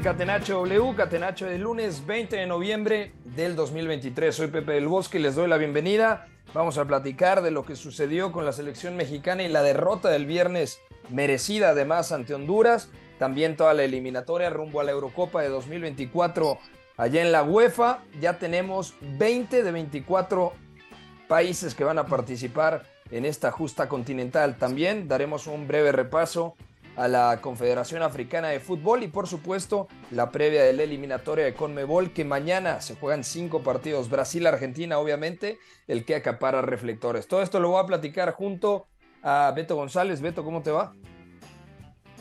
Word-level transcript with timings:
Catenacho 0.00 0.54
W, 0.54 0.94
Catenacho 0.96 1.44
del 1.46 1.60
lunes 1.60 2.06
20 2.06 2.36
de 2.36 2.46
noviembre 2.46 3.12
del 3.24 3.54
2023. 3.54 4.34
Soy 4.34 4.46
Pepe 4.46 4.72
del 4.72 4.88
Bosque 4.88 5.18
y 5.18 5.22
les 5.22 5.34
doy 5.34 5.48
la 5.48 5.58
bienvenida. 5.58 6.28
Vamos 6.54 6.78
a 6.78 6.86
platicar 6.86 7.42
de 7.42 7.50
lo 7.50 7.66
que 7.66 7.76
sucedió 7.76 8.32
con 8.32 8.46
la 8.46 8.52
selección 8.52 8.96
mexicana 8.96 9.42
y 9.42 9.48
la 9.48 9.62
derrota 9.62 10.08
del 10.08 10.24
viernes 10.24 10.80
merecida 11.10 11.70
además 11.70 12.10
ante 12.10 12.32
Honduras. 12.32 12.90
También 13.18 13.56
toda 13.56 13.74
la 13.74 13.84
eliminatoria 13.84 14.48
rumbo 14.48 14.80
a 14.80 14.84
la 14.84 14.92
Eurocopa 14.92 15.42
de 15.42 15.50
2024 15.50 16.58
allá 16.96 17.20
en 17.20 17.30
la 17.30 17.42
UEFA. 17.42 18.02
Ya 18.18 18.38
tenemos 18.38 18.94
20 19.18 19.62
de 19.62 19.72
24 19.72 20.54
países 21.28 21.74
que 21.74 21.84
van 21.84 21.98
a 21.98 22.06
participar 22.06 22.84
en 23.10 23.26
esta 23.26 23.50
justa 23.50 23.88
continental. 23.90 24.56
También 24.56 25.06
daremos 25.06 25.46
un 25.46 25.68
breve 25.68 25.92
repaso 25.92 26.56
a 26.96 27.08
la 27.08 27.40
Confederación 27.40 28.02
Africana 28.02 28.48
de 28.48 28.60
Fútbol 28.60 29.02
y 29.02 29.08
por 29.08 29.26
supuesto 29.26 29.88
la 30.10 30.30
previa 30.30 30.62
de 30.62 30.72
la 30.72 30.82
eliminatoria 30.82 31.44
de 31.44 31.54
Conmebol 31.54 32.12
que 32.12 32.24
mañana 32.24 32.80
se 32.80 32.96
juegan 32.96 33.24
cinco 33.24 33.62
partidos. 33.62 34.10
Brasil-Argentina 34.10 34.98
obviamente 34.98 35.58
el 35.88 36.04
que 36.04 36.14
acapara 36.14 36.62
reflectores. 36.62 37.26
Todo 37.28 37.42
esto 37.42 37.60
lo 37.60 37.70
voy 37.70 37.82
a 37.82 37.86
platicar 37.86 38.32
junto 38.32 38.86
a 39.22 39.52
Beto 39.54 39.76
González. 39.76 40.20
Beto, 40.20 40.44
¿cómo 40.44 40.62
te 40.62 40.70
va? 40.70 40.92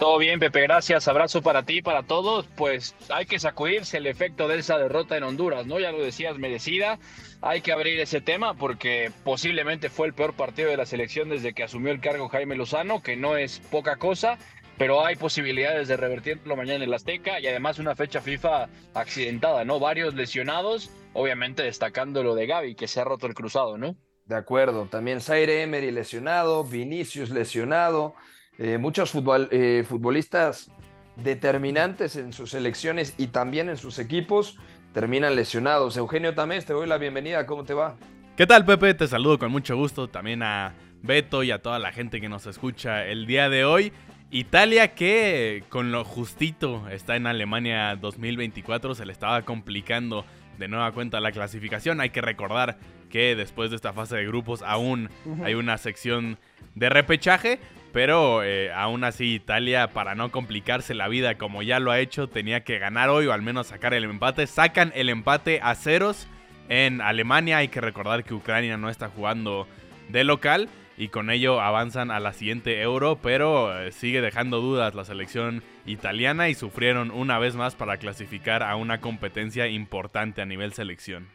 Todo 0.01 0.17
bien, 0.17 0.39
Pepe, 0.39 0.61
gracias. 0.61 1.07
Abrazo 1.07 1.43
para 1.43 1.61
ti, 1.61 1.83
para 1.83 2.01
todos. 2.01 2.47
Pues 2.55 2.95
hay 3.09 3.27
que 3.27 3.37
sacudirse 3.37 3.97
el 3.97 4.07
efecto 4.07 4.47
de 4.47 4.57
esa 4.57 4.79
derrota 4.79 5.15
en 5.15 5.21
Honduras, 5.21 5.67
¿no? 5.67 5.79
Ya 5.79 5.91
lo 5.91 6.01
decías, 6.01 6.39
merecida. 6.39 6.97
Hay 7.43 7.61
que 7.61 7.71
abrir 7.71 7.99
ese 7.99 8.19
tema 8.19 8.55
porque 8.55 9.11
posiblemente 9.23 9.91
fue 9.91 10.07
el 10.07 10.15
peor 10.15 10.33
partido 10.33 10.71
de 10.71 10.77
la 10.77 10.87
selección 10.87 11.29
desde 11.29 11.53
que 11.53 11.61
asumió 11.61 11.91
el 11.91 12.01
cargo 12.01 12.29
Jaime 12.29 12.55
Lozano, 12.55 13.03
que 13.03 13.15
no 13.15 13.37
es 13.37 13.59
poca 13.59 13.97
cosa, 13.97 14.39
pero 14.81 15.05
hay 15.05 15.15
posibilidades 15.15 15.87
de 15.89 15.95
revertirlo 15.95 16.55
mañana 16.55 16.77
en 16.77 16.81
el 16.81 16.93
Azteca 16.95 17.39
y 17.39 17.45
además 17.45 17.77
una 17.77 17.95
fecha 17.95 18.19
FIFA 18.19 18.67
accidentada, 18.95 19.63
¿no? 19.63 19.79
Varios 19.79 20.15
lesionados, 20.15 20.89
obviamente 21.13 21.61
destacando 21.61 22.23
lo 22.23 22.33
de 22.33 22.47
Gaby, 22.47 22.73
que 22.73 22.87
se 22.87 22.99
ha 22.99 23.03
roto 23.03 23.27
el 23.27 23.35
cruzado, 23.35 23.77
¿no? 23.77 23.95
De 24.25 24.35
acuerdo, 24.35 24.87
también 24.87 25.21
Zaire 25.21 25.61
Emery 25.61 25.91
lesionado, 25.91 26.63
Vinicius 26.63 27.29
lesionado, 27.29 28.15
eh, 28.57 28.79
muchos 28.79 29.13
futbol- 29.13 29.49
eh, 29.51 29.85
futbolistas 29.87 30.71
determinantes 31.15 32.15
en 32.15 32.33
sus 32.33 32.49
selecciones 32.49 33.13
y 33.19 33.27
también 33.27 33.69
en 33.69 33.77
sus 33.77 33.99
equipos 33.99 34.57
terminan 34.95 35.35
lesionados. 35.35 35.95
Eugenio 35.95 36.33
Tamés, 36.33 36.65
te 36.65 36.73
doy 36.73 36.87
la 36.87 36.97
bienvenida, 36.97 37.45
¿cómo 37.45 37.65
te 37.65 37.75
va? 37.75 37.97
¿Qué 38.35 38.47
tal, 38.47 38.65
Pepe? 38.65 38.95
Te 38.95 39.07
saludo 39.07 39.37
con 39.37 39.51
mucho 39.51 39.75
gusto. 39.75 40.07
También 40.07 40.41
a 40.41 40.73
Beto 41.03 41.43
y 41.43 41.51
a 41.51 41.61
toda 41.61 41.77
la 41.77 41.91
gente 41.91 42.19
que 42.19 42.29
nos 42.29 42.47
escucha 42.47 43.05
el 43.05 43.27
día 43.27 43.47
de 43.47 43.63
hoy. 43.63 43.93
Italia 44.31 44.95
que 44.95 45.65
con 45.67 45.91
lo 45.91 46.05
justito 46.05 46.87
está 46.89 47.17
en 47.17 47.27
Alemania 47.27 47.97
2024 47.97 48.95
se 48.95 49.05
le 49.05 49.11
estaba 49.11 49.41
complicando 49.41 50.25
de 50.57 50.69
nueva 50.69 50.93
cuenta 50.93 51.19
la 51.19 51.33
clasificación. 51.33 51.99
Hay 51.99 52.11
que 52.11 52.21
recordar 52.21 52.77
que 53.09 53.35
después 53.35 53.71
de 53.71 53.75
esta 53.75 53.91
fase 53.91 54.15
de 54.15 54.25
grupos 54.25 54.61
aún 54.61 55.09
hay 55.43 55.55
una 55.55 55.77
sección 55.77 56.37
de 56.75 56.87
repechaje, 56.87 57.59
pero 57.91 58.41
eh, 58.41 58.71
aún 58.71 59.03
así 59.03 59.33
Italia 59.33 59.89
para 59.89 60.15
no 60.15 60.31
complicarse 60.31 60.93
la 60.93 61.09
vida 61.09 61.37
como 61.37 61.61
ya 61.61 61.81
lo 61.81 61.91
ha 61.91 61.99
hecho 61.99 62.29
tenía 62.29 62.63
que 62.63 62.79
ganar 62.79 63.09
hoy 63.09 63.25
o 63.25 63.33
al 63.33 63.41
menos 63.41 63.67
sacar 63.67 63.93
el 63.93 64.05
empate. 64.05 64.47
Sacan 64.47 64.93
el 64.95 65.09
empate 65.09 65.59
a 65.61 65.75
ceros 65.75 66.27
en 66.69 67.01
Alemania. 67.01 67.57
Hay 67.57 67.67
que 67.67 67.81
recordar 67.81 68.23
que 68.23 68.33
Ucrania 68.33 68.77
no 68.77 68.89
está 68.89 69.09
jugando 69.09 69.67
de 70.07 70.23
local 70.23 70.69
y 71.01 71.09
con 71.09 71.31
ello 71.31 71.61
avanzan 71.61 72.11
a 72.11 72.19
la 72.19 72.31
siguiente 72.31 72.79
euro, 72.79 73.17
pero 73.23 73.75
eh, 73.75 73.91
sigue 73.91 74.21
dejando 74.21 74.61
dudas 74.61 74.93
la 74.93 75.03
selección 75.03 75.63
italiana 75.87 76.47
y 76.47 76.53
sufrieron 76.53 77.09
una 77.09 77.39
vez 77.39 77.55
más 77.55 77.73
para 77.73 77.97
clasificar 77.97 78.61
a 78.61 78.75
una 78.75 79.01
competencia 79.01 79.65
importante 79.65 80.43
a 80.43 80.45
nivel 80.45 80.73
selección. 80.73 81.27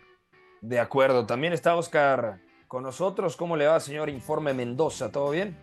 De 0.60 0.78
acuerdo, 0.78 1.26
también 1.26 1.52
está 1.52 1.74
Oscar 1.74 2.38
con 2.68 2.84
nosotros. 2.84 3.36
¿Cómo 3.36 3.56
le 3.56 3.66
va, 3.66 3.80
señor 3.80 4.08
Informe 4.08 4.54
Mendoza? 4.54 5.10
¿Todo 5.10 5.30
bien? 5.30 5.56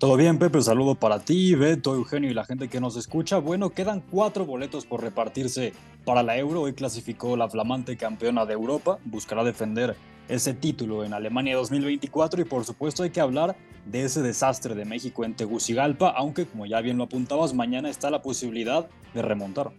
Todo 0.00 0.16
bien, 0.16 0.38
Pepe, 0.38 0.56
un 0.56 0.64
saludo 0.64 0.94
para 0.94 1.18
ti, 1.18 1.54
Beto, 1.54 1.94
Eugenio 1.94 2.30
y 2.30 2.32
la 2.32 2.46
gente 2.46 2.68
que 2.68 2.80
nos 2.80 2.96
escucha. 2.96 3.36
Bueno, 3.36 3.68
quedan 3.68 4.00
cuatro 4.00 4.46
boletos 4.46 4.86
por 4.86 5.02
repartirse 5.02 5.74
para 6.06 6.22
la 6.22 6.38
Euro. 6.38 6.62
Hoy 6.62 6.72
clasificó 6.72 7.36
la 7.36 7.50
flamante 7.50 7.98
campeona 7.98 8.46
de 8.46 8.54
Europa. 8.54 8.98
Buscará 9.04 9.44
defender 9.44 9.96
ese 10.26 10.54
título 10.54 11.04
en 11.04 11.12
Alemania 11.12 11.54
2024 11.56 12.40
y 12.40 12.44
por 12.44 12.64
supuesto 12.64 13.02
hay 13.02 13.10
que 13.10 13.20
hablar 13.20 13.56
de 13.84 14.04
ese 14.04 14.22
desastre 14.22 14.74
de 14.74 14.86
México 14.86 15.22
en 15.22 15.36
Tegucigalpa, 15.36 16.08
aunque 16.16 16.46
como 16.46 16.64
ya 16.64 16.80
bien 16.80 16.96
lo 16.96 17.04
apuntabas, 17.04 17.52
mañana 17.52 17.90
está 17.90 18.08
la 18.08 18.22
posibilidad 18.22 18.88
de 19.12 19.20
remontar. 19.20 19.70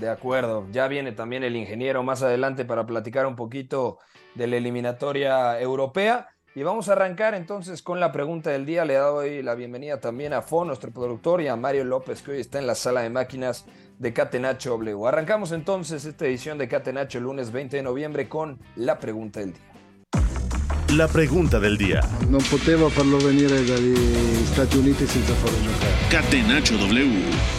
De 0.00 0.08
acuerdo, 0.08 0.66
ya 0.72 0.88
viene 0.88 1.12
también 1.12 1.44
el 1.44 1.54
ingeniero 1.54 2.02
más 2.02 2.22
adelante 2.22 2.64
para 2.64 2.86
platicar 2.86 3.26
un 3.26 3.36
poquito 3.36 3.98
de 4.36 4.46
la 4.46 4.56
eliminatoria 4.56 5.60
europea. 5.60 6.28
Y 6.56 6.62
vamos 6.62 6.88
a 6.88 6.92
arrancar 6.92 7.34
entonces 7.34 7.82
con 7.82 8.00
la 8.00 8.12
pregunta 8.12 8.48
del 8.48 8.64
día. 8.64 8.86
Le 8.86 8.94
doy 8.94 9.42
la 9.42 9.54
bienvenida 9.54 10.00
también 10.00 10.32
a 10.32 10.40
Fon, 10.40 10.68
nuestro 10.68 10.90
productor, 10.90 11.42
y 11.42 11.48
a 11.48 11.54
Mario 11.54 11.84
López, 11.84 12.22
que 12.22 12.30
hoy 12.30 12.40
está 12.40 12.58
en 12.58 12.66
la 12.66 12.74
sala 12.74 13.02
de 13.02 13.10
máquinas 13.10 13.66
de 13.98 14.14
Catenacho 14.14 14.70
W. 14.70 15.06
Arrancamos 15.06 15.52
entonces 15.52 16.06
esta 16.06 16.24
edición 16.24 16.56
de 16.56 16.66
Catenacho 16.66 17.18
el 17.18 17.24
lunes 17.24 17.52
20 17.52 17.76
de 17.76 17.82
noviembre 17.82 18.26
con 18.26 18.58
la 18.76 18.98
pregunta 18.98 19.40
del 19.40 19.52
día. 19.52 19.62
La 20.96 21.08
pregunta 21.08 21.60
del 21.60 21.76
día. 21.76 22.00
Non 22.30 22.40
poteva 22.48 22.88
farlo 22.88 23.18
venire 23.18 23.60
dagli 23.66 23.92
Stati 24.46 24.78
Uniti 24.78 25.06
senza 25.06 25.34
farlo 25.34 25.60
giocare. 25.60 26.08
Catenacho 26.08 26.78
W. 26.78 27.55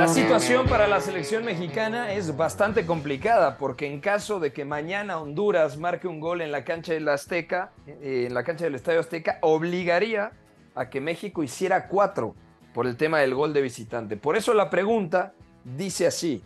La 0.00 0.08
situación 0.08 0.66
para 0.66 0.88
la 0.88 0.98
selección 1.02 1.44
mexicana 1.44 2.14
es 2.14 2.34
bastante 2.34 2.86
complicada 2.86 3.58
porque 3.58 3.86
en 3.86 4.00
caso 4.00 4.40
de 4.40 4.50
que 4.50 4.64
mañana 4.64 5.18
Honduras 5.20 5.76
marque 5.76 6.08
un 6.08 6.20
gol 6.20 6.40
en 6.40 6.50
la 6.50 6.64
cancha 6.64 6.94
del 6.94 7.06
Azteca, 7.06 7.72
eh, 7.86 8.24
en 8.26 8.32
la 8.32 8.42
cancha 8.42 8.64
del 8.64 8.76
Estadio 8.76 9.00
Azteca, 9.00 9.36
obligaría 9.42 10.32
a 10.74 10.88
que 10.88 11.02
México 11.02 11.42
hiciera 11.42 11.86
cuatro 11.86 12.34
por 12.72 12.86
el 12.86 12.96
tema 12.96 13.18
del 13.18 13.34
gol 13.34 13.52
de 13.52 13.60
visitante. 13.60 14.16
Por 14.16 14.38
eso 14.38 14.54
la 14.54 14.70
pregunta 14.70 15.34
dice 15.76 16.06
así: 16.06 16.42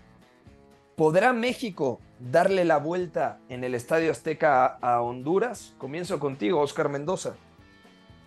¿podrá 0.97 1.33
México 1.33 2.01
darle 2.19 2.65
la 2.65 2.79
vuelta 2.79 3.39
en 3.49 3.63
el 3.63 3.77
Estadio 3.77 4.11
Azteca 4.11 4.67
a, 4.67 5.01
Honduras? 5.01 5.75
Comienzo 5.79 6.19
contigo, 6.19 6.61
Oscar 6.61 6.89
Mendoza. 6.89 7.37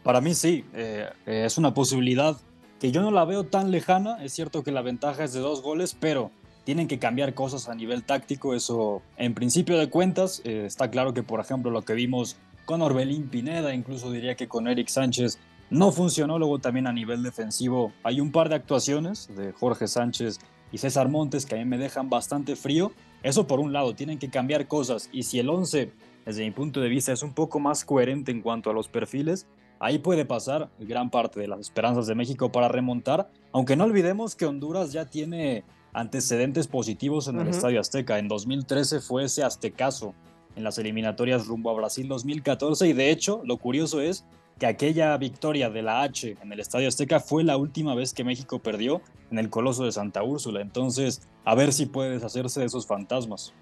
Para 0.04 0.22
mí 0.22 0.34
sí, 0.34 0.64
eh, 0.74 1.10
eh, 1.26 1.44
es 1.46 1.58
una 1.58 1.74
posibilidad 1.74 2.38
que 2.80 2.92
yo 2.92 3.02
no 3.02 3.12
la 3.12 3.26
veo 3.26 3.46
tan 3.46 3.72
lejana. 3.72 4.24
Es 4.24 4.34
cierto 4.34 4.64
que 4.64 4.72
la 4.72 4.82
ventaja 4.82 5.24
es 5.24 5.34
de 5.34 5.40
dos 5.40 5.62
goles, 5.62 5.96
pero 6.00 6.32
tienen 6.64 6.88
que 6.88 7.00
cambiar 7.00 7.34
cosas 7.34 7.70
a 7.70 7.76
nivel 7.76 8.04
táctico. 8.04 8.54
Eso, 8.54 9.02
en 9.18 9.34
principio 9.34 9.78
de 9.78 9.90
cuentas, 9.90 10.42
eh, 10.44 10.66
está 10.66 10.90
claro 10.90 11.14
que, 11.14 11.24
por 11.24 11.40
ejemplo, 11.40 11.72
lo 11.72 11.84
que 11.84 11.94
vimos 11.94 12.38
con 12.66 12.82
Orbelín 12.82 13.30
Pineda, 13.30 13.74
incluso 13.74 14.12
diría 14.12 14.36
que 14.36 14.48
con 14.48 14.68
Eric 14.68 14.90
Sánchez, 14.90 15.40
no 15.70 15.92
funcionó. 15.92 16.38
Luego 16.38 16.60
también 16.60 16.88
a 16.88 16.94
nivel 16.94 17.24
defensivo 17.24 17.94
hay 18.04 18.20
un 18.20 18.32
par 18.32 18.50
de 18.50 18.56
actuaciones 18.56 19.30
de 19.36 19.54
Jorge 19.54 19.88
Sánchez 19.88 20.40
y 20.72 20.78
César 20.78 21.10
Montes 21.10 21.46
que 21.46 21.56
a 21.56 21.58
mí 21.58 21.66
me 21.66 21.78
dejan 21.78 22.10
bastante 22.10 22.56
frío. 22.56 22.92
Eso 23.24 23.48
por 23.48 23.60
un 23.60 23.74
lado, 23.74 23.96
tienen 23.96 24.20
que 24.20 24.30
cambiar 24.30 24.68
cosas. 24.68 25.10
Y 25.12 25.24
si 25.24 25.40
el 25.40 25.50
11, 25.50 25.92
desde 26.26 26.44
mi 26.44 26.52
punto 26.52 26.82
de 26.82 26.90
vista, 26.90 27.12
es 27.12 27.24
un 27.24 27.34
poco 27.34 27.60
más 27.60 27.86
coherente 27.86 28.32
en 28.32 28.42
cuanto 28.42 28.70
a 28.70 28.74
los 28.74 28.88
perfiles, 28.88 29.48
ahí 29.80 30.00
puede 30.00 30.26
pasar 30.26 30.70
gran 30.80 31.10
parte 31.10 31.40
de 31.40 31.48
las 31.48 31.60
esperanzas 31.60 32.08
de 32.08 32.16
México 32.16 32.52
para 32.52 32.68
remontar, 32.68 33.30
aunque 33.52 33.76
no 33.76 33.84
olvidemos 33.84 34.36
que 34.36 34.46
Honduras 34.46 34.92
ya 34.92 35.06
tiene 35.06 35.64
antecedentes 35.94 36.68
positivos 36.68 37.28
en 37.28 37.40
el 37.40 37.48
Estadio 37.48 37.80
Azteca. 37.80 38.20
En 38.20 38.28
2013 38.28 39.02
fue 39.02 39.24
ese 39.24 39.44
aztecaso 39.44 40.14
en 40.56 40.64
las 40.64 40.78
eliminatorias 40.78 41.48
rumbo 41.48 41.70
a 41.70 41.74
Brasil 41.74 42.08
2014 42.08 42.88
y 42.88 42.94
de 42.94 43.12
hecho 43.12 43.42
lo 43.46 43.58
curioso 43.58 44.02
es 44.02 44.26
que 44.60 44.66
aquella 44.66 45.16
victoria 45.18 45.70
de 45.70 45.84
la 45.84 46.02
H 46.02 46.36
en 46.42 46.52
el 46.52 46.60
Estadio 46.60 46.88
Azteca 46.88 47.20
fue 47.20 47.44
la 47.44 47.58
última 47.58 47.94
vez 47.96 48.14
que 48.14 48.24
México 48.24 48.60
perdió 48.60 49.02
en 49.30 49.38
el 49.38 49.50
Coloso 49.50 49.86
de 49.86 49.92
Santa 49.92 50.24
Úrsula. 50.24 50.62
Entonces, 50.62 51.28
a 51.46 51.54
ver 51.54 51.74
si 51.74 51.86
puede 51.86 52.12
deshacerse 52.12 52.60
de 52.60 52.66
esos 52.66 52.88
fantasmas. 52.88 53.54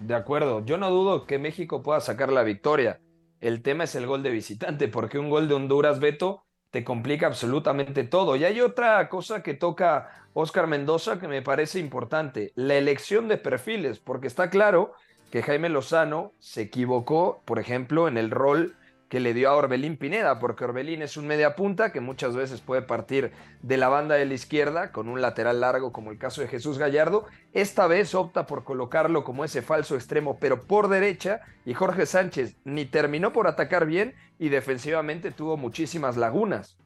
De 0.00 0.14
acuerdo, 0.14 0.64
yo 0.64 0.76
no 0.78 0.90
dudo 0.90 1.26
que 1.26 1.38
México 1.38 1.82
pueda 1.82 2.00
sacar 2.00 2.32
la 2.32 2.42
victoria. 2.42 3.00
El 3.44 3.60
tema 3.60 3.84
es 3.84 3.94
el 3.94 4.06
gol 4.06 4.22
de 4.22 4.30
visitante, 4.30 4.88
porque 4.88 5.18
un 5.18 5.28
gol 5.28 5.48
de 5.48 5.54
Honduras, 5.54 6.00
Beto, 6.00 6.46
te 6.70 6.82
complica 6.82 7.26
absolutamente 7.26 8.04
todo. 8.04 8.36
Y 8.36 8.44
hay 8.46 8.62
otra 8.62 9.06
cosa 9.10 9.42
que 9.42 9.52
toca 9.52 10.08
Oscar 10.32 10.66
Mendoza 10.66 11.20
que 11.20 11.28
me 11.28 11.42
parece 11.42 11.78
importante, 11.78 12.52
la 12.54 12.76
elección 12.76 13.28
de 13.28 13.36
perfiles, 13.36 13.98
porque 13.98 14.28
está 14.28 14.48
claro 14.48 14.94
que 15.30 15.42
Jaime 15.42 15.68
Lozano 15.68 16.32
se 16.38 16.62
equivocó, 16.62 17.42
por 17.44 17.58
ejemplo, 17.58 18.08
en 18.08 18.16
el 18.16 18.30
rol 18.30 18.76
que 19.08 19.20
le 19.20 19.34
dio 19.34 19.50
a 19.50 19.54
Orbelín 19.54 19.96
Pineda, 19.96 20.38
porque 20.38 20.64
Orbelín 20.64 21.02
es 21.02 21.16
un 21.16 21.26
media 21.26 21.54
punta 21.54 21.92
que 21.92 22.00
muchas 22.00 22.34
veces 22.34 22.60
puede 22.60 22.82
partir 22.82 23.32
de 23.62 23.76
la 23.76 23.88
banda 23.88 24.14
de 24.16 24.24
la 24.24 24.34
izquierda 24.34 24.92
con 24.92 25.08
un 25.08 25.20
lateral 25.20 25.60
largo 25.60 25.92
como 25.92 26.10
el 26.10 26.18
caso 26.18 26.40
de 26.40 26.48
Jesús 26.48 26.78
Gallardo. 26.78 27.26
Esta 27.52 27.86
vez 27.86 28.14
opta 28.14 28.46
por 28.46 28.64
colocarlo 28.64 29.22
como 29.24 29.44
ese 29.44 29.62
falso 29.62 29.94
extremo, 29.94 30.38
pero 30.40 30.62
por 30.62 30.88
derecha, 30.88 31.40
y 31.64 31.74
Jorge 31.74 32.06
Sánchez 32.06 32.56
ni 32.64 32.86
terminó 32.86 33.32
por 33.32 33.46
atacar 33.46 33.86
bien 33.86 34.14
y 34.38 34.48
defensivamente 34.48 35.30
tuvo 35.30 35.56
muchísimas 35.56 36.16
lagunas. 36.16 36.76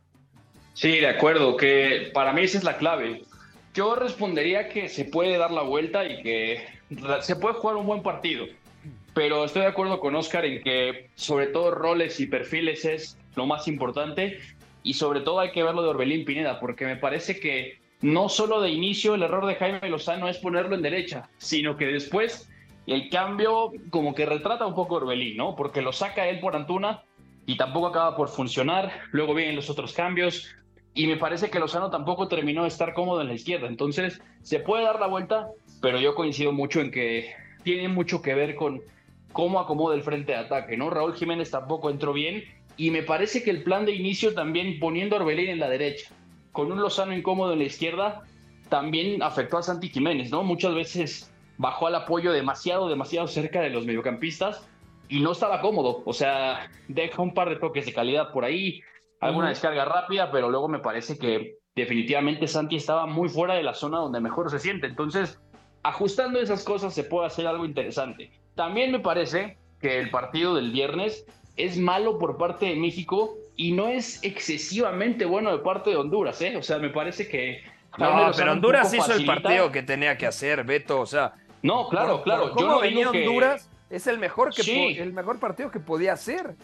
Sí, 0.75 0.99
de 0.99 1.09
acuerdo, 1.09 1.57
que 1.57 2.11
para 2.15 2.33
mí 2.33 2.43
esa 2.43 2.59
es 2.59 2.65
la 2.65 2.77
clave. 2.77 3.23
Yo 3.75 3.95
respondería 3.95 4.69
que 4.69 4.89
se 4.89 5.05
puede 5.05 5.39
dar 5.39 5.51
la 5.51 5.63
vuelta 5.63 6.05
y 6.05 6.23
que 6.23 6.67
se 7.21 7.37
puede 7.37 7.55
jugar 7.55 7.77
un 7.77 7.87
buen 7.87 8.03
partido 8.03 8.47
pero 9.19 9.45
estoy 9.45 9.63
de 9.63 9.69
acuerdo 9.69 9.99
con 9.99 10.15
Oscar 10.15 10.45
en 10.45 10.63
que 10.63 11.11
sobre 11.17 11.49
todo 11.49 11.73
roles 11.73 12.21
y 12.21 12.27
perfiles 12.27 12.85
es 12.85 13.19
lo 13.35 13.47
más 13.47 13.67
importante 13.67 14.39
y 14.85 14.95
sobre 14.95 15.23
todo 15.23 15.41
hay 15.41 15.51
que 15.51 15.65
verlo 15.65 15.83
de 15.83 15.89
Orbelín 15.89 16.25
Pineda 16.25 16.61
porque 16.61 16.87
me 16.87 16.95
parece 16.95 17.41
que 17.41 17.81
no 18.01 18.29
solo 18.29 18.61
de 18.61 18.71
inicio 18.71 19.17
el 19.17 19.25
error 19.25 19.45
de 19.47 19.57
Jaime 19.57 19.89
Lozano 19.91 20.29
es 20.29 20.39
ponerlo 20.39 20.77
en 20.77 20.83
derecha, 20.83 21.29
sino 21.37 21.77
que 21.77 21.87
después 21.87 22.49
el 22.87 23.11
cambio 23.11 23.73
como 23.91 24.15
que 24.15 24.25
retrata 24.25 24.65
un 24.67 24.77
poco 24.77 24.95
a 24.95 24.99
Orbelín, 24.99 25.37
¿no? 25.37 25.57
Porque 25.57 25.83
lo 25.83 25.93
saca 25.93 26.29
él 26.29 26.39
por 26.39 26.55
Antuna 26.55 27.03
y 27.45 27.57
tampoco 27.57 27.89
acaba 27.89 28.17
por 28.17 28.29
funcionar, 28.29 29.01
luego 29.11 29.35
vienen 29.35 29.57
los 29.57 29.69
otros 29.69 29.95
cambios 29.95 30.55
y 30.95 31.09
me 31.09 31.17
parece 31.17 31.51
que 31.51 31.59
Lozano 31.59 31.91
tampoco 31.91 32.29
terminó 32.29 32.63
de 32.63 32.69
estar 32.69 32.95
cómodo 32.95 33.21
en 33.23 33.27
la 33.27 33.35
izquierda, 33.35 33.67
entonces 33.67 34.23
se 34.43 34.61
puede 34.61 34.85
dar 34.85 35.01
la 35.01 35.09
vuelta, 35.09 35.49
pero 35.83 35.99
yo 35.99 36.15
coincido 36.15 36.53
mucho 36.53 36.81
en 36.81 36.93
que 36.93 37.35
tiene 37.65 37.89
mucho 37.89 38.23
que 38.23 38.35
ver 38.35 38.55
con 38.55 38.81
cómo 39.33 39.61
acomoda 39.61 39.95
el 39.95 40.03
frente 40.03 40.33
de 40.33 40.39
ataque, 40.39 40.77
¿no? 40.77 40.91
Raúl 40.91 41.15
Jiménez 41.15 41.51
tampoco 41.51 41.91
entró 41.91 42.13
bien 42.13 42.45
y 42.77 42.91
me 42.91 43.03
parece 43.03 43.43
que 43.43 43.51
el 43.51 43.63
plan 43.63 43.85
de 43.85 43.93
inicio 43.93 44.35
también 44.35 44.79
poniendo 44.79 45.17
a 45.17 45.21
Orbelín 45.21 45.51
en 45.51 45.59
la 45.59 45.69
derecha, 45.69 46.11
con 46.53 46.73
un 46.73 46.81
Lozano 46.81 47.15
incómodo 47.15 47.53
en 47.53 47.59
la 47.59 47.65
izquierda, 47.65 48.23
también 48.69 49.23
afectó 49.23 49.59
a 49.59 49.63
Santi 49.63 49.89
Jiménez, 49.89 50.31
¿no? 50.31 50.43
Muchas 50.43 50.75
veces 50.75 51.33
bajó 51.57 51.89
al 51.89 51.95
apoyo 51.95 52.33
demasiado, 52.33 52.89
demasiado 52.89 53.27
cerca 53.27 53.61
de 53.61 53.71
los 53.71 53.85
mediocampistas 53.85 54.69
y 55.09 55.21
no 55.21 55.33
estaba 55.33 55.61
cómodo, 55.61 56.03
o 56.05 56.13
sea, 56.13 56.71
deja 56.87 57.23
un 57.23 57.35
par 57.35 57.49
de 57.49 57.57
toques 57.57 57.87
de 57.87 57.93
calidad 57.93 58.31
por 58.33 58.45
ahí, 58.45 58.83
alguna 59.21 59.49
descarga 59.49 59.85
rápida, 59.85 60.31
pero 60.31 60.51
luego 60.51 60.69
me 60.69 60.79
parece 60.79 61.19
que 61.19 61.57
definitivamente 61.75 62.47
Santi 62.47 62.77
estaba 62.77 63.07
muy 63.07 63.29
fuera 63.29 63.55
de 63.55 63.63
la 63.63 63.75
zona 63.75 63.99
donde 63.99 64.21
mejor 64.21 64.51
se 64.51 64.59
siente, 64.59 64.87
entonces 64.87 65.41
ajustando 65.83 66.41
esas 66.41 66.65
cosas 66.65 66.95
se 66.95 67.05
puede 67.05 67.27
hacer 67.27 67.47
algo 67.47 67.65
interesante. 67.65 68.31
También 68.55 68.93
me 68.93 69.01
parece 69.01 69.57
que 69.81 69.99
el 69.99 70.11
partido 70.11 70.55
del 70.55 70.73
viernes 70.73 71.25
es 71.57 71.77
malo 71.77 72.19
por 72.19 72.37
parte 72.37 72.67
de 72.67 72.77
México 72.77 73.37
y 73.57 73.73
no 73.73 73.89
es 73.89 74.23
excesivamente 74.23 75.25
bueno 75.25 75.51
de 75.51 75.59
parte 75.59 75.91
de 75.91 75.97
Honduras, 75.97 76.41
¿eh? 76.43 76.57
O 76.57 76.63
sea, 76.63 76.79
me 76.79 76.91
parece 76.91 77.29
que... 77.29 77.63
No, 77.99 78.31
pero 78.37 78.53
Honduras 78.53 78.93
hizo 78.95 79.13
el 79.13 79.27
partido 79.27 79.73
que 79.73 79.83
tenía 79.83 80.17
que 80.17 80.27
hacer, 80.27 80.65
Beto, 80.65 81.01
o 81.01 81.07
sea... 81.07 81.35
No, 81.63 81.89
claro, 81.89 82.23
claro. 82.23 82.53
¿Cómo 82.53 82.77
yo 82.77 82.81
venía 82.81 83.11
Honduras? 83.11 83.69
Es 83.91 84.07
el 84.07 84.19
mejor, 84.19 84.55
que 84.55 85.01
el 85.01 85.13
mejor 85.13 85.41
partido 85.41 85.71
que 85.71 85.81
podía 85.81 86.13
hacer. 86.13 86.55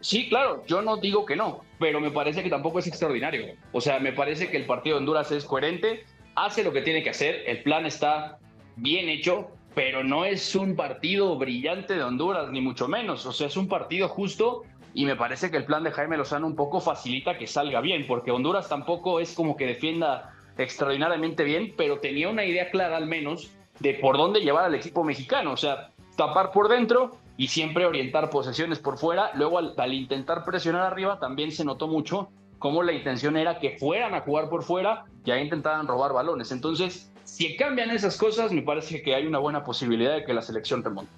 Sí, 0.00 0.28
claro, 0.28 0.62
yo 0.66 0.80
no 0.80 0.96
digo 0.96 1.26
que 1.26 1.34
no, 1.34 1.64
pero 1.78 2.00
me 2.00 2.10
parece 2.10 2.42
que 2.42 2.48
tampoco 2.48 2.78
es 2.78 2.86
extraordinario. 2.86 3.56
O 3.72 3.80
sea, 3.80 3.98
me 3.98 4.12
parece 4.12 4.48
que 4.48 4.56
el 4.56 4.64
partido 4.64 4.96
de 4.96 5.00
Honduras 5.00 5.32
es 5.32 5.44
coherente, 5.44 6.04
hace 6.36 6.62
lo 6.62 6.72
que 6.72 6.82
tiene 6.82 7.02
que 7.02 7.10
hacer, 7.10 7.42
el 7.46 7.62
plan 7.62 7.84
está 7.84 8.38
bien 8.78 9.08
hecho, 9.08 9.50
pero 9.74 10.02
no 10.02 10.24
es 10.24 10.54
un 10.56 10.74
partido 10.74 11.36
brillante 11.36 11.94
de 11.94 12.02
Honduras, 12.02 12.50
ni 12.50 12.60
mucho 12.60 12.88
menos. 12.88 13.26
O 13.26 13.32
sea, 13.32 13.46
es 13.46 13.56
un 13.56 13.68
partido 13.68 14.08
justo 14.08 14.62
y 14.94 15.04
me 15.04 15.16
parece 15.16 15.50
que 15.50 15.56
el 15.56 15.64
plan 15.64 15.84
de 15.84 15.92
Jaime 15.92 16.16
Lozano 16.16 16.46
un 16.46 16.56
poco 16.56 16.80
facilita 16.80 17.38
que 17.38 17.46
salga 17.46 17.80
bien, 17.80 18.06
porque 18.06 18.30
Honduras 18.30 18.68
tampoco 18.68 19.20
es 19.20 19.34
como 19.34 19.56
que 19.56 19.66
defienda 19.66 20.34
extraordinariamente 20.56 21.44
bien, 21.44 21.74
pero 21.76 22.00
tenía 22.00 22.28
una 22.28 22.44
idea 22.44 22.70
clara 22.70 22.96
al 22.96 23.06
menos 23.06 23.50
de 23.78 23.94
por 23.94 24.16
dónde 24.16 24.40
llevar 24.40 24.64
al 24.64 24.74
equipo 24.74 25.04
mexicano. 25.04 25.52
O 25.52 25.56
sea, 25.56 25.90
tapar 26.16 26.50
por 26.50 26.68
dentro 26.68 27.16
y 27.36 27.46
siempre 27.46 27.86
orientar 27.86 28.30
posesiones 28.30 28.80
por 28.80 28.98
fuera. 28.98 29.30
Luego 29.34 29.58
al, 29.58 29.94
intentar 29.94 30.44
presionar 30.44 30.82
arriba 30.82 31.20
también 31.20 31.52
se 31.52 31.64
notó 31.64 31.86
mucho 31.86 32.30
cómo 32.58 32.82
la 32.82 32.92
intención 32.92 33.36
era 33.36 33.60
que 33.60 33.78
fueran 33.78 34.14
a 34.14 34.22
jugar 34.22 34.48
por 34.48 34.64
fuera 34.64 35.04
y 35.24 35.30
ahí 35.30 35.44
intentaran 35.44 35.86
robar 35.86 36.12
balones. 36.12 36.50
Entonces, 36.50 37.12
si 37.28 37.56
cambian 37.56 37.90
esas 37.90 38.16
cosas, 38.16 38.52
me 38.52 38.62
parece 38.62 39.02
que 39.02 39.14
hay 39.14 39.26
una 39.26 39.38
buena 39.38 39.62
posibilidad 39.62 40.14
de 40.14 40.24
que 40.24 40.32
la 40.32 40.40
selección 40.40 40.82
remonte. 40.82 41.12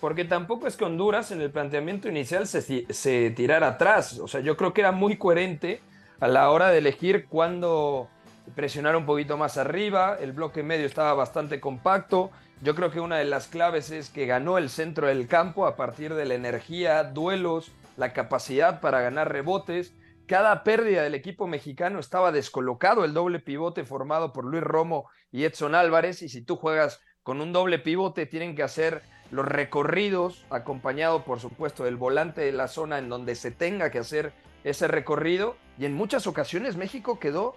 Porque 0.00 0.24
tampoco 0.24 0.66
es 0.66 0.76
que 0.76 0.84
Honduras 0.84 1.30
en 1.30 1.40
el 1.40 1.52
planteamiento 1.52 2.08
inicial 2.08 2.48
se, 2.48 3.30
tirara 3.30 3.68
atrás. 3.68 4.18
O 4.18 4.26
sea, 4.26 4.40
yo 4.40 4.56
creo 4.56 4.74
que 4.74 4.80
era 4.80 4.90
muy 4.90 5.16
coherente 5.16 5.80
a 6.18 6.26
la 6.26 6.50
hora 6.50 6.70
de 6.70 6.78
elegir 6.78 7.26
cuándo 7.26 8.08
presionar 8.56 8.96
un 8.96 9.06
poquito 9.06 9.36
más 9.36 9.56
arriba. 9.56 10.18
El 10.20 10.32
bloque 10.32 10.64
medio 10.64 10.84
estaba 10.84 11.14
bastante 11.14 11.60
compacto. 11.60 12.32
Yo 12.60 12.74
creo 12.74 12.90
que 12.90 12.98
una 12.98 13.18
de 13.18 13.24
las 13.24 13.46
claves 13.46 13.92
es 13.92 14.10
que 14.10 14.26
ganó 14.26 14.58
el 14.58 14.68
centro 14.68 15.06
del 15.06 15.28
campo 15.28 15.66
a 15.66 15.76
partir 15.76 16.14
de 16.14 16.26
la 16.26 16.34
energía, 16.34 17.04
duelos, 17.04 17.70
la 17.96 18.12
capacidad 18.12 18.80
para 18.80 19.00
ganar 19.00 19.30
rebotes 19.30 19.94
cada 20.32 20.64
pérdida 20.64 21.02
del 21.02 21.14
equipo 21.14 21.46
mexicano 21.46 21.98
estaba 21.98 22.32
descolocado 22.32 23.04
el 23.04 23.12
doble 23.12 23.38
pivote 23.38 23.84
formado 23.84 24.32
por 24.32 24.46
Luis 24.46 24.62
Romo 24.62 25.10
y 25.30 25.44
Edson 25.44 25.74
Álvarez. 25.74 26.22
Y 26.22 26.30
si 26.30 26.40
tú 26.40 26.56
juegas 26.56 27.02
con 27.22 27.42
un 27.42 27.52
doble 27.52 27.78
pivote, 27.78 28.24
tienen 28.24 28.56
que 28.56 28.62
hacer 28.62 29.02
los 29.30 29.44
recorridos, 29.44 30.46
acompañado 30.48 31.26
por 31.26 31.38
supuesto 31.38 31.84
del 31.84 31.96
volante 31.96 32.40
de 32.40 32.52
la 32.52 32.68
zona 32.68 32.96
en 32.96 33.10
donde 33.10 33.34
se 33.34 33.50
tenga 33.50 33.90
que 33.90 33.98
hacer 33.98 34.32
ese 34.64 34.88
recorrido. 34.88 35.58
Y 35.78 35.84
en 35.84 35.92
muchas 35.92 36.26
ocasiones 36.26 36.78
México 36.78 37.18
quedó 37.18 37.54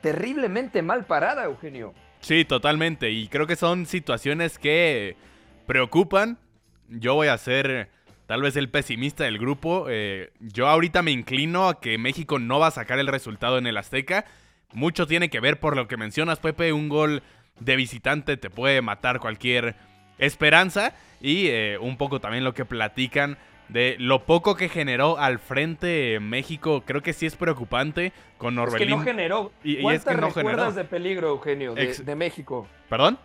terriblemente 0.00 0.82
mal 0.82 1.06
parada, 1.06 1.46
Eugenio. 1.46 1.94
Sí, 2.20 2.44
totalmente. 2.44 3.10
Y 3.10 3.26
creo 3.26 3.48
que 3.48 3.56
son 3.56 3.86
situaciones 3.86 4.60
que 4.60 5.16
preocupan. 5.66 6.38
Yo 6.88 7.16
voy 7.16 7.26
a 7.26 7.36
ser 7.38 7.90
tal 8.26 8.42
vez 8.42 8.56
el 8.56 8.68
pesimista 8.68 9.24
del 9.24 9.38
grupo. 9.38 9.86
Eh, 9.88 10.30
yo 10.40 10.68
ahorita 10.68 11.02
me 11.02 11.10
inclino 11.10 11.68
a 11.68 11.80
que 11.80 11.98
México 11.98 12.38
no 12.38 12.58
va 12.58 12.68
a 12.68 12.72
sacar 12.72 12.98
el 12.98 13.06
resultado 13.06 13.58
en 13.58 13.66
el 13.66 13.76
Azteca. 13.76 14.24
Mucho 14.72 15.06
tiene 15.06 15.30
que 15.30 15.40
ver 15.40 15.60
por 15.60 15.76
lo 15.76 15.86
que 15.86 15.96
mencionas, 15.96 16.38
Pepe. 16.38 16.72
Un 16.72 16.88
gol 16.88 17.22
de 17.60 17.76
visitante 17.76 18.36
te 18.36 18.50
puede 18.50 18.82
matar 18.82 19.20
cualquier 19.20 19.76
esperanza. 20.18 20.94
Y 21.20 21.46
eh, 21.48 21.78
un 21.80 21.96
poco 21.96 22.20
también 22.20 22.44
lo 22.44 22.54
que 22.54 22.64
platican 22.64 23.38
de 23.68 23.96
lo 23.98 24.24
poco 24.24 24.56
que 24.56 24.68
generó 24.68 25.18
al 25.18 25.38
frente 25.38 26.18
México. 26.20 26.82
Creo 26.84 27.02
que 27.02 27.12
sí 27.12 27.26
es 27.26 27.36
preocupante 27.36 28.12
con 28.36 28.58
Orbelín. 28.58 28.88
Es 28.88 28.94
que 28.94 28.96
no 28.96 29.02
generó. 29.02 29.52
¿Cuántas 29.80 30.34
recuerdas 30.34 30.74
de 30.74 30.84
peligro, 30.84 31.28
Eugenio, 31.28 31.74
de 31.74 32.14
México? 32.14 32.66
¿Perdón? 32.88 33.18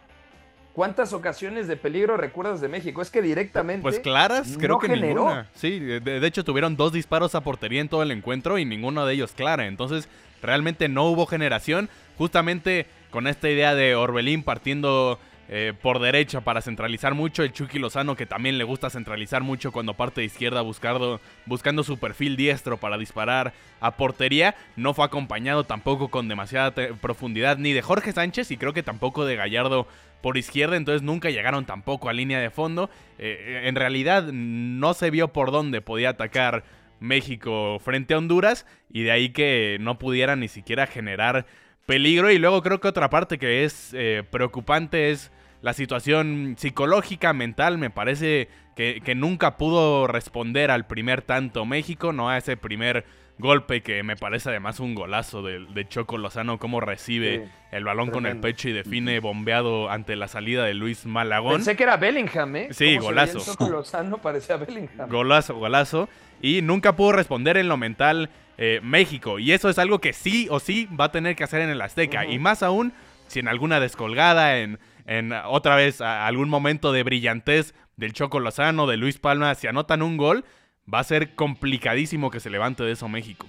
¿Cuántas 0.80 1.12
ocasiones 1.12 1.68
de 1.68 1.76
peligro 1.76 2.16
recuerdas 2.16 2.62
de 2.62 2.70
México? 2.70 3.02
Es 3.02 3.12
que 3.12 3.22
directamente. 3.22 3.82
Pues 3.82 4.00
claras, 4.00 4.56
creo 4.58 4.80
que 4.80 4.88
ninguna. 4.88 5.50
Sí, 5.54 5.78
de, 5.78 6.26
hecho 6.26 6.46
tuvieron 6.46 6.78
dos 6.78 6.94
disparos 6.94 7.36
a 7.36 7.42
portería 7.42 7.82
en 7.82 7.90
todo 7.90 8.02
el 8.02 8.12
encuentro 8.12 8.58
y 8.58 8.64
ninguno 8.64 9.06
de 9.06 9.16
ellos 9.16 9.34
clara. 9.34 9.68
Entonces, 9.68 10.08
realmente 10.42 10.88
no 10.88 11.04
hubo 11.08 11.26
generación. 11.26 11.90
Justamente 12.18 12.86
con 13.12 13.28
esta 13.28 13.50
idea 13.50 13.76
de 13.76 13.98
Orbelín 13.98 14.42
partiendo 14.42 15.20
eh, 15.52 15.74
por 15.82 16.00
derecha 16.00 16.42
para 16.42 16.62
centralizar 16.62 17.16
mucho. 17.16 17.42
El 17.42 17.52
Chucky 17.52 17.80
Lozano, 17.80 18.16
que 18.16 18.28
también 18.28 18.60
le 18.60 18.64
gusta 18.64 18.92
centralizar 18.92 19.42
mucho 19.42 19.72
cuando 19.72 19.96
parte 19.96 20.22
de 20.22 20.26
izquierda 20.26 20.62
buscando, 20.62 21.20
buscando 21.48 21.84
su 21.84 21.98
perfil 21.98 22.36
diestro 22.36 22.78
para 22.78 23.00
disparar 23.00 23.54
a 23.82 23.98
portería. 23.98 24.56
No 24.76 24.94
fue 24.94 25.06
acompañado 25.06 25.64
tampoco 25.64 26.10
con 26.10 26.28
demasiada 26.28 26.72
profundidad 27.02 27.58
ni 27.58 27.74
de 27.74 27.82
Jorge 27.82 28.12
Sánchez 28.12 28.52
y 28.52 28.58
creo 28.58 28.74
que 28.74 28.84
tampoco 28.84 29.26
de 29.26 29.36
Gallardo 29.36 29.88
por 30.22 30.38
izquierda, 30.38 30.76
entonces 30.76 31.02
nunca 31.02 31.30
llegaron 31.30 31.66
tampoco 31.66 32.10
a 32.10 32.14
línea 32.14 32.40
de 32.40 32.52
fondo. 32.52 32.90
Eh, 33.18 33.64
en 33.66 33.76
realidad 33.76 34.32
no 34.32 34.94
se 34.94 35.10
vio 35.10 35.30
por 35.30 35.52
dónde 35.52 35.82
podía 35.82 36.10
atacar 36.10 36.64
México 37.00 37.80
frente 37.80 38.14
a 38.14 38.18
Honduras 38.18 38.68
y 38.92 39.04
de 39.04 39.12
ahí 39.12 39.30
que 39.30 39.78
no 39.80 39.98
pudiera 39.98 40.36
ni 40.36 40.48
siquiera 40.48 40.86
generar 40.86 41.48
peligro. 41.88 42.30
Y 42.32 42.38
luego 42.38 42.62
creo 42.62 42.80
que 42.80 42.88
otra 42.88 43.10
parte 43.10 43.40
que 43.40 43.64
es 43.64 43.92
eh, 43.94 44.24
preocupante 44.30 45.10
es 45.10 45.32
la 45.62 45.74
situación 45.74 46.56
psicológica, 46.58 47.34
mental. 47.34 47.78
Me 47.78 47.90
parece 47.90 48.50
que, 48.76 49.02
que, 49.04 49.16
nunca 49.16 49.58
pudo 49.58 50.08
responder 50.08 50.72
al 50.72 50.88
primer 50.88 51.22
tanto 51.22 51.66
México, 51.66 52.14
no 52.14 52.30
a 52.30 52.38
ese 52.38 52.58
primer 52.58 53.06
golpe 53.40 53.82
que 53.82 54.04
me 54.04 54.18
parece 54.18 54.50
además 54.50 54.82
un 54.82 54.94
golazo 54.94 55.42
de, 55.42 55.66
de 55.74 55.88
Choco 55.88 56.18
Lozano, 56.18 56.60
cómo 56.60 56.82
recibe 56.82 57.46
Sí, 57.46 57.52
el 57.72 57.86
balón 57.86 58.12
con 58.12 58.26
el 58.26 58.38
pecho 58.40 58.68
y 58.68 58.74
define 58.74 59.20
bombeado 59.20 59.90
ante 59.90 60.16
la 60.16 60.28
salida 60.28 60.66
de 60.66 60.74
Luis 60.74 61.06
Malagón. 61.06 61.56
Pensé 61.56 61.76
que 61.76 61.84
era 61.84 61.98
Bellingham, 61.98 62.56
¿eh? 62.56 62.68
Sí, 62.72 62.98
golazo. 62.98 63.40
Choco 63.40 63.70
Lozano 63.70 64.18
parecía 64.22 64.58
Bellingham. 64.58 65.10
Golazo, 65.10 65.56
golazo. 65.56 66.10
Y 66.42 66.62
nunca 66.62 66.96
pudo 66.96 67.14
responder 67.14 67.58
en 67.58 67.70
lo 67.70 67.78
mental 67.78 68.30
eh, 68.58 68.82
México. 68.84 69.40
Y 69.40 69.54
eso 69.54 69.70
es 69.70 69.80
algo 69.80 70.00
que 70.00 70.14
sí 70.14 70.48
o 70.50 70.60
sí 70.60 70.88
va 71.00 71.06
a 71.06 71.12
tener 71.12 71.36
que 71.36 71.44
hacer 71.44 71.62
en 71.62 71.70
el 71.70 71.82
Azteca. 71.82 72.26
Y 72.26 72.40
más 72.40 72.62
aún 72.64 72.94
si 73.28 73.40
en 73.40 73.48
alguna 73.48 73.80
descolgada, 73.80 74.58
en, 74.58 74.80
en 75.10 75.34
otra 75.34 75.76
vez 75.76 76.02
a- 76.02 76.28
algún 76.28 76.50
momento 76.50 76.92
de 76.92 77.02
brillantez 77.04 77.74
del 77.98 78.14
Choco 78.14 78.40
Lozano, 78.40 78.86
de 78.86 78.96
Luis 78.96 79.18
Palma, 79.18 79.56
si 79.56 79.66
anotan 79.66 80.04
un 80.04 80.18
gol, 80.18 80.46
va 80.92 81.00
a 81.00 81.04
ser 81.04 81.34
complicadísimo 81.34 82.30
que 82.30 82.40
se 82.40 82.52
levante 82.52 82.84
de 82.84 82.92
eso 82.92 83.10
México. 83.10 83.48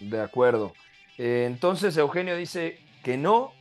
De 0.00 0.20
acuerdo. 0.20 0.72
Eh, 1.18 1.44
entonces 1.46 1.96
Eugenio 1.98 2.34
dice 2.36 2.80
que 3.04 3.18
no, 3.18 3.52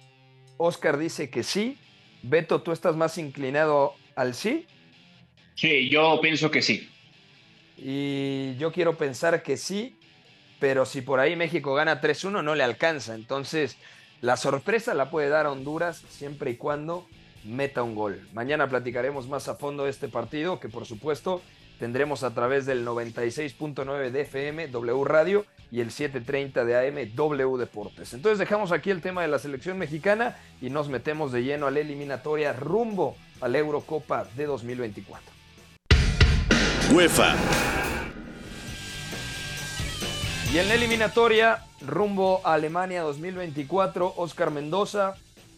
Oscar 0.57 0.97
dice 0.97 1.29
que 1.29 1.43
sí. 1.43 1.77
Beto, 2.23 2.61
¿tú 2.61 2.71
estás 2.71 2.95
más 2.95 3.17
inclinado 3.17 3.93
al 4.15 4.33
sí? 4.33 4.65
Sí, 5.55 5.89
yo 5.89 6.19
pienso 6.21 6.49
que 6.49 6.61
sí. 6.61 6.89
Y 7.77 8.55
yo 8.57 8.71
quiero 8.71 8.97
pensar 8.97 9.43
que 9.43 9.57
sí, 9.57 9.97
pero 10.59 10.85
si 10.85 11.01
por 11.01 11.19
ahí 11.19 11.35
México 11.35 11.73
gana 11.75 11.99
3-1 11.99 12.41
no 12.41 12.55
le 12.55 12.63
alcanza. 12.63 13.13
Entonces, 13.13 13.77
la 14.21 14.37
sorpresa 14.37 14.93
la 14.93 15.09
puede 15.11 15.29
dar 15.29 15.45
a 15.45 15.51
Honduras 15.51 16.01
siempre 16.09 16.51
y 16.51 16.55
cuando 16.55 17.07
meta 17.45 17.83
un 17.83 17.95
gol. 17.95 18.27
Mañana 18.33 18.67
platicaremos 18.67 19.27
más 19.27 19.47
a 19.47 19.55
fondo 19.55 19.85
de 19.85 19.91
este 19.91 20.07
partido, 20.07 20.59
que 20.59 20.69
por 20.69 20.85
supuesto 20.85 21.41
tendremos 21.79 22.23
a 22.23 22.33
través 22.33 22.65
del 22.65 22.85
96.9 22.85 24.11
de 24.11 24.21
FM, 24.21 24.67
W 24.69 25.03
Radio, 25.05 25.45
y 25.71 25.81
el 25.81 25.89
7.30 25.89 26.63
de 26.63 26.87
AM, 26.87 27.15
W 27.15 27.57
Deportes. 27.57 28.13
Entonces 28.13 28.39
dejamos 28.39 28.71
aquí 28.71 28.91
el 28.91 29.01
tema 29.01 29.21
de 29.21 29.27
la 29.27 29.39
selección 29.39 29.77
mexicana 29.77 30.37
y 30.61 30.69
nos 30.69 30.89
metemos 30.89 31.31
de 31.31 31.43
lleno 31.43 31.67
a 31.67 31.71
la 31.71 31.79
eliminatoria 31.79 32.53
rumbo 32.53 33.15
a 33.41 33.47
la 33.47 33.57
Eurocopa 33.57 34.25
de 34.35 34.45
2024. 34.45 35.33
UEFA, 36.93 37.35
Y 40.53 40.59
en 40.59 40.67
la 40.69 40.75
eliminatoria, 40.75 41.65
rumbo 41.81 42.39
a 42.45 42.53
Alemania 42.53 43.01
2024, 43.01 44.13
Oscar 44.15 44.51
Mendoza 44.51 45.15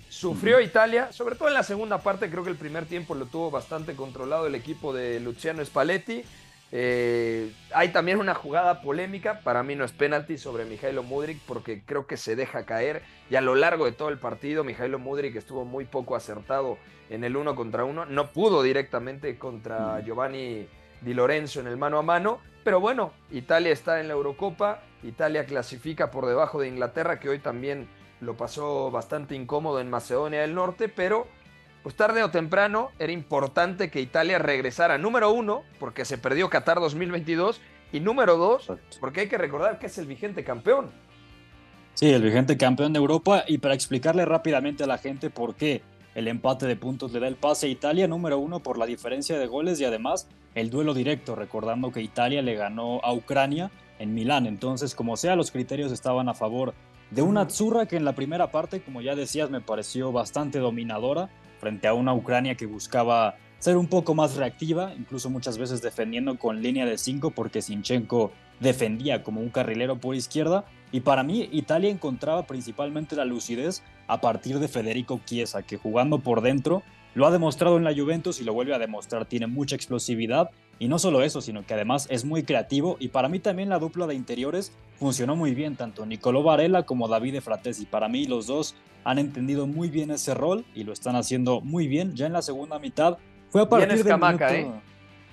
sufrió 0.10 0.60
Italia, 0.60 1.12
sobre 1.12 1.36
todo 1.36 1.48
en 1.48 1.54
la 1.54 1.64
segunda 1.64 2.00
parte, 2.00 2.30
creo 2.30 2.44
que 2.44 2.50
el 2.50 2.56
primer 2.56 2.86
tiempo 2.86 3.16
lo 3.16 3.26
tuvo 3.26 3.52
bastante 3.52 3.96
controlado 3.96 4.48
el 4.48 4.56
equipo 4.56 4.94
de 4.94 5.20
Luciano 5.20 5.64
Spalletti. 5.64 6.24
Eh, 6.72 7.54
hay 7.74 7.90
también 7.90 8.20
una 8.20 8.34
jugada 8.34 8.82
polémica, 8.82 9.40
para 9.40 9.64
mí 9.64 9.76
no 9.76 9.86
es 9.86 9.94
penalti 9.94 10.38
sobre 10.38 10.66
Mijailo 10.66 11.02
Mudrik 11.02 11.40
porque 11.48 11.82
creo 11.86 12.08
que 12.08 12.18
se 12.18 12.36
deja 12.36 12.66
caer 12.66 13.04
y 13.30 13.36
a 13.36 13.42
lo 13.42 13.56
largo 13.56 13.86
de 13.86 13.94
todo 13.94 14.10
el 14.10 14.18
partido 14.18 14.66
Mijailo 14.66 15.00
Mudrik 15.00 15.38
estuvo 15.38 15.64
muy 15.64 15.86
poco 15.86 16.18
acertado 16.18 16.78
en 17.10 17.24
el 17.24 17.38
uno 17.38 17.56
contra 17.56 17.86
uno, 17.86 18.06
no 18.06 18.34
pudo 18.34 18.64
directamente 18.64 19.38
contra 19.38 20.02
Giovanni 20.02 20.68
Di 21.00 21.14
Lorenzo 21.14 21.62
en 21.62 21.68
el 21.68 21.78
mano 21.78 22.00
a 22.00 22.04
mano, 22.04 22.42
pero 22.66 22.82
bueno, 22.82 23.14
Italia 23.32 23.72
está 23.72 24.02
en 24.02 24.10
la 24.10 24.16
Eurocopa, 24.16 24.82
Italia 25.04 25.46
clasifica 25.46 26.12
por 26.12 26.26
debajo 26.26 26.60
de 26.60 26.68
Inglaterra, 26.68 27.18
que 27.18 27.30
hoy 27.30 27.40
también 27.40 27.88
lo 28.22 28.36
pasó 28.36 28.92
bastante 28.92 29.36
incómodo 29.36 29.80
en 29.80 29.90
Macedonia 29.90 30.42
del 30.42 30.56
Norte, 30.56 30.90
pero 30.90 31.28
pues 31.84 31.96
tarde 31.96 32.24
o 32.24 32.32
temprano 32.32 32.90
era 33.00 33.12
importante 33.12 33.90
que 33.90 34.02
Italia 34.02 34.40
regresara, 34.40 34.98
número 34.98 35.32
uno, 35.32 35.64
porque 35.80 36.06
se 36.06 36.18
perdió 36.18 36.50
Qatar 36.50 36.80
2022, 36.80 37.62
y 37.92 38.00
número 38.00 38.38
dos, 38.38 38.72
porque 39.00 39.22
hay 39.22 39.28
que 39.30 39.38
recordar 39.38 39.80
que 39.80 39.86
es 39.88 39.98
el 39.98 40.06
vigente 40.06 40.44
campeón. 40.44 40.92
Sí, 41.94 42.12
el 42.12 42.22
vigente 42.22 42.58
campeón 42.58 42.94
de 42.94 43.00
Europa. 43.00 43.44
Y 43.48 43.58
para 43.60 43.74
explicarle 43.74 44.26
rápidamente 44.26 44.84
a 44.84 44.88
la 44.88 44.98
gente 44.98 45.30
por 45.30 45.56
qué 45.56 45.82
el 46.14 46.28
empate 46.28 46.66
de 46.66 46.76
puntos 46.76 47.12
le 47.12 47.20
da 47.20 47.28
el 47.28 47.36
pase 47.36 47.68
a 47.68 47.70
Italia, 47.70 48.08
número 48.08 48.38
uno, 48.40 48.60
por 48.60 48.78
la 48.78 48.86
diferencia 48.86 49.40
de 49.40 49.48
goles 49.48 49.80
y 49.80 49.86
además 49.86 50.28
el 50.54 50.70
duelo 50.70 50.94
directo, 50.94 51.36
recordando 51.36 51.92
que 51.92 52.02
Italia 52.02 52.42
le 52.42 52.56
ganó 52.56 53.00
a 53.04 53.14
Ucrania 53.14 53.72
en 54.00 54.14
Milán. 54.14 54.46
Entonces, 54.46 54.94
como 54.94 55.18
sea, 55.18 55.36
los 55.36 55.52
criterios 55.52 55.92
estaban 55.92 56.30
a 56.30 56.34
favor 56.34 56.74
de 57.12 57.22
una 57.22 57.42
Azzurra 57.42 57.86
que 57.86 57.96
en 57.96 58.06
la 58.06 58.16
primera 58.16 58.52
parte, 58.52 58.82
como 58.82 59.02
ya 59.02 59.16
decías, 59.16 59.50
me 59.50 59.62
pareció 59.62 60.12
bastante 60.12 60.60
dominadora 60.60 61.30
frente 61.60 61.88
a 61.88 61.94
una 61.94 62.14
Ucrania 62.14 62.56
que 62.56 62.66
buscaba 62.66 63.36
ser 63.60 63.78
un 63.78 63.88
poco 63.88 64.14
más 64.14 64.36
reactiva, 64.36 64.94
incluso 64.96 65.30
muchas 65.30 65.58
veces 65.58 65.82
defendiendo 65.82 66.38
con 66.38 66.62
línea 66.62 66.86
de 66.86 66.98
5 66.98 67.32
porque 67.32 67.62
Sinchenko 67.62 68.32
defendía 68.60 69.24
como 69.24 69.42
un 69.42 69.50
carrilero 69.50 70.00
por 70.00 70.16
izquierda. 70.16 70.66
Y 70.92 71.02
para 71.02 71.24
mí, 71.24 71.50
Italia 71.52 71.90
encontraba 71.90 72.46
principalmente 72.46 73.16
la 73.16 73.26
lucidez 73.26 73.84
a 74.08 74.22
partir 74.22 74.60
de 74.60 74.68
Federico 74.68 75.20
Chiesa, 75.26 75.64
que 75.64 75.78
jugando 75.78 76.20
por 76.20 76.42
dentro 76.42 76.84
lo 77.16 77.26
ha 77.26 77.32
demostrado 77.32 77.78
en 77.78 77.84
la 77.84 77.96
Juventus 77.96 78.40
y 78.40 78.44
lo 78.44 78.54
vuelve 78.54 78.76
a 78.76 78.80
demostrar. 78.80 79.26
Tiene 79.26 79.48
mucha 79.48 79.76
explosividad 79.76 80.52
y 80.80 80.88
no 80.88 81.00
solo 81.00 81.24
eso, 81.24 81.42
sino 81.42 81.66
que 81.66 81.74
además 81.74 82.08
es 82.10 82.24
muy 82.26 82.44
creativo. 82.44 82.98
Y 83.00 83.08
para 83.10 83.30
mí 83.30 83.40
también 83.40 83.70
la 83.70 83.80
dupla 83.80 84.06
de 84.08 84.16
interiores 84.16 84.72
funcionó 85.00 85.36
muy 85.36 85.56
bien, 85.56 85.76
tanto 85.76 86.06
Nicolò 86.06 86.44
Varela 86.44 86.84
como 86.84 87.08
Davide 87.08 87.42
Fratesi. 87.42 87.86
Para 87.86 88.08
mí 88.08 88.26
los 88.26 88.48
dos 88.48 88.76
han 89.04 89.20
entendido 89.20 89.66
muy 89.68 89.90
bien 89.90 90.12
ese 90.12 90.34
rol 90.34 90.66
y 90.76 90.84
lo 90.84 90.94
están 90.94 91.16
haciendo 91.16 91.62
muy 91.62 91.88
bien. 91.88 92.16
Ya 92.16 92.26
en 92.28 92.34
la 92.34 92.42
segunda 92.42 92.78
mitad 92.80 93.18
fue 93.50 93.62
a 93.62 93.70
partir 93.70 93.88
del 93.90 93.98
Escamaca, 94.00 94.52
minuto- 94.52 94.82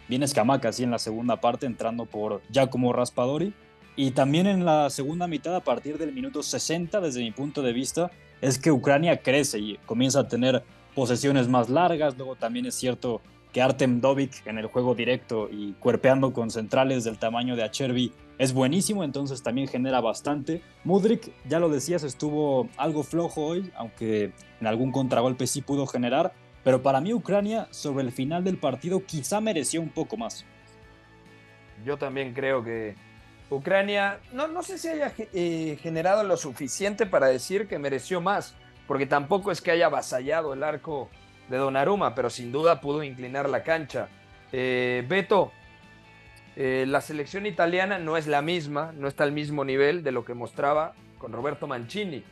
Bien 0.08 0.22
Escamaca, 0.22 0.70
sí, 0.72 0.82
en 0.84 0.90
la 0.90 0.98
segunda 0.98 1.40
parte, 1.40 1.66
entrando 1.66 2.04
por 2.06 2.42
Giacomo 2.50 2.92
Raspadori. 2.92 3.54
Y 3.96 4.10
también 4.10 4.46
en 4.46 4.64
la 4.64 4.90
segunda 4.90 5.26
mitad, 5.26 5.54
a 5.54 5.60
partir 5.64 5.98
del 5.98 6.12
minuto 6.12 6.42
60, 6.42 7.00
desde 7.00 7.20
mi 7.20 7.30
punto 7.32 7.62
de 7.62 7.72
vista, 7.72 8.10
es 8.40 8.58
que 8.58 8.70
Ucrania 8.72 9.18
crece 9.22 9.58
y 9.60 9.78
comienza 9.86 10.20
a 10.20 10.28
tener 10.28 10.62
posesiones 10.94 11.48
más 11.48 11.68
largas. 11.70 12.16
Luego 12.16 12.36
también 12.36 12.66
es 12.66 12.74
cierto 12.74 13.20
que 13.54 13.62
Artem 13.62 14.00
Dovik 14.00 14.44
en 14.48 14.58
el 14.58 14.66
juego 14.66 14.96
directo 14.96 15.48
y 15.48 15.74
cuerpeando 15.74 16.32
con 16.32 16.50
centrales 16.50 17.04
del 17.04 17.18
tamaño 17.18 17.54
de 17.54 17.62
Acherby 17.62 18.12
es 18.36 18.52
buenísimo, 18.52 19.04
entonces 19.04 19.44
también 19.44 19.68
genera 19.68 20.00
bastante. 20.00 20.60
Mudrik, 20.82 21.32
ya 21.48 21.60
lo 21.60 21.68
decías, 21.68 22.02
estuvo 22.02 22.68
algo 22.76 23.04
flojo 23.04 23.46
hoy, 23.46 23.70
aunque 23.76 24.32
en 24.60 24.66
algún 24.66 24.90
contragolpe 24.90 25.46
sí 25.46 25.62
pudo 25.62 25.86
generar. 25.86 26.32
Pero 26.64 26.82
para 26.82 27.00
mí 27.00 27.14
Ucrania 27.14 27.68
sobre 27.70 28.02
el 28.02 28.10
final 28.10 28.42
del 28.42 28.58
partido 28.58 29.04
quizá 29.06 29.40
mereció 29.40 29.80
un 29.80 29.90
poco 29.90 30.16
más. 30.16 30.44
Yo 31.84 31.96
también 31.96 32.34
creo 32.34 32.64
que 32.64 32.96
Ucrania, 33.50 34.18
no, 34.32 34.48
no 34.48 34.64
sé 34.64 34.78
si 34.78 34.88
haya 34.88 35.12
eh, 35.32 35.78
generado 35.80 36.24
lo 36.24 36.36
suficiente 36.36 37.06
para 37.06 37.28
decir 37.28 37.68
que 37.68 37.78
mereció 37.78 38.20
más, 38.20 38.56
porque 38.88 39.06
tampoco 39.06 39.52
es 39.52 39.60
que 39.60 39.70
haya 39.70 39.86
avasallado 39.86 40.54
el 40.54 40.64
arco 40.64 41.08
de 41.48 41.56
Donnarumma, 41.56 42.14
pero 42.14 42.30
sin 42.30 42.52
duda 42.52 42.80
pudo 42.80 43.02
inclinar 43.02 43.48
la 43.48 43.62
cancha. 43.62 44.08
Eh, 44.52 45.04
Beto, 45.08 45.52
eh, 46.56 46.84
la 46.86 47.00
selección 47.00 47.46
italiana 47.46 47.98
no 47.98 48.16
es 48.16 48.26
la 48.26 48.42
misma, 48.42 48.92
no 48.96 49.08
está 49.08 49.24
al 49.24 49.32
mismo 49.32 49.64
nivel 49.64 50.02
de 50.02 50.12
lo 50.12 50.24
que 50.24 50.34
mostraba 50.34 50.94
con 51.18 51.32
Roberto 51.32 51.66
Mancini. 51.66 52.22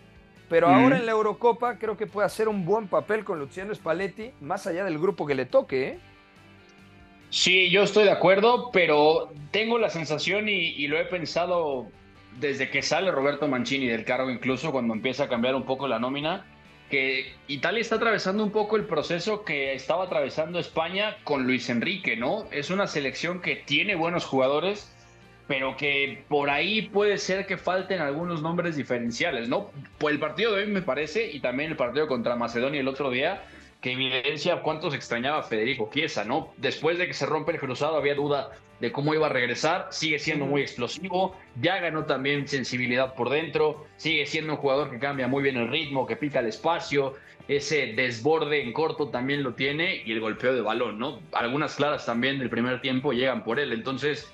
Pero 0.49 0.69
ahora 0.69 0.99
en 0.99 1.07
la 1.07 1.13
Eurocopa 1.13 1.79
creo 1.79 1.97
que 1.97 2.07
puede 2.07 2.27
hacer 2.27 2.47
un 2.47 2.67
buen 2.67 2.87
papel 2.87 3.25
con 3.25 3.39
Luciano 3.39 3.75
Spalletti, 3.75 4.33
más 4.43 4.67
allá 4.67 4.85
del 4.85 4.99
grupo 4.99 5.27
que 5.27 5.35
le 5.35 5.47
toque. 5.47 5.89
¿eh? 5.89 5.99
Sí, 7.31 7.71
yo 7.71 7.83
estoy 7.83 8.05
de 8.05 8.11
acuerdo, 8.11 8.71
pero 8.71 9.33
tengo 9.51 9.79
la 9.79 9.89
sensación 9.89 10.51
y, 10.51 10.53
y 10.53 10.89
lo 10.89 10.99
he 10.99 11.07
pensado 11.07 11.89
desde 12.39 12.69
que 12.69 12.83
sale 12.83 13.11
Roberto 13.11 13.49
Mancini 13.49 13.87
del 13.87 14.05
cargo, 14.05 14.31
incluso 14.31 14.73
cuando 14.73 14.93
empieza 14.93 15.25
a 15.25 15.29
cambiar 15.29 15.55
un 15.55 15.65
poco 15.65 15.89
la 15.89 15.99
nómina, 15.99 16.45
que 16.93 17.33
Italia 17.49 17.81
está 17.81 17.97
atravesando 17.97 18.45
un 18.45 18.51
poco 18.51 18.77
el 18.77 18.85
proceso 18.85 19.47
que 19.47 19.73
estaba 19.73 20.05
atravesando 20.05 20.59
España 20.59 21.17
con 21.25 21.45
Luis 21.45 21.71
Enrique, 21.71 22.19
¿no? 22.19 22.47
Es 22.51 22.69
una 22.69 22.87
selección 22.87 23.41
que 23.41 23.57
tiene 23.57 23.95
buenos 23.95 24.27
jugadores, 24.27 24.95
pero 25.49 25.75
que 25.79 26.23
por 26.29 26.51
ahí 26.51 26.83
puede 26.83 27.17
ser 27.17 27.47
que 27.47 27.57
falten 27.57 28.03
algunos 28.03 28.43
nombres 28.43 28.77
diferenciales, 28.77 29.49
¿no? 29.49 29.71
Pues 29.97 30.13
el 30.13 30.21
partido 30.21 30.55
de 30.55 30.65
hoy 30.65 30.69
me 30.69 30.83
parece, 30.83 31.31
y 31.33 31.41
también 31.41 31.71
el 31.71 31.79
partido 31.79 32.07
contra 32.09 32.37
Macedonia 32.37 32.83
el 32.83 32.89
otro 32.89 33.11
día, 33.11 33.43
que 33.83 33.93
evidencia 33.93 34.63
cuánto 34.63 34.91
se 34.91 34.97
extrañaba 34.97 35.41
a 35.41 35.43
Federico 35.43 35.91
Chiesa, 35.93 36.25
¿no? 36.25 36.55
Después 36.57 36.97
de 36.97 37.07
que 37.07 37.13
se 37.13 37.27
rompe 37.27 37.53
el 37.53 37.59
cruzado 37.59 37.97
había 37.97 38.15
duda 38.15 38.53
de 38.81 38.91
cómo 38.91 39.13
iba 39.13 39.27
a 39.27 39.31
regresar, 39.31 39.89
sigue 39.91 40.19
siendo 40.19 40.47
muy 40.47 40.63
explosivo, 40.63 41.37
ya 41.61 41.79
ganó 41.79 42.05
también 42.07 42.49
sensibilidad 42.49 43.15
por 43.15 43.29
dentro, 43.29 43.87
sigue 43.97 44.25
siendo 44.25 44.55
un 44.55 44.59
jugador 44.59 44.91
que 44.91 44.99
cambia 44.99 45.29
muy 45.29 45.43
bien 45.43 45.57
el 45.57 45.69
ritmo, 45.69 46.07
que 46.07 46.17
pica 46.17 46.41
el 46.41 46.47
espacio, 46.47 47.15
ese 47.49 47.93
desborde 47.95 48.63
en 48.63 48.73
corto 48.73 49.09
también 49.09 49.43
lo 49.43 49.55
tiene 49.55 50.03
y 50.07 50.13
el 50.13 50.21
golpeo 50.21 50.55
de 50.55 50.63
balón, 50.63 50.99
¿no? 50.99 51.21
Algunas 51.33 51.75
claras 51.75 52.07
también 52.07 52.39
del 52.39 52.51
primer 52.51 52.81
tiempo 52.81 53.13
llegan 53.13 53.45
por 53.45 53.59
él, 53.61 53.73
entonces 53.73 54.33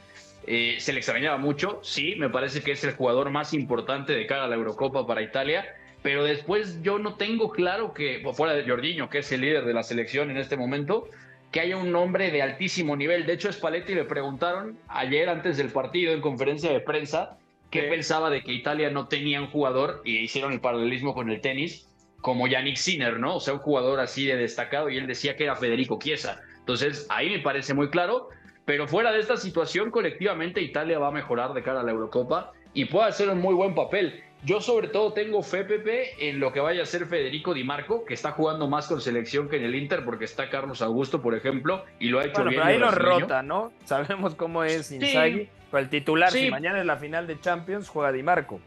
Eh, 0.50 0.76
se 0.80 0.94
le 0.94 1.00
extrañaba 1.00 1.36
mucho, 1.36 1.80
sí, 1.82 2.14
me 2.16 2.30
parece 2.30 2.62
que 2.62 2.72
es 2.72 2.82
el 2.82 2.94
jugador 2.94 3.28
más 3.28 3.52
importante 3.52 4.14
de 4.14 4.24
cara 4.26 4.44
a 4.44 4.48
la 4.48 4.54
Eurocopa 4.54 5.06
para 5.06 5.20
Italia, 5.20 5.66
pero 6.02 6.24
después 6.24 6.82
yo 6.82 6.98
no 6.98 7.14
tengo 7.14 7.50
claro 7.50 7.92
que, 7.92 8.22
fuera 8.34 8.54
de 8.54 8.68
Jorginho, 8.68 9.08
que 9.08 9.18
es 9.18 9.32
el 9.32 9.40
líder 9.40 9.64
de 9.64 9.74
la 9.74 9.82
selección 9.82 10.30
en 10.30 10.36
este 10.36 10.56
momento, 10.56 11.08
que 11.50 11.60
haya 11.60 11.76
un 11.76 11.90
nombre 11.90 12.30
de 12.30 12.42
altísimo 12.42 12.96
nivel. 12.96 13.26
De 13.26 13.32
hecho, 13.32 13.52
Spalletti 13.52 13.94
le 13.94 14.04
preguntaron 14.04 14.78
ayer 14.88 15.28
antes 15.28 15.56
del 15.56 15.70
partido 15.70 16.12
en 16.12 16.20
conferencia 16.20 16.70
de 16.70 16.80
prensa 16.80 17.38
qué 17.70 17.82
pensaba 17.82 18.30
de 18.30 18.42
que 18.42 18.52
Italia 18.52 18.90
no 18.90 19.08
tenía 19.08 19.40
un 19.40 19.48
jugador, 19.48 20.00
y 20.04 20.18
hicieron 20.18 20.52
el 20.52 20.60
paralelismo 20.60 21.14
con 21.14 21.30
el 21.30 21.40
tenis, 21.40 21.86
como 22.20 22.46
Yannick 22.46 22.76
Sinner, 22.76 23.18
¿no? 23.18 23.36
O 23.36 23.40
sea, 23.40 23.54
un 23.54 23.60
jugador 23.60 24.00
así 24.00 24.26
de 24.26 24.36
destacado, 24.36 24.88
y 24.88 24.96
él 24.96 25.06
decía 25.06 25.36
que 25.36 25.44
era 25.44 25.56
Federico 25.56 25.98
Chiesa. 25.98 26.40
Entonces, 26.58 27.06
ahí 27.10 27.30
me 27.30 27.40
parece 27.40 27.74
muy 27.74 27.90
claro, 27.90 28.30
pero 28.64 28.86
fuera 28.86 29.12
de 29.12 29.20
esta 29.20 29.36
situación, 29.36 29.90
colectivamente 29.90 30.60
Italia 30.60 30.98
va 30.98 31.08
a 31.08 31.12
mejorar 31.12 31.52
de 31.54 31.62
cara 31.62 31.80
a 31.80 31.82
la 31.82 31.92
Eurocopa 31.92 32.52
y 32.74 32.84
puede 32.86 33.08
hacer 33.08 33.28
un 33.30 33.40
muy 33.40 33.54
buen 33.54 33.74
papel. 33.74 34.22
Yo 34.44 34.60
sobre 34.60 34.88
todo 34.88 35.12
tengo 35.12 35.42
fe, 35.42 35.64
Pepe, 35.64 36.28
en 36.28 36.38
lo 36.38 36.52
que 36.52 36.60
vaya 36.60 36.82
a 36.82 36.86
ser 36.86 37.06
Federico 37.06 37.54
Di 37.54 37.64
Marco, 37.64 38.04
que 38.04 38.14
está 38.14 38.32
jugando 38.32 38.68
más 38.68 38.86
con 38.86 39.00
selección 39.00 39.48
que 39.48 39.56
en 39.56 39.64
el 39.64 39.74
Inter, 39.74 40.04
porque 40.04 40.26
está 40.26 40.48
Carlos 40.48 40.80
Augusto, 40.80 41.20
por 41.20 41.34
ejemplo, 41.34 41.84
y 41.98 42.08
lo 42.08 42.20
ha 42.20 42.24
hecho 42.24 42.44
bien. 42.44 42.60
Pero 42.60 42.64
ahí 42.64 42.78
lo 42.78 42.90
rota, 42.90 43.42
¿no? 43.42 43.72
Sabemos 43.84 44.36
cómo 44.36 44.62
es 44.62 44.92
Inzaghi. 44.92 45.48
Pero 45.70 45.82
el 45.82 45.90
titular, 45.90 46.30
si 46.30 46.50
mañana 46.50 46.78
es 46.78 46.86
la 46.86 46.96
final 46.96 47.26
de 47.26 47.40
Champions, 47.40 47.88
juega 47.88 48.12
Di 48.12 48.22
Marco. 48.22 48.60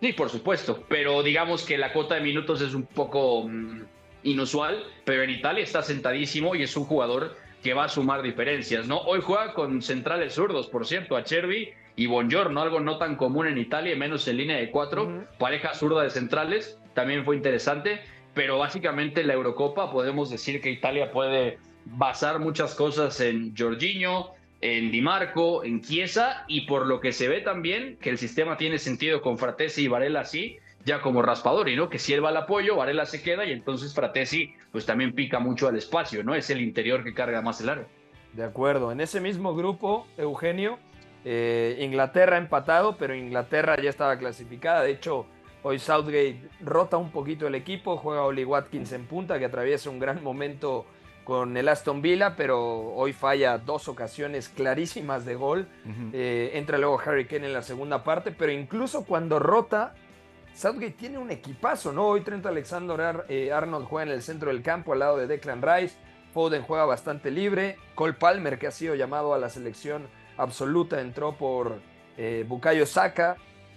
Sí, 0.00 0.12
por 0.12 0.30
supuesto, 0.30 0.84
pero 0.88 1.22
digamos 1.22 1.64
que 1.64 1.76
la 1.76 1.92
cuota 1.92 2.14
de 2.14 2.22
minutos 2.22 2.62
es 2.62 2.72
un 2.72 2.86
poco 2.86 3.46
mm, 3.46 3.82
inusual, 4.22 4.82
pero 5.04 5.22
en 5.22 5.30
Italia 5.30 5.62
está 5.62 5.82
sentadísimo 5.82 6.54
y 6.54 6.62
es 6.62 6.74
un 6.76 6.84
jugador 6.84 7.36
que 7.62 7.74
va 7.74 7.84
a 7.84 7.88
sumar 7.88 8.22
diferencias, 8.22 8.86
¿no? 8.86 8.98
Hoy 9.00 9.20
juega 9.22 9.52
con 9.52 9.82
centrales 9.82 10.34
zurdos, 10.34 10.68
por 10.68 10.86
cierto, 10.86 11.16
a 11.16 11.24
Chervi 11.24 11.74
y 12.00 12.06
Bongiorno, 12.06 12.62
algo 12.62 12.80
no 12.80 12.96
tan 12.96 13.14
común 13.14 13.46
en 13.46 13.58
Italia, 13.58 13.94
menos 13.94 14.26
en 14.26 14.38
línea 14.38 14.56
de 14.56 14.70
cuatro, 14.70 15.26
pareja 15.38 15.74
zurda 15.74 16.02
de 16.02 16.08
centrales, 16.08 16.78
también 16.94 17.26
fue 17.26 17.36
interesante, 17.36 18.00
pero 18.32 18.56
básicamente 18.56 19.22
la 19.22 19.34
Eurocopa 19.34 19.92
podemos 19.92 20.30
decir 20.30 20.62
que 20.62 20.70
Italia 20.70 21.12
puede 21.12 21.58
basar 21.84 22.38
muchas 22.38 22.74
cosas 22.74 23.20
en 23.20 23.54
Jorginho, 23.54 24.30
en 24.62 24.90
Di 24.90 25.02
Marco, 25.02 25.62
en 25.62 25.82
Chiesa, 25.82 26.46
y 26.48 26.62
por 26.62 26.86
lo 26.86 27.00
que 27.00 27.12
se 27.12 27.28
ve 27.28 27.42
también 27.42 27.98
que 28.00 28.08
el 28.08 28.16
sistema 28.16 28.56
tiene 28.56 28.78
sentido 28.78 29.20
con 29.20 29.36
Fratesi 29.36 29.82
y 29.82 29.88
Varela 29.88 30.20
así, 30.20 30.56
ya 30.86 31.02
como 31.02 31.20
Raspadori, 31.20 31.76
¿no? 31.76 31.90
Que 31.90 31.98
si 31.98 32.14
él 32.14 32.24
va 32.24 32.30
al 32.30 32.38
apoyo, 32.38 32.76
Varela 32.76 33.04
se 33.04 33.20
queda 33.22 33.44
y 33.44 33.52
entonces 33.52 33.94
Fratesi 33.94 34.54
pues 34.72 34.86
también 34.86 35.12
pica 35.12 35.38
mucho 35.38 35.68
al 35.68 35.76
espacio, 35.76 36.24
¿no? 36.24 36.34
Es 36.34 36.48
el 36.48 36.62
interior 36.62 37.04
que 37.04 37.12
carga 37.12 37.42
más 37.42 37.60
el 37.60 37.68
aro. 37.68 37.84
De 38.32 38.44
acuerdo, 38.44 38.90
en 38.90 39.02
ese 39.02 39.20
mismo 39.20 39.54
grupo, 39.54 40.06
Eugenio, 40.16 40.78
eh, 41.24 41.78
Inglaterra 41.80 42.38
empatado, 42.38 42.96
pero 42.96 43.14
Inglaterra 43.14 43.76
ya 43.80 43.90
estaba 43.90 44.16
clasificada. 44.18 44.82
De 44.82 44.92
hecho, 44.92 45.26
hoy 45.62 45.78
Southgate 45.78 46.48
rota 46.60 46.96
un 46.96 47.10
poquito 47.10 47.46
el 47.46 47.54
equipo, 47.54 47.96
juega 47.96 48.22
Oli 48.22 48.44
Watkins 48.44 48.92
en 48.92 49.06
punta, 49.06 49.38
que 49.38 49.44
atraviesa 49.44 49.90
un 49.90 49.98
gran 49.98 50.22
momento 50.22 50.86
con 51.24 51.56
el 51.56 51.68
Aston 51.68 52.02
Villa, 52.02 52.34
pero 52.34 52.92
hoy 52.94 53.12
falla 53.12 53.58
dos 53.58 53.88
ocasiones 53.88 54.48
clarísimas 54.48 55.24
de 55.24 55.34
gol. 55.34 55.68
Eh, 56.12 56.52
entra 56.54 56.78
luego 56.78 57.00
Harry 57.04 57.26
Kane 57.26 57.46
en 57.46 57.52
la 57.52 57.62
segunda 57.62 58.02
parte, 58.02 58.32
pero 58.32 58.50
incluso 58.50 59.04
cuando 59.04 59.38
rota, 59.38 59.94
Southgate 60.54 60.92
tiene 60.92 61.18
un 61.18 61.30
equipazo, 61.30 61.92
¿no? 61.92 62.08
Hoy 62.08 62.22
Trent 62.22 62.44
Alexander 62.46 63.24
eh, 63.28 63.52
Arnold 63.52 63.86
juega 63.86 64.10
en 64.10 64.16
el 64.16 64.22
centro 64.22 64.50
del 64.50 64.62
campo 64.62 64.92
al 64.92 64.98
lado 65.00 65.18
de 65.18 65.26
Declan 65.26 65.62
Rice. 65.62 65.96
Foden 66.32 66.62
juega 66.62 66.84
bastante 66.84 67.30
libre. 67.30 67.76
Cole 67.94 68.14
Palmer, 68.14 68.58
que 68.58 68.66
ha 68.66 68.70
sido 68.70 68.94
llamado 68.94 69.34
a 69.34 69.38
la 69.38 69.50
selección 69.50 70.08
absoluta, 70.42 71.00
entró 71.00 71.36
por 71.36 71.80
eh, 72.16 72.44
Bukayo 72.46 72.86
Saka. 72.86 73.36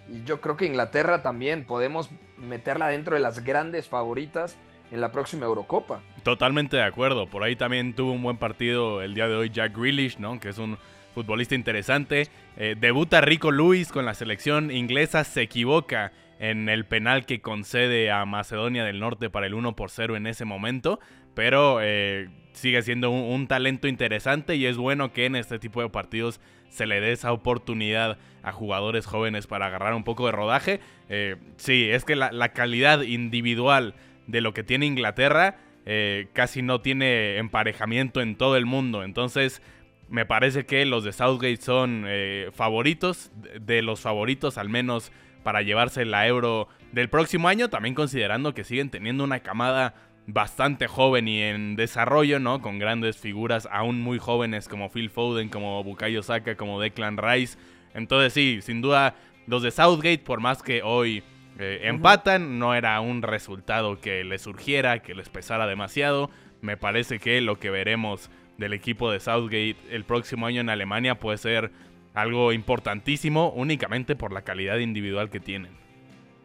Y 0.10 0.24
yo 0.24 0.42
creo 0.42 0.58
que 0.58 0.66
Inglaterra 0.66 1.22
también 1.22 1.66
podemos 1.66 2.10
meterla 2.38 2.90
dentro 2.90 3.16
de 3.16 3.22
las 3.22 3.44
grandes 3.44 3.88
favoritas 3.88 4.58
en 4.92 5.02
la 5.02 5.12
próxima 5.12 5.46
Eurocopa. 5.46 6.02
Totalmente 6.24 6.78
de 6.78 6.84
acuerdo. 6.84 7.28
Por 7.28 7.44
ahí 7.44 7.56
también 7.56 7.94
tuvo 7.94 8.12
un 8.12 8.22
buen 8.22 8.38
partido 8.38 9.02
el 9.02 9.14
día 9.14 9.28
de 9.28 9.36
hoy 9.36 9.50
Jack 9.50 9.76
Grealish, 9.78 10.18
¿no? 10.18 10.40
Que 10.40 10.50
es 10.50 10.58
un 10.58 10.78
futbolista 11.14 11.56
interesante. 11.56 12.28
Eh, 12.58 12.76
debuta 12.80 13.22
Rico 13.22 13.52
Luis 13.52 13.92
con 13.92 14.06
la 14.06 14.14
selección 14.14 14.72
inglesa, 14.72 15.24
se 15.24 15.42
equivoca 15.42 16.12
en 16.40 16.68
el 16.68 16.86
penal 16.86 17.26
que 17.26 17.42
concede 17.42 18.12
a 18.12 18.26
Macedonia 18.26 18.84
del 18.84 19.00
Norte 19.00 19.30
para 19.30 19.48
el 19.48 19.54
1 19.54 19.76
por 19.76 19.90
0 19.90 20.18
en 20.18 20.28
ese 20.28 20.44
momento, 20.46 21.00
pero 21.34 21.80
eh, 21.82 22.30
sigue 22.54 22.82
siendo 22.82 23.10
un, 23.10 23.48
talento 23.48 23.88
interesante 23.88 24.56
y 24.56 24.66
es 24.66 24.78
bueno 24.78 25.14
que 25.14 25.26
en 25.26 25.36
este 25.36 25.60
tipo 25.60 25.82
de 25.82 25.90
partidos 25.90 26.40
se 26.70 26.86
le 26.86 27.02
dé 27.02 27.12
esa 27.12 27.32
oportunidad 27.32 28.18
a 28.42 28.52
jugadores 28.52 29.06
jóvenes 29.06 29.48
para 29.48 29.68
agarrar 29.68 29.94
un 29.94 30.04
poco 30.04 30.26
de 30.26 30.32
rodaje. 30.32 30.80
Eh, 31.10 31.36
sí, 31.58 31.90
es 31.90 32.06
que 32.06 32.16
la, 32.16 32.50
calidad 32.54 33.02
individual 33.02 33.96
de 34.28 34.42
lo 34.42 34.54
que 34.54 34.64
tiene 34.64 34.86
Inglaterra 34.86 35.58
eh, 35.86 36.28
casi 36.34 36.62
no 36.62 36.82
tiene 36.82 37.38
emparejamiento 37.38 38.22
en 38.22 38.36
todo 38.36 38.56
el 38.56 38.66
mundo, 38.66 39.04
entonces 39.04 39.62
me 40.10 40.26
parece 40.26 40.66
que 40.66 40.86
los 40.86 41.04
de 41.04 41.12
Southgate 41.12 41.58
son 41.58 42.06
favoritos, 42.54 43.32
de 43.60 43.82
los 43.82 44.02
favoritos 44.02 44.58
al 44.58 44.70
menos 44.70 45.12
para 45.44 45.62
llevarse 45.62 46.06
la 46.06 46.28
Euro 46.28 46.68
del 46.92 47.10
próximo 47.10 47.48
año, 47.48 47.70
también 47.70 47.96
considerando 47.96 48.54
que 48.54 48.64
siguen 48.64 48.90
teniendo 48.90 49.24
una 49.24 49.40
camada 49.40 49.96
bastante 50.26 50.88
joven 50.88 51.28
y 51.28 51.42
en 51.42 51.76
desarrollo, 51.76 52.40
¿no? 52.40 52.62
Con 52.62 52.80
grandes 52.80 53.18
figuras 53.18 53.68
aún 53.72 54.02
muy 54.02 54.20
jóvenes 54.20 54.68
como 54.68 54.90
Phil 54.90 55.10
Foden, 55.10 55.50
como 55.50 55.84
Bukayo 55.84 56.24
Saka, 56.24 56.56
como 56.56 56.80
Declan 56.80 57.18
Rice. 57.18 57.58
Entonces 57.94 58.34
sí, 58.34 58.60
sin 58.62 58.82
duda 58.82 59.16
los 59.48 59.62
de 59.62 59.72
Southgate, 59.72 60.20
por 60.20 60.40
más 60.40 60.64
que 60.64 60.82
hoy 60.82 61.24
eh, 61.60 61.82
empatan, 61.84 62.58
no 62.58 62.74
era 62.74 63.00
un 63.02 63.22
resultado 63.22 64.00
que 64.00 64.24
les 64.24 64.42
surgiera, 64.42 65.00
que 65.00 65.14
les 65.14 65.30
pesara 65.30 65.68
demasiado. 65.68 66.30
Me 66.62 66.78
parece 66.78 67.20
que 67.20 67.42
lo 67.42 67.60
que 67.60 67.70
veremos 67.70 68.32
del 68.58 68.74
equipo 68.74 69.12
de 69.12 69.20
Southgate 69.20 69.76
el 69.90 70.06
próximo 70.06 70.46
año 70.46 70.62
en 70.62 70.70
Alemania 70.70 71.20
puede 71.20 71.38
ser 71.38 71.72
algo 72.14 72.54
importantísimo 72.54 73.50
únicamente 73.50 74.16
por 74.16 74.32
la 74.32 74.44
calidad 74.44 74.78
individual 74.78 75.30
que 75.30 75.40
tienen. 75.40 75.83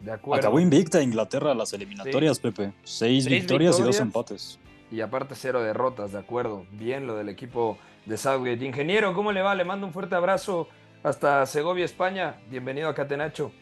De 0.00 0.12
acuerdo. 0.12 0.40
Acabó 0.40 0.60
invicta 0.60 1.02
Inglaterra 1.02 1.54
las 1.54 1.72
eliminatorias, 1.72 2.38
Pepe. 2.38 2.72
Seis, 2.84 3.26
victorias, 3.26 3.78
y 3.78 3.82
dos 3.82 4.00
empates. 4.00 4.58
Y 4.90 5.00
aparte 5.00 5.34
cero 5.34 5.62
derrotas, 5.62 6.12
de 6.12 6.18
acuerdo. 6.18 6.64
Bien 6.72 7.06
lo 7.06 7.16
del 7.16 7.28
equipo 7.28 7.78
de 8.06 8.16
Southgate. 8.16 8.64
Ingeniero, 8.64 9.12
¿cómo 9.12 9.32
le 9.32 9.42
va? 9.42 9.54
Le 9.54 9.64
mando 9.64 9.86
un 9.86 9.92
fuerte 9.92 10.14
abrazo 10.14 10.68
hasta 11.02 11.44
Segovia, 11.46 11.84
España. 11.84 12.36
Bienvenido 12.50 12.88
a 12.88 12.94
Catenacho. 12.94 13.52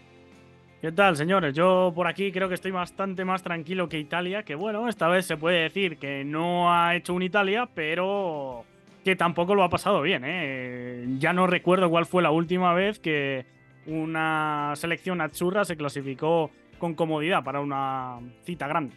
¿Qué 0.80 0.92
tal, 0.92 1.16
señores? 1.16 1.54
Yo 1.54 1.92
por 1.94 2.06
aquí 2.06 2.30
creo 2.30 2.48
que 2.48 2.54
estoy 2.54 2.70
bastante 2.70 3.24
más 3.24 3.42
tranquilo 3.42 3.88
que 3.88 3.98
Italia, 3.98 4.42
que 4.42 4.54
bueno, 4.54 4.88
esta 4.88 5.08
vez 5.08 5.26
se 5.26 5.36
puede 5.36 5.62
decir 5.62 5.96
que 5.98 6.22
no 6.22 6.72
ha 6.72 6.94
hecho 6.94 7.14
un 7.14 7.22
Italia, 7.22 7.68
pero 7.74 8.64
que 9.02 9.16
tampoco 9.16 9.54
lo 9.54 9.64
ha 9.64 9.70
pasado 9.70 10.02
bien. 10.02 10.22
¿eh? 10.24 11.06
Ya 11.18 11.32
no 11.32 11.46
recuerdo 11.46 11.88
cuál 11.88 12.06
fue 12.06 12.22
la 12.22 12.30
última 12.30 12.74
vez 12.74 13.00
que 13.00 13.46
una 13.86 14.72
selección 14.76 15.20
azzurra 15.20 15.64
se 15.64 15.76
clasificó 15.76 16.50
con 16.78 16.94
comodidad 16.94 17.44
para 17.44 17.60
una 17.60 18.18
cita 18.44 18.66
grande. 18.66 18.94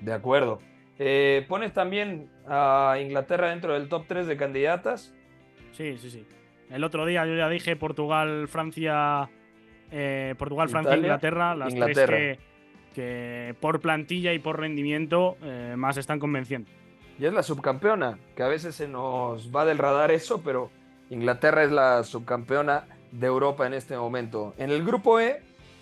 De 0.00 0.12
acuerdo. 0.12 0.60
Eh, 0.98 1.44
¿Pones 1.48 1.72
también 1.72 2.28
a 2.46 2.96
Inglaterra 3.00 3.50
dentro 3.50 3.74
del 3.74 3.88
top 3.88 4.04
3 4.06 4.26
de 4.26 4.36
candidatas? 4.36 5.12
Sí, 5.72 5.96
sí, 5.98 6.10
sí. 6.10 6.26
El 6.70 6.84
otro 6.84 7.04
día 7.04 7.26
yo 7.26 7.34
ya 7.34 7.48
dije 7.48 7.76
Portugal, 7.76 8.48
Francia, 8.48 9.28
eh, 9.90 10.34
Portugal, 10.38 10.68
Francia, 10.68 10.96
Inglaterra, 10.96 11.54
las 11.54 11.74
tres 11.74 12.38
que, 12.94 13.54
por 13.60 13.80
plantilla 13.80 14.32
y 14.32 14.38
por 14.38 14.60
rendimiento 14.60 15.36
más 15.76 15.96
están 15.96 16.20
convenciendo 16.20 16.70
y 17.18 17.26
es 17.26 17.32
la 17.32 17.42
subcampeona, 17.42 18.18
que 18.34 18.42
a 18.42 18.48
veces 18.48 18.74
se 18.74 18.88
nos 18.88 19.54
va 19.54 19.64
del 19.64 19.78
radar 19.78 20.10
eso, 20.10 20.40
pero 20.42 20.70
Inglaterra 21.10 21.62
es 21.62 21.70
la 21.70 22.02
subcampeona 22.02 22.84
de 23.14 23.26
Europa 23.28 23.66
en 23.66 23.74
este 23.74 23.96
momento. 23.96 24.54
En 24.58 24.70
el 24.70 24.84
grupo 24.84 25.20
E 25.20 25.40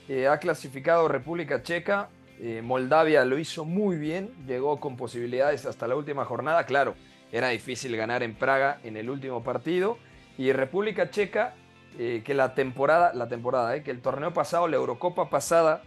eh, 0.08 0.28
ha 0.28 0.38
clasificado 0.38 1.08
República 1.08 1.62
Checa, 1.62 2.10
eh, 2.38 2.60
Moldavia 2.62 3.24
lo 3.24 3.38
hizo 3.38 3.64
muy 3.64 3.96
bien, 3.96 4.30
llegó 4.46 4.80
con 4.80 4.96
posibilidades 4.96 5.64
hasta 5.64 5.88
la 5.88 5.96
última 5.96 6.24
jornada, 6.26 6.66
claro, 6.66 6.94
era 7.30 7.48
difícil 7.48 7.96
ganar 7.96 8.22
en 8.22 8.34
Praga 8.34 8.80
en 8.84 8.98
el 8.98 9.08
último 9.08 9.42
partido, 9.42 9.96
y 10.36 10.52
República 10.52 11.08
Checa, 11.08 11.54
eh, 11.98 12.22
que 12.24 12.34
la 12.34 12.54
temporada, 12.54 13.12
la 13.14 13.28
temporada, 13.28 13.82
que 13.82 13.90
el 13.90 14.02
torneo 14.02 14.34
pasado, 14.34 14.68
la 14.68 14.76
Eurocopa 14.76 15.30
pasada, 15.30 15.82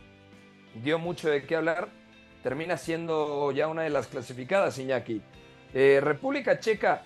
dio 0.84 0.98
mucho 0.98 1.30
de 1.30 1.46
qué 1.46 1.56
hablar, 1.56 1.90
termina 2.42 2.78
siendo 2.78 3.52
ya 3.52 3.68
una 3.68 3.84
de 3.84 3.92
las 3.92 4.08
clasificadas, 4.08 4.78
Iñaki. 4.80 5.22
República 5.74 6.58
Checa, 6.60 7.04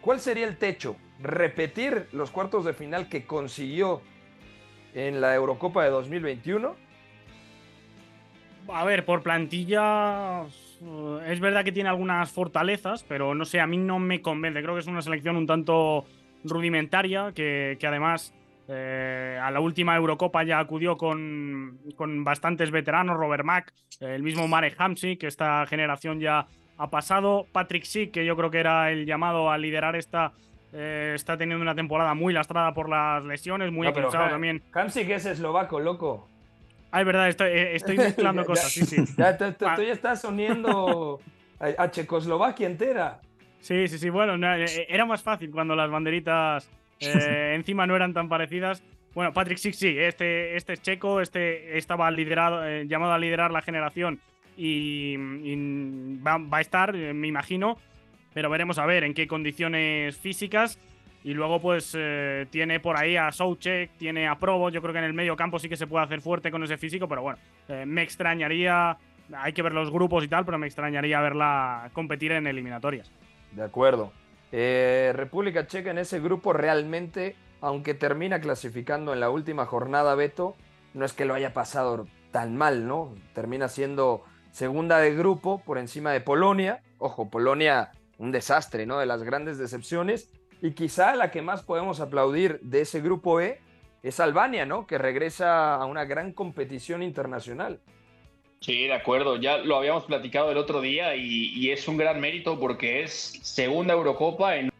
¿cuál 0.00 0.20
sería 0.20 0.46
el 0.46 0.56
techo? 0.56 0.96
¿Repetir 1.20 2.08
los 2.12 2.30
cuartos 2.30 2.64
de 2.64 2.74
final 2.74 3.08
que 3.08 3.26
consiguió 3.26 4.02
en 4.94 5.20
la 5.20 5.34
Eurocopa 5.34 5.84
de 5.84 5.90
2021? 5.90 6.76
A 8.68 8.84
ver, 8.84 9.04
por 9.04 9.22
plantilla 9.22 10.44
es 11.26 11.40
verdad 11.40 11.64
que 11.64 11.72
tiene 11.72 11.88
algunas 11.88 12.30
fortalezas, 12.30 13.02
pero 13.02 13.34
no 13.34 13.44
sé, 13.44 13.60
a 13.60 13.66
mí 13.66 13.76
no 13.76 13.98
me 13.98 14.22
convence. 14.22 14.62
Creo 14.62 14.74
que 14.74 14.80
es 14.80 14.86
una 14.86 15.02
selección 15.02 15.36
un 15.36 15.46
tanto 15.46 16.04
rudimentaria, 16.44 17.32
que, 17.34 17.78
además 17.82 18.32
eh, 18.68 19.38
a 19.42 19.50
la 19.50 19.60
última 19.60 19.96
Eurocopa 19.96 20.44
ya 20.44 20.60
acudió 20.60 20.96
con, 20.96 21.78
con 21.96 22.22
bastantes 22.22 22.70
veteranos, 22.70 23.16
Robert 23.16 23.44
Mack, 23.44 23.72
el 24.00 24.22
mismo 24.22 24.46
Marek 24.46 24.76
Hamsik, 24.78 25.20
que 25.20 25.26
esta 25.26 25.66
generación 25.66 26.20
ya 26.20 26.46
ha 26.76 26.90
pasado, 26.90 27.46
Patrick 27.50 27.84
Schick, 27.84 28.12
que 28.12 28.24
yo 28.24 28.36
creo 28.36 28.50
que 28.50 28.60
era 28.60 28.92
el 28.92 29.04
llamado 29.04 29.50
a 29.50 29.58
liderar 29.58 29.96
esta, 29.96 30.32
eh, 30.72 31.12
está 31.14 31.36
teniendo 31.36 31.62
una 31.62 31.74
temporada 31.74 32.14
muy 32.14 32.32
lastrada 32.32 32.72
por 32.74 32.88
las 32.88 33.24
lesiones, 33.24 33.72
muy 33.72 33.86
No, 33.86 33.90
eclipsado 33.90 34.28
también. 34.28 34.62
Hamsik 34.72 35.08
es 35.10 35.26
eslovaco, 35.26 35.80
loco. 35.80 36.28
Ah, 36.90 37.00
es 37.00 37.06
verdad, 37.06 37.28
estoy, 37.28 37.48
eh, 37.50 37.74
estoy 37.76 37.96
mezclando 37.98 38.44
cosas, 38.44 38.70
sí, 38.72 38.84
sí. 38.84 39.04
Ya, 39.16 39.36
tú, 39.36 39.52
tú- 39.52 39.66
Ah. 39.66 39.74
tú 39.76 39.82
ya 39.82 39.92
estás 39.92 40.24
uniendo 40.24 41.20
a, 41.60 41.82
a 41.82 41.90
Checoslovaquia 41.90 42.66
entera. 42.66 43.20
Sí, 43.60 43.88
sí, 43.88 43.98
sí. 43.98 44.08
Bueno, 44.10 44.36
no, 44.38 44.54
eh, 44.54 44.86
era 44.88 45.04
más 45.04 45.22
fácil 45.22 45.50
cuando 45.50 45.74
las 45.74 45.90
banderitas 45.90 46.70
eh, 47.00 47.52
encima 47.56 47.86
no 47.86 47.96
eran 47.96 48.12
tan 48.14 48.28
parecidas. 48.28 48.82
Bueno, 49.14 49.32
Patrick 49.32 49.58
Schick 49.58 49.74
sí, 49.74 49.98
este, 49.98 50.56
este 50.56 50.74
es 50.74 50.82
checo, 50.82 51.20
este 51.20 51.76
estaba 51.76 52.10
liderado, 52.10 52.64
eh, 52.66 52.86
llamado 52.86 53.12
a 53.14 53.18
liderar 53.18 53.50
la 53.50 53.62
generación 53.62 54.20
y, 54.56 55.14
y 55.42 56.18
va, 56.24 56.38
va 56.38 56.58
a 56.58 56.60
estar, 56.60 56.92
me 56.92 57.26
imagino, 57.26 57.78
pero 58.38 58.50
veremos 58.50 58.78
a 58.78 58.86
ver 58.86 59.02
en 59.02 59.14
qué 59.14 59.26
condiciones 59.26 60.16
físicas. 60.16 60.78
Y 61.24 61.34
luego, 61.34 61.60
pues, 61.60 61.92
eh, 61.98 62.46
tiene 62.50 62.78
por 62.78 62.96
ahí 62.96 63.16
a 63.16 63.32
Soucek, 63.32 63.90
tiene 63.98 64.28
a 64.28 64.36
Probo. 64.36 64.70
Yo 64.70 64.80
creo 64.80 64.92
que 64.92 65.00
en 65.00 65.06
el 65.06 65.12
medio 65.12 65.34
campo 65.34 65.58
sí 65.58 65.68
que 65.68 65.76
se 65.76 65.88
puede 65.88 66.04
hacer 66.04 66.20
fuerte 66.20 66.52
con 66.52 66.62
ese 66.62 66.76
físico, 66.76 67.08
pero 67.08 67.22
bueno, 67.22 67.40
eh, 67.66 67.84
me 67.84 68.02
extrañaría. 68.02 68.96
Hay 69.36 69.52
que 69.52 69.62
ver 69.62 69.72
los 69.72 69.90
grupos 69.90 70.22
y 70.22 70.28
tal, 70.28 70.44
pero 70.44 70.56
me 70.56 70.68
extrañaría 70.68 71.20
verla 71.20 71.90
competir 71.92 72.30
en 72.30 72.46
eliminatorias. 72.46 73.10
De 73.50 73.64
acuerdo. 73.64 74.12
Eh, 74.52 75.12
República 75.16 75.66
Checa 75.66 75.90
en 75.90 75.98
ese 75.98 76.20
grupo 76.20 76.52
realmente, 76.52 77.34
aunque 77.60 77.94
termina 77.94 78.40
clasificando 78.40 79.12
en 79.12 79.18
la 79.18 79.30
última 79.30 79.66
jornada, 79.66 80.14
Beto, 80.14 80.54
no 80.94 81.04
es 81.04 81.12
que 81.12 81.24
lo 81.24 81.34
haya 81.34 81.52
pasado 81.52 82.06
tan 82.30 82.56
mal, 82.56 82.86
¿no? 82.86 83.16
Termina 83.34 83.66
siendo 83.66 84.22
segunda 84.52 85.00
de 85.00 85.12
grupo 85.16 85.58
por 85.58 85.76
encima 85.76 86.12
de 86.12 86.20
Polonia. 86.20 86.82
Ojo, 86.98 87.30
Polonia, 87.30 87.90
un 88.18 88.32
desastre, 88.32 88.84
¿no? 88.86 88.98
De 88.98 89.06
las 89.06 89.22
grandes 89.22 89.58
decepciones. 89.58 90.30
Y 90.60 90.72
quizá 90.72 91.14
la 91.14 91.30
que 91.30 91.40
más 91.40 91.62
podemos 91.62 92.00
aplaudir 92.00 92.58
de 92.60 92.80
ese 92.82 93.00
grupo 93.00 93.40
E 93.40 93.60
es 94.02 94.20
Albania, 94.20 94.66
¿no? 94.66 94.86
Que 94.86 94.98
regresa 94.98 95.76
a 95.76 95.84
una 95.86 96.04
gran 96.04 96.32
competición 96.32 97.02
internacional. 97.02 97.78
Sí, 98.60 98.88
de 98.88 98.94
acuerdo. 98.94 99.36
Ya 99.36 99.58
lo 99.58 99.76
habíamos 99.76 100.04
platicado 100.04 100.50
el 100.50 100.58
otro 100.58 100.80
día 100.80 101.14
y, 101.14 101.52
y 101.54 101.70
es 101.70 101.86
un 101.86 101.96
gran 101.96 102.20
mérito 102.20 102.58
porque 102.58 103.02
es 103.02 103.12
segunda 103.12 103.94
Eurocopa. 103.94 104.56
En... 104.56 104.70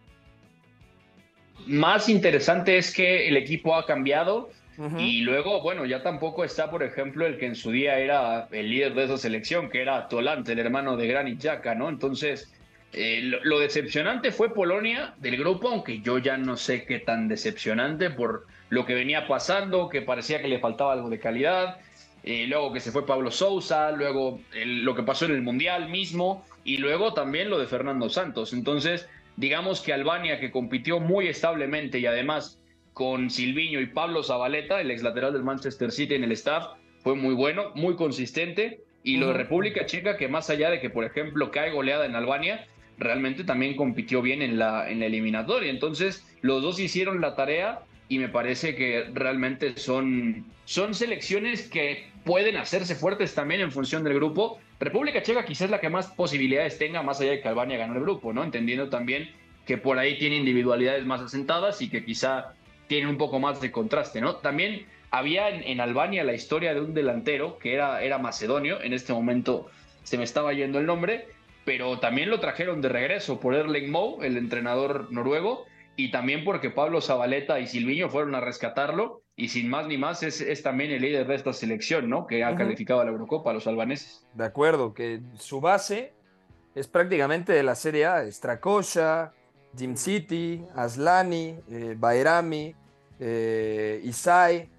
Más 1.66 2.08
interesante 2.08 2.76
es 2.76 2.92
que 2.92 3.28
el 3.28 3.36
equipo 3.36 3.76
ha 3.76 3.86
cambiado 3.86 4.50
Ujú. 4.78 4.98
y 4.98 5.20
luego, 5.20 5.60
bueno, 5.62 5.84
ya 5.84 6.02
tampoco 6.02 6.44
está, 6.44 6.70
por 6.70 6.82
ejemplo, 6.82 7.26
el 7.26 7.38
que 7.38 7.46
en 7.46 7.54
su 7.54 7.70
día 7.70 7.98
era 7.98 8.48
el 8.50 8.70
líder 8.70 8.94
de 8.94 9.04
esa 9.04 9.18
selección, 9.18 9.68
que 9.70 9.82
era 9.82 10.08
Tolante, 10.08 10.52
el 10.52 10.58
hermano 10.60 10.96
de 10.96 11.06
Granit 11.06 11.40
Xhaka, 11.40 11.74
¿no? 11.74 11.88
Entonces, 11.88 12.52
eh, 12.92 13.20
lo, 13.22 13.44
lo 13.44 13.58
decepcionante 13.58 14.32
fue 14.32 14.54
Polonia 14.54 15.14
del 15.18 15.36
grupo, 15.36 15.68
aunque 15.68 16.00
yo 16.00 16.18
ya 16.18 16.36
no 16.36 16.56
sé 16.56 16.84
qué 16.84 16.98
tan 16.98 17.28
decepcionante 17.28 18.10
por 18.10 18.46
lo 18.70 18.84
que 18.86 18.94
venía 18.94 19.26
pasando, 19.26 19.88
que 19.88 20.02
parecía 20.02 20.40
que 20.42 20.48
le 20.48 20.58
faltaba 20.58 20.92
algo 20.92 21.10
de 21.10 21.18
calidad. 21.18 21.78
Eh, 22.24 22.46
luego 22.48 22.72
que 22.72 22.80
se 22.80 22.90
fue 22.90 23.06
Pablo 23.06 23.30
Sousa, 23.30 23.92
luego 23.92 24.40
el- 24.52 24.84
lo 24.84 24.94
que 24.94 25.02
pasó 25.02 25.24
en 25.26 25.32
el 25.32 25.42
Mundial 25.42 25.88
mismo 25.88 26.44
y 26.64 26.78
luego 26.78 27.14
también 27.14 27.48
lo 27.48 27.58
de 27.58 27.66
Fernando 27.66 28.08
Santos. 28.08 28.52
Entonces, 28.52 29.08
digamos 29.36 29.80
que 29.80 29.92
Albania, 29.92 30.40
que 30.40 30.50
compitió 30.50 30.98
muy 30.98 31.28
establemente 31.28 31.98
y 32.00 32.06
además 32.06 32.60
con 32.92 33.30
Silviño 33.30 33.80
y 33.80 33.86
Pablo 33.86 34.24
Zabaleta, 34.24 34.80
el 34.80 34.90
ex 34.90 35.02
lateral 35.02 35.32
del 35.32 35.44
Manchester 35.44 35.92
City 35.92 36.14
en 36.14 36.24
el 36.24 36.32
staff, 36.32 36.66
fue 37.04 37.14
muy 37.14 37.34
bueno, 37.34 37.70
muy 37.76 37.94
consistente. 37.94 38.80
Y 39.04 39.16
lo 39.18 39.28
de. 39.28 39.34
República 39.34 39.86
Checa, 39.86 40.16
que 40.16 40.26
más 40.26 40.50
allá 40.50 40.68
de 40.70 40.80
que, 40.80 40.90
por 40.90 41.04
ejemplo, 41.04 41.52
cae 41.52 41.70
goleada 41.70 42.04
en 42.04 42.16
Albania, 42.16 42.66
realmente 42.98 43.44
también 43.44 43.76
compitió 43.76 44.22
bien 44.22 44.42
en 44.42 44.58
la, 44.58 44.90
en 44.90 45.00
la 45.00 45.06
eliminatoria. 45.06 45.70
Entonces, 45.70 46.26
los 46.40 46.62
dos 46.62 46.78
hicieron 46.80 47.20
la 47.20 47.34
tarea 47.34 47.80
y 48.08 48.18
me 48.18 48.28
parece 48.28 48.74
que 48.74 49.06
realmente 49.12 49.76
son, 49.76 50.46
son 50.64 50.94
selecciones 50.94 51.68
que 51.68 52.08
pueden 52.24 52.56
hacerse 52.56 52.94
fuertes 52.94 53.34
también 53.34 53.60
en 53.60 53.72
función 53.72 54.04
del 54.04 54.14
grupo. 54.14 54.58
República 54.80 55.22
Checa 55.22 55.44
quizás 55.44 55.70
la 55.70 55.80
que 55.80 55.88
más 55.88 56.08
posibilidades 56.08 56.78
tenga, 56.78 57.02
más 57.02 57.20
allá 57.20 57.32
de 57.32 57.40
que 57.40 57.48
Albania 57.48 57.78
ganó 57.78 57.94
el 57.94 58.02
grupo, 58.02 58.32
¿no? 58.32 58.44
Entendiendo 58.44 58.88
también 58.88 59.30
que 59.66 59.76
por 59.76 59.98
ahí 59.98 60.18
tiene 60.18 60.36
individualidades 60.36 61.04
más 61.04 61.20
asentadas 61.20 61.82
y 61.82 61.90
que 61.90 62.04
quizá 62.04 62.54
tiene 62.86 63.08
un 63.08 63.18
poco 63.18 63.38
más 63.38 63.60
de 63.60 63.70
contraste, 63.70 64.20
¿no? 64.20 64.36
También 64.36 64.86
había 65.10 65.50
en, 65.50 65.62
en 65.62 65.80
Albania 65.80 66.24
la 66.24 66.34
historia 66.34 66.74
de 66.74 66.80
un 66.80 66.94
delantero 66.94 67.58
que 67.58 67.74
era, 67.74 68.02
era 68.02 68.18
macedonio, 68.18 68.80
en 68.80 68.94
este 68.94 69.12
momento 69.12 69.70
se 70.04 70.16
me 70.16 70.24
estaba 70.24 70.54
yendo 70.54 70.78
el 70.78 70.86
nombre, 70.86 71.28
pero 71.68 72.00
también 72.00 72.30
lo 72.30 72.40
trajeron 72.40 72.80
de 72.80 72.88
regreso 72.88 73.40
por 73.40 73.54
Erling 73.54 73.90
Moe, 73.90 74.26
el 74.26 74.38
entrenador 74.38 75.12
noruego, 75.12 75.66
y 75.96 76.10
también 76.10 76.42
porque 76.42 76.70
Pablo 76.70 77.02
Zabaleta 77.02 77.60
y 77.60 77.66
Silviño 77.66 78.08
fueron 78.08 78.34
a 78.34 78.40
rescatarlo, 78.40 79.20
y 79.36 79.50
sin 79.50 79.68
más 79.68 79.86
ni 79.86 79.98
más 79.98 80.22
es, 80.22 80.40
es 80.40 80.62
también 80.62 80.92
el 80.92 81.02
líder 81.02 81.26
de 81.26 81.34
esta 81.34 81.52
selección, 81.52 82.08
¿no? 82.08 82.26
Que 82.26 82.42
ha 82.42 82.56
calificado 82.56 83.02
a 83.02 83.04
la 83.04 83.10
Eurocopa, 83.10 83.50
a 83.50 83.52
los 83.52 83.66
albaneses. 83.66 84.26
De 84.32 84.46
acuerdo, 84.46 84.94
que 84.94 85.20
su 85.34 85.60
base 85.60 86.14
es 86.74 86.88
prácticamente 86.88 87.52
de 87.52 87.62
la 87.62 87.74
Serie 87.74 88.06
A. 88.06 88.32
Strakosha, 88.32 89.34
Jim 89.76 89.94
City, 89.94 90.64
Aslani, 90.74 91.54
eh, 91.70 91.94
Bayrami, 91.98 92.74
eh, 93.20 94.00
Isai. 94.04 94.70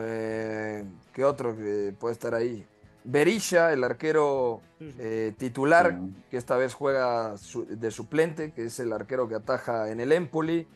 eh, 0.00 0.84
¿Qué 1.12 1.24
otro 1.24 1.54
puede 2.00 2.14
estar 2.14 2.34
ahí? 2.34 2.64
Berisha, 3.04 3.72
el 3.72 3.84
arquero 3.84 4.62
eh, 4.98 5.32
titular, 5.38 5.98
Sí. 5.98 6.14
que 6.30 6.36
esta 6.36 6.56
vez 6.56 6.74
juega 6.74 7.36
su- 7.38 7.66
de 7.66 7.90
suplente, 7.90 8.52
que 8.52 8.66
es 8.66 8.78
el 8.80 8.92
arquero 8.92 9.28
que 9.28 9.34
ataja 9.34 9.90
en 9.90 10.00
el 10.00 10.12
Empoli. 10.12 10.66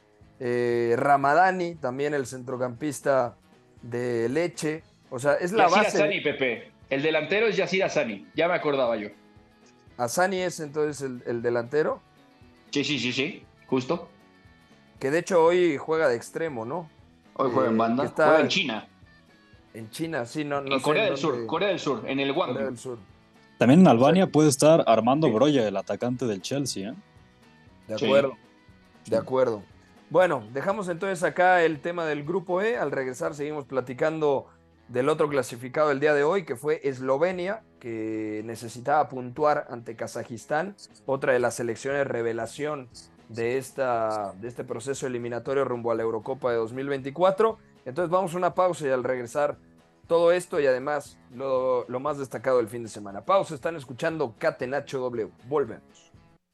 Eh, 0.41 0.95
Ramadani, 0.99 1.77
también 1.77 2.13
el 2.15 2.27
centrocampista 2.27 3.37
de 3.83 4.29
Leche. 4.29 4.83
O 5.11 5.19
sea, 5.19 5.35
es 5.35 5.53
la 5.53 5.65
Yacir 5.65 5.83
base. 5.85 5.97
Asani, 5.99 6.21
Pepe. 6.21 6.73
El 6.91 7.03
delantero 7.03 7.47
es 7.47 7.57
Yacir 7.57 7.83
Asani, 7.85 8.27
ya 8.35 8.47
me 8.49 8.55
acordaba 8.55 8.97
yo. 8.97 9.09
Asani 9.97 10.39
es 10.43 10.61
entonces 10.61 11.01
el, 11.03 11.23
el 11.27 11.43
delantero, 11.43 12.01
Sí, 12.71 12.85
sí, 12.85 12.99
sí, 12.99 13.13
sí, 13.13 13.43
justo. 13.67 14.09
que 15.01 15.11
de 15.11 15.21
hecho 15.21 15.43
hoy 15.43 15.77
juega 15.79 16.09
de 16.09 16.17
extremo, 16.17 16.65
¿no? 16.67 16.91
Hoy 17.35 17.51
juega 17.53 17.69
en 17.71 17.75
Eh, 17.75 17.79
banda, 17.79 18.05
está 18.05 18.27
juega 18.27 18.41
en 18.41 18.49
China, 18.49 18.89
En 19.75 19.91
China, 19.91 20.25
sí, 20.27 20.45
no, 20.45 20.61
no 20.61 20.75
en 20.75 20.79
sé 20.81 20.85
Corea 20.85 21.05
del 21.05 21.17
Sur, 21.17 21.47
Corea 21.47 21.69
del 21.69 21.79
Sur, 21.79 22.03
en 22.07 22.19
el 22.21 22.35
Corea 22.35 22.53
Gwangju. 22.53 22.65
del 22.67 22.79
Sur. 22.79 22.99
También 23.59 23.81
en 23.81 23.89
Albania 23.89 24.27
puede 24.27 24.49
estar 24.49 24.85
Armando 24.87 25.31
Broya, 25.33 25.67
el 25.67 25.77
atacante 25.77 26.27
del 26.27 26.43
Chelsea. 26.43 26.91
¿eh? 26.91 26.95
De 27.89 27.99
Sí. 27.99 28.05
acuerdo, 28.05 28.37
de 29.07 29.17
acuerdo. 29.17 29.63
Bueno, 30.11 30.45
dejamos 30.53 30.89
entonces 30.89 31.23
acá 31.25 31.63
el 31.65 31.81
tema 31.81 32.05
del 32.05 32.25
grupo 32.25 32.61
E. 32.63 32.77
Al 32.77 32.91
regresar 32.93 33.35
seguimos 33.35 33.65
platicando 33.65 34.47
del 34.89 35.09
otro 35.09 35.29
clasificado 35.29 35.89
del 35.89 35.99
día 35.99 36.15
de 36.15 36.23
hoy, 36.23 36.45
que 36.45 36.55
fue 36.55 36.81
Eslovenia, 36.85 37.63
que 37.81 38.43
necesitaba 38.45 39.09
puntuar 39.09 39.67
ante 39.71 39.97
Kazajistán, 39.97 40.77
otra 41.07 41.33
de 41.33 41.41
las 41.41 41.55
selecciones 41.55 42.07
revelación 42.07 42.89
de, 43.29 43.59
esta, 43.59 44.33
de 44.41 44.47
este 44.47 44.63
proceso 44.63 45.07
eliminatorio 45.09 45.65
rumbo 45.65 45.91
a 45.91 45.97
la 45.97 46.03
Eurocopa 46.03 46.51
de 46.53 46.59
2024. 46.59 47.59
Entonces 47.85 48.11
vamos 48.11 48.35
a 48.35 48.37
una 48.37 48.55
pausa 48.55 48.87
y 48.87 48.91
al 48.91 49.03
regresar 49.03 49.57
todo 50.07 50.33
esto 50.33 50.61
y 50.61 50.67
además 50.67 51.19
lo, 51.35 51.85
lo 51.89 52.01
más 52.01 52.19
destacado 52.19 52.59
del 52.59 52.69
fin 52.69 52.83
de 52.83 52.89
semana. 52.89 53.23
Pausa, 53.25 53.55
están 53.55 53.77
escuchando 53.77 54.35
Catenacho 54.39 54.99
W. 55.01 55.31
Volvemos. 55.49 56.07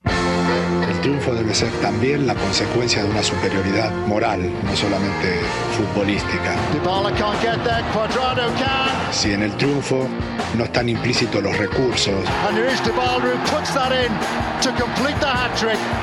El 0.04 1.00
triunfo 1.00 1.32
debe 1.34 1.54
ser 1.54 1.70
también 1.80 2.26
la 2.26 2.34
consecuencia 2.34 3.02
de 3.02 3.10
una 3.10 3.22
superioridad 3.22 3.92
moral, 4.06 4.40
no 4.64 4.76
solamente 4.76 5.40
futbolística. 5.76 6.56
Si 9.12 9.32
en 9.32 9.42
el 9.42 9.56
triunfo 9.56 10.08
no 10.56 10.64
están 10.64 10.88
implícitos 10.88 11.42
los 11.42 11.56
recursos, 11.56 12.24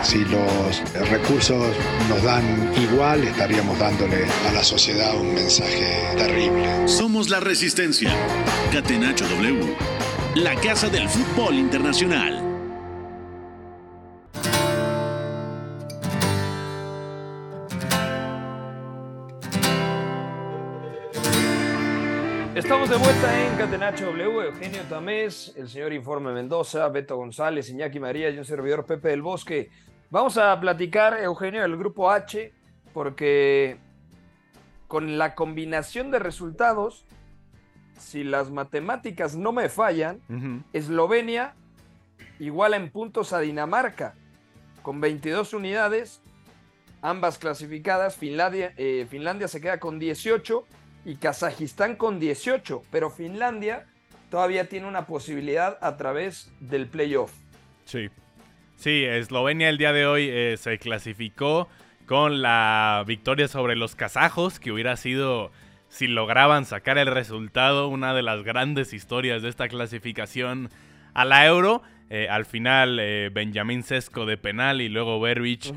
si 0.03 0.25
los 0.25 1.09
recursos 1.09 1.75
nos 2.07 2.23
dan 2.23 2.71
igual, 2.77 3.23
estaríamos 3.23 3.77
dándole 3.77 4.25
a 4.47 4.53
la 4.53 4.63
sociedad 4.63 5.15
un 5.15 5.33
mensaje 5.33 6.15
terrible. 6.17 6.87
Somos 6.87 7.29
la 7.29 7.39
resistencia. 7.39 8.11
Catenacho 8.71 9.27
W. 9.27 9.75
La 10.35 10.55
casa 10.55 10.89
del 10.89 11.07
fútbol 11.09 11.55
internacional. 11.55 12.49
Estamos 22.55 22.89
de 22.89 22.97
vuelta 22.97 23.45
en 23.45 23.57
Catenacho 23.57 24.05
W, 24.07 24.47
Eugenio 24.47 24.81
Tamés, 24.89 25.53
el 25.55 25.69
señor 25.69 25.93
Informe 25.93 26.33
Mendoza, 26.33 26.87
Beto 26.89 27.15
González, 27.15 27.69
Iñaki 27.69 27.99
María 27.99 28.29
y 28.29 28.37
un 28.37 28.45
servidor 28.45 28.85
Pepe 28.85 29.09
del 29.09 29.21
Bosque. 29.21 29.71
Vamos 30.11 30.39
a 30.39 30.59
platicar, 30.59 31.19
Eugenio, 31.19 31.61
del 31.61 31.77
grupo 31.77 32.09
H, 32.09 32.51
porque 32.93 33.77
con 34.87 35.19
la 35.19 35.35
combinación 35.35 36.09
de 36.09 36.17
resultados, 36.17 37.05
si 37.99 38.23
las 38.23 38.49
matemáticas 38.49 39.35
no 39.35 39.51
me 39.51 39.69
fallan, 39.69 40.19
Eslovenia 40.73 41.53
iguala 42.39 42.75
en 42.77 42.89
puntos 42.89 43.33
a 43.33 43.39
Dinamarca 43.39 44.15
con 44.81 44.99
22 44.99 45.53
unidades, 45.53 46.23
ambas 47.03 47.37
clasificadas. 47.37 48.15
Finlandia, 48.15 48.73
eh, 48.77 49.05
Finlandia 49.11 49.47
se 49.47 49.61
queda 49.61 49.79
con 49.79 49.99
18 49.99 50.65
y 51.05 51.17
Kazajistán 51.17 51.95
con 51.95 52.19
18, 52.19 52.81
pero 52.89 53.11
Finlandia 53.11 53.85
todavía 54.31 54.67
tiene 54.69 54.87
una 54.87 55.05
posibilidad 55.05 55.77
a 55.81 55.97
través 55.97 56.51
del 56.59 56.87
playoff. 56.87 57.31
Sí. 57.85 58.09
Sí, 58.79 59.03
Eslovenia 59.03 59.67
el 59.67 59.77
día 59.77 59.91
de 59.91 60.05
hoy 60.05 60.29
eh, 60.31 60.55
se 60.57 60.77
clasificó 60.77 61.67
con 62.05 62.41
la 62.41 63.03
victoria 63.05 63.49
sobre 63.49 63.75
los 63.75 63.97
kazajos, 63.97 64.57
que 64.61 64.71
hubiera 64.71 64.95
sido, 64.95 65.51
si 65.89 66.07
lograban 66.07 66.63
sacar 66.63 66.97
el 66.97 67.07
resultado, 67.07 67.89
una 67.89 68.13
de 68.13 68.21
las 68.21 68.43
grandes 68.43 68.93
historias 68.93 69.41
de 69.41 69.49
esta 69.49 69.67
clasificación 69.67 70.69
a 71.13 71.25
la 71.25 71.45
Euro. 71.45 71.83
Eh, 72.09 72.29
al 72.29 72.45
final, 72.45 72.99
eh, 73.01 73.29
Benjamín 73.33 73.83
Sesco 73.83 74.25
de 74.25 74.37
penal 74.37 74.79
y 74.79 74.87
luego 74.87 75.19
Berbic 75.19 75.73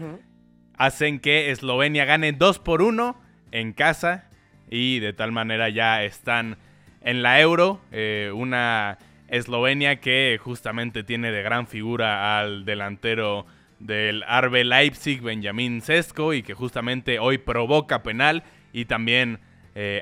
hacen 0.78 1.18
que 1.18 1.50
Eslovenia 1.50 2.04
gane 2.04 2.30
2 2.32 2.60
por 2.60 2.82
1 2.82 3.20
en 3.50 3.72
casa 3.72 4.30
y 4.70 5.00
de 5.00 5.12
tal 5.12 5.32
manera 5.32 5.68
ya 5.70 6.04
están 6.04 6.56
en 7.00 7.24
la 7.24 7.40
Euro. 7.40 7.80
Eh, 7.90 8.30
una 8.32 8.96
Eslovenia 9.32 10.00
que 10.00 10.38
justamente 10.40 11.02
tiene 11.02 11.32
de 11.32 11.42
gran 11.42 11.66
figura 11.66 12.38
al 12.38 12.64
delantero 12.64 13.46
del 13.80 14.22
Arbe 14.28 14.62
Leipzig, 14.62 15.20
Benjamín 15.20 15.80
Sesco, 15.80 16.32
y 16.34 16.42
que 16.42 16.54
justamente 16.54 17.18
hoy 17.18 17.38
provoca 17.38 18.04
penal 18.04 18.44
y 18.72 18.84
también 18.84 19.40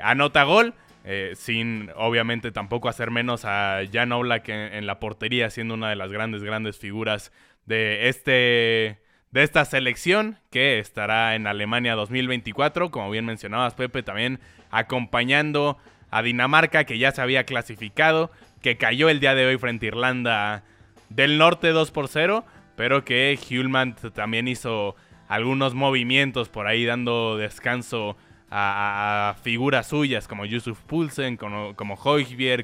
anota 0.02 0.42
gol. 0.42 0.74
Eh, 1.02 1.32
sin 1.34 1.90
obviamente 1.96 2.52
tampoco 2.52 2.90
hacer 2.90 3.10
menos 3.10 3.46
a 3.46 3.80
Jan 3.90 4.12
Oblak 4.12 4.48
en, 4.50 4.74
en, 4.74 4.86
la 4.86 5.00
portería, 5.00 5.48
siendo 5.48 5.72
una 5.74 5.88
de 5.88 5.96
las 5.96 6.12
grandes, 6.12 6.42
grandes 6.42 6.78
figuras 6.78 7.32
de, 7.64 8.08
este, 8.08 9.00
de 9.30 9.42
esta 9.42 9.64
selección 9.64 10.38
que 10.50 10.78
estará 10.78 11.34
en 11.34 11.46
Alemania 11.46 11.94
2024, 11.94 12.90
como 12.90 13.10
bien 13.10 13.24
mencionabas 13.24 13.74
Pepe, 13.74 14.02
también 14.02 14.40
acompañando 14.70 15.78
a 16.10 16.22
Dinamarca 16.22 16.84
que 16.84 16.98
ya 16.98 17.12
se 17.12 17.22
había 17.22 17.44
clasificado, 17.44 18.30
que 18.62 18.76
cayó 18.76 19.08
el 19.08 19.20
día 19.20 19.34
de 19.34 19.46
hoy 19.46 19.58
frente 19.58 19.86
a 19.86 19.88
Irlanda 19.88 20.64
del 21.08 21.38
Norte 21.38 21.68
2 21.68 21.90
por 21.90 22.08
0, 22.08 22.44
pero 22.76 23.04
que 23.04 23.38
Hulman 23.50 23.96
también 24.14 24.48
hizo 24.48 24.96
algunos 25.28 25.74
movimientos 25.74 26.48
por 26.48 26.66
ahí 26.66 26.84
dando 26.84 27.36
descanso 27.36 28.16
a, 28.50 29.36
figuras 29.42 29.88
suyas 29.88 30.26
como 30.26 30.44
Yusuf 30.44 30.80
Poulsen, 30.82 31.36
como, 31.36 31.74
como 31.76 31.96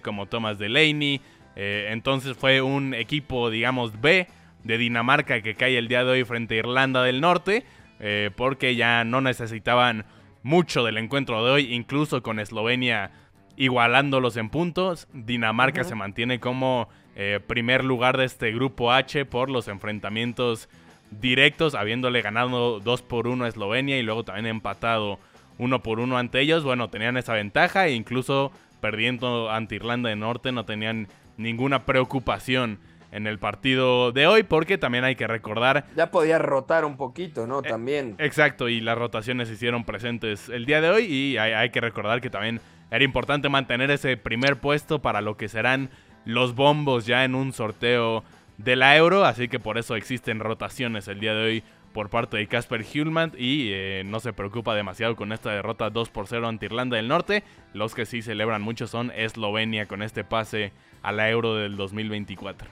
como 0.02 0.26
Thomas 0.26 0.58
Delaney. 0.58 1.20
Eh, 1.54 1.88
entonces 1.90 2.36
fue 2.36 2.60
un 2.60 2.92
equipo, 2.92 3.50
digamos, 3.50 4.00
B 4.00 4.26
de 4.64 4.78
Dinamarca 4.78 5.40
que 5.40 5.54
cae 5.54 5.78
el 5.78 5.88
día 5.88 6.04
de 6.04 6.10
hoy 6.10 6.24
frente 6.24 6.56
a 6.56 6.58
Irlanda 6.58 7.02
del 7.02 7.20
Norte, 7.20 7.64
eh, 8.00 8.30
porque 8.36 8.74
ya 8.74 9.04
no 9.04 9.20
necesitaban 9.20 10.04
mucho 10.42 10.84
del 10.84 10.98
encuentro 10.98 11.44
de 11.44 11.50
hoy, 11.50 11.74
incluso 11.74 12.22
con 12.22 12.40
Eslovenia 12.40 13.10
igualándolos 13.56 14.36
en 14.36 14.50
puntos. 14.50 15.08
Dinamarca 15.12 15.84
se 15.84 15.94
mantiene 15.94 16.40
como 16.40 16.88
eh, 17.14 17.40
primer 17.46 17.84
lugar 17.84 18.16
de 18.18 18.24
este 18.24 18.52
grupo 18.52 18.92
H 18.92 19.24
por 19.24 19.50
los 19.50 19.68
enfrentamientos 19.68 20.68
directos, 21.10 21.74
habiéndole 21.74 22.20
ganado 22.22 22.80
2 22.80 23.02
por 23.02 23.26
1 23.26 23.44
a 23.44 23.48
Eslovenia 23.48 23.98
y 23.98 24.02
luego 24.02 24.24
también 24.24 24.46
empatado 24.46 25.18
uno 25.58 25.82
por 25.82 26.00
uno 26.00 26.18
ante 26.18 26.40
ellos, 26.40 26.64
bueno, 26.64 26.90
tenían 26.90 27.16
esa 27.16 27.32
ventaja 27.32 27.86
e 27.86 27.92
incluso 27.92 28.52
perdiendo 28.80 29.50
ante 29.50 29.76
Irlanda 29.76 30.10
del 30.10 30.18
Norte 30.18 30.52
no 30.52 30.64
tenían 30.64 31.08
ninguna 31.38 31.86
preocupación 31.86 32.78
en 33.12 33.26
el 33.26 33.38
partido 33.38 34.12
de 34.12 34.26
hoy 34.26 34.42
porque 34.42 34.76
también 34.76 35.04
hay 35.04 35.16
que 35.16 35.26
recordar... 35.26 35.86
Ya 35.96 36.10
podía 36.10 36.38
rotar 36.38 36.84
un 36.84 36.98
poquito, 36.98 37.46
¿no? 37.46 37.60
Eh, 37.60 37.68
también. 37.68 38.16
exacto, 38.18 38.68
y 38.68 38.80
las 38.80 38.98
rotaciones 38.98 39.48
se 39.48 39.54
hicieron 39.54 39.84
presentes 39.84 40.50
el 40.50 40.66
día 40.66 40.82
de 40.82 40.90
hoy 40.90 41.04
y 41.04 41.38
hay, 41.38 41.52
hay 41.52 41.70
que 41.70 41.80
recordar 41.80 42.20
que 42.20 42.28
también 42.28 42.60
era 42.90 43.04
importante 43.04 43.48
mantener 43.48 43.90
ese 43.90 44.16
primer 44.16 44.60
puesto 44.60 45.00
para 45.00 45.20
lo 45.20 45.36
que 45.36 45.48
serán 45.48 45.90
los 46.24 46.54
bombos 46.54 47.06
ya 47.06 47.24
en 47.24 47.34
un 47.34 47.52
sorteo 47.52 48.24
de 48.58 48.76
la 48.76 48.96
Euro, 48.96 49.24
así 49.24 49.48
que 49.48 49.58
por 49.58 49.78
eso 49.78 49.96
existen 49.96 50.40
rotaciones 50.40 51.08
el 51.08 51.20
día 51.20 51.34
de 51.34 51.44
hoy 51.44 51.64
por 51.96 52.10
parte 52.10 52.36
de 52.36 52.46
Casper 52.46 52.84
Hulman 52.84 53.32
y 53.38 53.70
eh, 53.72 54.02
no 54.04 54.20
se 54.20 54.34
preocupa 54.34 54.74
demasiado 54.74 55.16
con 55.16 55.32
esta 55.32 55.50
derrota 55.50 55.88
2 55.88 56.10
por 56.10 56.26
0 56.26 56.46
ante 56.46 56.66
Irlanda 56.66 56.98
del 56.98 57.08
Norte. 57.08 57.42
Los 57.72 57.94
que 57.94 58.04
sí 58.04 58.20
celebran 58.20 58.60
mucho 58.60 58.86
son 58.86 59.10
Eslovenia 59.12 59.86
con 59.86 60.02
este 60.02 60.22
pase 60.22 60.72
a 61.00 61.10
la 61.12 61.30
Euro 61.30 61.54
del 61.54 61.76
2024. 61.76 62.68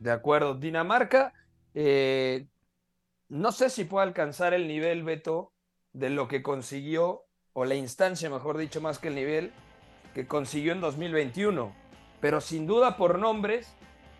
De 0.00 0.10
acuerdo, 0.10 0.54
Dinamarca, 0.54 1.34
eh, 1.74 2.46
no 3.28 3.52
sé 3.52 3.68
si 3.68 3.84
puede 3.84 4.06
alcanzar 4.06 4.54
el 4.54 4.68
nivel, 4.68 5.02
Beto, 5.02 5.52
de 5.92 6.08
lo 6.08 6.26
que 6.26 6.42
consiguió, 6.42 7.25
o 7.58 7.64
la 7.64 7.74
instancia, 7.74 8.28
mejor 8.28 8.58
dicho, 8.58 8.82
más 8.82 8.98
que 8.98 9.08
el 9.08 9.14
nivel, 9.14 9.50
que 10.14 10.26
consiguió 10.26 10.72
en 10.72 10.82
2021. 10.82 11.74
Pero 12.20 12.42
sin 12.42 12.66
duda 12.66 12.98
por 12.98 13.18
nombres, 13.18 13.74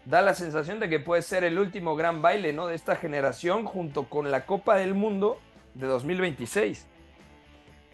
da 0.06 0.22
la 0.22 0.32
sensación 0.32 0.80
de 0.80 0.88
que 0.88 1.00
puede 1.00 1.20
ser 1.20 1.44
el 1.44 1.58
último 1.58 1.96
gran 1.96 2.22
baile 2.22 2.54
¿no? 2.54 2.66
de 2.66 2.74
esta 2.74 2.96
generación 2.96 3.66
junto 3.66 4.04
con 4.04 4.30
la 4.30 4.46
Copa 4.46 4.76
del 4.76 4.94
Mundo 4.94 5.38
de 5.74 5.86
2026. 5.86 6.86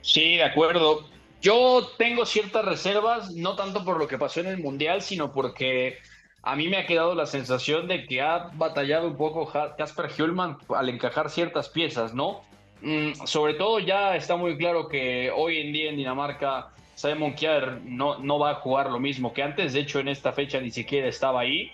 Sí, 0.00 0.36
de 0.36 0.44
acuerdo. 0.44 1.08
Yo 1.40 1.88
tengo 1.98 2.24
ciertas 2.24 2.64
reservas, 2.64 3.32
no 3.32 3.56
tanto 3.56 3.84
por 3.84 3.98
lo 3.98 4.06
que 4.06 4.18
pasó 4.18 4.38
en 4.38 4.46
el 4.46 4.58
Mundial, 4.58 5.02
sino 5.02 5.32
porque 5.32 5.98
a 6.44 6.54
mí 6.54 6.68
me 6.68 6.76
ha 6.76 6.86
quedado 6.86 7.16
la 7.16 7.26
sensación 7.26 7.88
de 7.88 8.06
que 8.06 8.20
ha 8.20 8.50
batallado 8.54 9.08
un 9.08 9.16
poco 9.16 9.50
Casper 9.76 10.08
Hjulman 10.08 10.58
al 10.68 10.88
encajar 10.88 11.30
ciertas 11.30 11.68
piezas, 11.68 12.14
¿no? 12.14 12.44
Mm, 12.82 13.26
sobre 13.26 13.54
todo 13.54 13.78
ya 13.78 14.16
está 14.16 14.36
muy 14.36 14.56
claro 14.58 14.88
que 14.88 15.30
hoy 15.34 15.58
en 15.58 15.72
día 15.72 15.90
en 15.90 15.96
Dinamarca 15.96 16.68
Simon 16.94 17.32
Kjaer 17.32 17.80
no, 17.84 18.18
no 18.18 18.38
va 18.38 18.50
a 18.50 18.54
jugar 18.56 18.90
lo 18.90 18.98
mismo 18.98 19.32
que 19.32 19.42
antes, 19.42 19.72
de 19.72 19.80
hecho 19.80 20.00
en 20.00 20.08
esta 20.08 20.32
fecha 20.32 20.60
ni 20.60 20.70
siquiera 20.70 21.08
estaba 21.08 21.40
ahí 21.40 21.72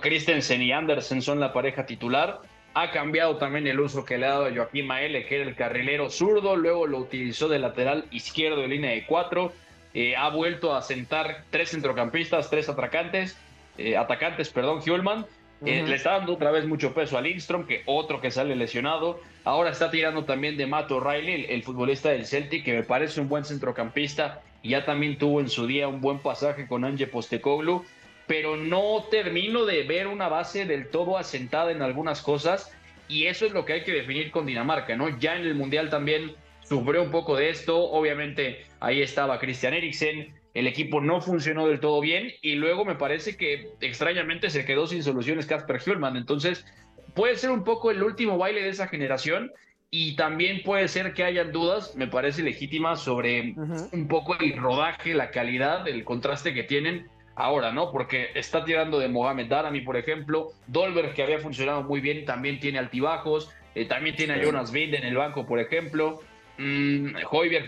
Christensen 0.00 0.62
y 0.62 0.72
Andersen 0.72 1.22
son 1.22 1.40
la 1.40 1.52
pareja 1.52 1.86
titular. 1.86 2.40
Ha 2.74 2.90
cambiado 2.90 3.36
también 3.36 3.66
el 3.66 3.80
uso 3.80 4.04
que 4.04 4.18
le 4.18 4.26
ha 4.26 4.30
dado 4.30 4.46
a 4.46 4.54
Joaquín 4.54 4.86
Maele, 4.86 5.26
que 5.26 5.36
era 5.36 5.48
el 5.48 5.54
carrilero 5.54 6.10
zurdo, 6.10 6.56
luego 6.56 6.86
lo 6.86 6.98
utilizó 6.98 7.48
de 7.48 7.58
lateral 7.58 8.04
izquierdo 8.10 8.60
de 8.60 8.68
línea 8.68 8.90
de 8.90 9.06
cuatro. 9.06 9.52
Eh, 9.94 10.14
ha 10.14 10.28
vuelto 10.28 10.74
a 10.74 10.82
sentar 10.82 11.44
tres 11.50 11.70
centrocampistas, 11.70 12.50
tres 12.50 12.68
atacantes, 12.68 13.38
eh, 13.78 13.96
atacantes, 13.96 14.50
perdón, 14.50 14.82
Eh, 15.64 15.82
le 15.86 15.94
está 15.94 16.12
dando 16.12 16.34
otra 16.34 16.50
vez 16.50 16.66
mucho 16.66 16.92
peso 16.92 17.16
a 17.16 17.22
Lindstrom, 17.22 17.66
que 17.66 17.82
otro 17.86 18.20
que 18.20 18.30
sale 18.30 18.54
lesionado. 18.56 19.20
Ahora 19.44 19.70
está 19.70 19.90
tirando 19.90 20.24
también 20.24 20.56
de 20.56 20.66
Matt 20.66 20.90
O'Reilly, 20.90 21.46
el, 21.48 21.62
futbolista 21.62 22.10
del 22.10 22.26
Celtic, 22.26 22.64
que 22.64 22.74
me 22.74 22.82
parece 22.82 23.20
un 23.20 23.28
buen 23.28 23.44
centrocampista. 23.44 24.42
Y 24.62 24.70
ya 24.70 24.84
también 24.84 25.16
tuvo 25.16 25.40
en 25.40 25.48
su 25.48 25.66
día 25.66 25.88
un 25.88 26.00
buen 26.00 26.18
pasaje 26.18 26.66
con 26.66 26.84
Ange 26.84 27.06
Postecoglou 27.06 27.84
pero 28.26 28.56
no 28.56 29.04
termino 29.10 29.64
de 29.64 29.84
ver 29.84 30.06
una 30.06 30.28
base 30.28 30.66
del 30.66 30.88
todo 30.88 31.16
asentada 31.16 31.70
en 31.70 31.82
algunas 31.82 32.22
cosas 32.22 32.72
y 33.08 33.26
eso 33.26 33.46
es 33.46 33.52
lo 33.52 33.64
que 33.64 33.74
hay 33.74 33.84
que 33.84 33.92
definir 33.92 34.30
con 34.30 34.46
Dinamarca, 34.46 34.96
¿no? 34.96 35.16
Ya 35.18 35.36
en 35.36 35.42
el 35.42 35.54
Mundial 35.54 35.90
también 35.90 36.34
sufrió 36.64 37.04
un 37.04 37.10
poco 37.12 37.36
de 37.36 37.50
esto, 37.50 37.78
obviamente 37.78 38.66
ahí 38.80 39.00
estaba 39.00 39.38
Christian 39.38 39.74
Eriksen, 39.74 40.34
el 40.56 40.66
equipo 40.66 41.02
no 41.02 41.20
funcionó 41.20 41.68
del 41.68 41.80
todo 41.80 42.00
bien 42.00 42.32
y 42.40 42.54
luego 42.54 42.86
me 42.86 42.94
parece 42.94 43.36
que 43.36 43.68
extrañamente 43.82 44.48
se 44.48 44.64
quedó 44.64 44.86
sin 44.86 45.02
soluciones 45.02 45.44
Casper 45.44 45.78
Hjulman, 45.78 46.16
entonces 46.16 46.64
puede 47.14 47.36
ser 47.36 47.50
un 47.50 47.62
poco 47.62 47.90
el 47.90 48.02
último 48.02 48.38
baile 48.38 48.62
de 48.62 48.70
esa 48.70 48.88
generación 48.88 49.52
y 49.90 50.16
también 50.16 50.62
puede 50.64 50.88
ser 50.88 51.12
que 51.12 51.24
hayan 51.24 51.52
dudas, 51.52 51.94
me 51.94 52.06
parece 52.06 52.42
legítima, 52.42 52.96
sobre 52.96 53.54
un 53.92 54.08
poco 54.08 54.34
el 54.40 54.56
rodaje, 54.56 55.12
la 55.12 55.30
calidad, 55.30 55.86
el 55.88 56.04
contraste 56.04 56.54
que 56.54 56.62
tienen 56.62 57.06
ahora, 57.34 57.70
¿no? 57.70 57.92
Porque 57.92 58.30
está 58.34 58.64
tirando 58.64 58.98
de 58.98 59.08
Mohamed 59.08 59.48
Darami, 59.48 59.82
por 59.82 59.98
ejemplo. 59.98 60.52
Dolberg, 60.66 61.12
que 61.12 61.22
había 61.22 61.38
funcionado 61.38 61.82
muy 61.82 62.00
bien, 62.00 62.24
también 62.24 62.58
tiene 62.60 62.78
altibajos. 62.78 63.50
Eh, 63.74 63.84
también 63.84 64.16
tiene 64.16 64.34
a 64.34 64.42
Jonas 64.42 64.72
Wind 64.72 64.94
en 64.94 65.04
el 65.04 65.16
banco, 65.16 65.46
por 65.46 65.60
ejemplo. 65.60 66.20
Mm, 66.58 67.12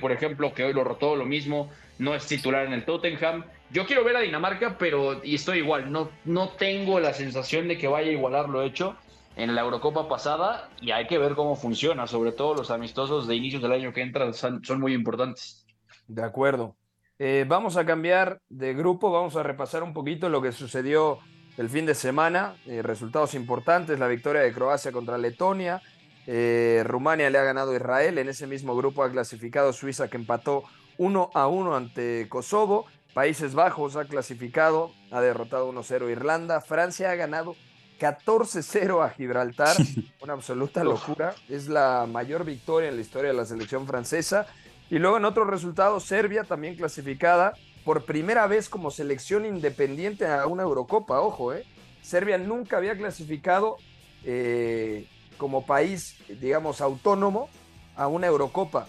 por 0.01 0.13
ejemplo, 0.13 0.53
que 0.55 0.65
hoy 0.65 0.73
lo 0.73 0.83
rotó 0.83 1.15
lo 1.15 1.27
mismo, 1.27 1.71
no 1.99 2.15
es 2.15 2.27
titular 2.27 2.67
en 2.67 2.73
el 2.73 2.85
Tottenham. 2.85 3.45
Yo 3.71 3.85
quiero 3.87 4.05
ver 4.05 4.17
a 4.17 4.21
Dinamarca, 4.21 4.79
pero 4.79 5.23
y 5.25 5.35
estoy 5.35 5.59
igual, 5.59 5.93
no, 5.93 6.11
no 6.25 6.49
tengo 6.51 7.01
la 7.01 7.13
sensación 7.13 7.69
de 7.69 7.77
que 7.77 7.89
vaya 7.89 8.09
a 8.09 8.13
igualar 8.13 8.49
lo 8.49 8.63
hecho 8.63 8.97
en 9.37 9.55
la 9.55 9.61
Eurocopa 9.61 10.09
pasada 10.09 10.71
y 10.81 10.91
hay 10.91 11.07
que 11.07 11.19
ver 11.19 11.35
cómo 11.35 11.55
funciona, 11.55 12.07
sobre 12.07 12.33
todo 12.33 12.55
los 12.55 12.71
amistosos 12.71 13.29
de 13.29 13.37
inicios 13.37 13.63
del 13.63 13.73
año 13.73 13.93
que 13.93 14.03
entran 14.03 14.33
son 14.35 14.81
muy 14.81 14.95
importantes. 14.95 15.67
De 16.07 16.23
acuerdo. 16.23 16.77
Eh, 17.19 17.45
vamos 17.47 17.77
a 17.77 17.85
cambiar 17.85 18.41
de 18.49 18.75
grupo, 18.75 19.11
vamos 19.11 19.37
a 19.37 19.43
repasar 19.43 19.83
un 19.83 19.93
poquito 19.93 20.29
lo 20.29 20.41
que 20.41 20.53
sucedió 20.53 21.19
el 21.57 21.69
fin 21.69 21.85
de 21.85 21.95
semana, 21.95 22.55
eh, 22.67 22.83
resultados 22.83 23.35
importantes, 23.35 23.99
la 23.99 24.07
victoria 24.09 24.43
de 24.43 24.53
Croacia 24.53 24.93
contra 24.93 25.19
Letonia, 25.19 25.83
Eh, 26.31 26.83
Rumania 26.85 27.31
le 27.31 27.39
ha 27.39 27.43
ganado 27.43 27.73
a 27.73 27.77
Israel. 27.77 28.19
En 28.19 28.29
ese 28.29 28.47
mismo 28.47 28.77
grupo 28.77 29.03
ha 29.03 29.11
clasificado 29.11 29.73
Suiza 29.73 30.09
que 30.09 30.19
empató 30.19 30.65
1 30.99 31.31
a 31.33 31.47
1 31.47 31.75
ante 31.77 32.29
Kosovo. 32.29 32.87
Países 33.15 33.55
Bajos 33.55 33.97
ha 33.97 34.05
clasificado, 34.05 34.93
ha 35.11 35.21
derrotado 35.21 35.73
1-0 35.73 36.11
Irlanda. 36.11 36.61
Francia 36.61 37.11
ha 37.11 37.15
ganado 37.15 37.57
14-0 37.99 39.05
a 39.05 39.11
Gibraltar. 39.11 39.77
Una 40.23 40.35
absoluta 40.35 40.85
locura. 40.85 41.35
Es 41.49 41.69
la 41.69 42.07
mayor 42.07 42.45
victoria 42.45 42.91
en 42.91 42.97
la 42.97 43.01
historia 43.03 43.31
de 43.31 43.37
la 43.37 43.45
selección 43.45 43.87
francesa. 43.87 44.47
Y 44.91 44.99
luego 44.99 45.17
en 45.17 45.25
otro 45.25 45.45
resultado, 45.45 46.01
Serbia 46.01 46.45
también 46.45 46.77
clasificada 46.77 47.55
por 47.85 48.05
primera 48.05 48.47
vez 48.47 48.69
como 48.69 48.91
selección 48.91 49.47
independiente 49.47 50.27
a 50.27 50.47
una 50.47 50.63
Eurocopa. 50.63 51.21
Ojo, 51.21 51.55
¿eh? 51.55 51.65
Serbia 52.03 52.39
nunca 52.39 52.79
había 52.79 52.97
clasificado 52.97 53.77
eh, 54.25 55.07
como 55.37 55.67
país, 55.67 56.17
digamos, 56.41 56.81
autónomo 56.81 57.49
a 57.97 58.07
una 58.07 58.27
Eurocopa. 58.27 58.87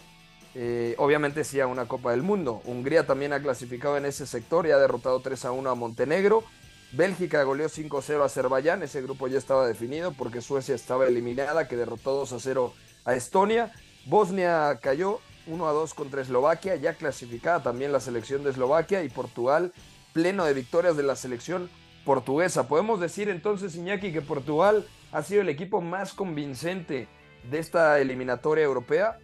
Eh, 0.56 0.96
obviamente 0.98 1.44
sí 1.44 1.60
a 1.60 1.68
una 1.68 1.88
Copa 1.88 2.12
del 2.12 2.24
Mundo. 2.24 2.62
Hungría 2.66 3.06
también 3.06 3.34
ha 3.34 3.42
clasificado 3.42 3.98
en 3.98 4.06
ese 4.06 4.26
sector 4.26 4.66
y 4.66 4.72
ha 4.72 4.78
derrotado 4.78 5.20
3 5.20 5.46
a 5.46 5.52
1 5.52 5.70
a 5.70 5.76
Montenegro. 5.76 6.44
Bélgica 6.92 7.44
goleó 7.44 7.70
5-0 7.70 8.22
a 8.22 8.26
Azerbaiyán, 8.26 8.82
ese 8.82 9.02
grupo 9.04 9.28
ya 9.28 9.38
estaba 9.38 9.68
definido 9.68 10.12
porque 10.14 10.42
Suecia 10.42 10.74
estaba 10.74 11.06
eliminada, 11.06 11.68
que 11.68 11.76
derrotó 11.76 12.16
2 12.16 12.34
a 12.34 12.40
0 12.40 12.74
a 13.06 13.14
Estonia. 13.14 13.72
Bosnia 14.06 14.80
cayó 14.82 15.20
1 15.46 15.68
a 15.68 15.72
2 15.72 15.94
contra 15.94 16.22
Eslovaquia, 16.22 16.76
ya 16.78 16.96
clasificada 16.96 17.62
también 17.62 17.92
la 17.92 18.00
selección 18.00 18.44
de 18.44 18.50
Eslovaquia 18.50 19.04
y 19.04 19.10
Portugal 19.10 19.72
pleno 20.14 20.46
de 20.46 20.54
victorias 20.54 20.98
de 20.98 21.04
la 21.04 21.16
selección 21.16 21.70
portuguesa. 22.06 22.68
Podemos 22.68 23.00
decir 23.00 23.30
entonces, 23.30 23.76
Iñaki, 23.76 24.12
que 24.12 24.22
Portugal 24.22 24.86
ha 25.12 25.24
sido 25.24 25.42
el 25.42 25.50
equipo 25.50 25.82
más 25.82 26.14
convincente 26.14 27.08
de 27.50 27.60
esta 27.60 28.00
eliminatoria 28.00 28.64
europea. 28.64 29.20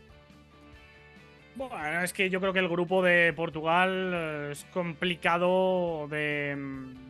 Bueno, 1.56 2.02
es 2.02 2.12
que 2.12 2.30
yo 2.30 2.42
creo 2.42 2.52
que 2.52 2.60
el 2.60 2.68
grupo 2.68 3.02
de 3.02 3.32
Portugal 3.34 4.12
eh, 4.14 4.50
es 4.52 4.66
complicado 4.74 6.08
de, 6.10 6.58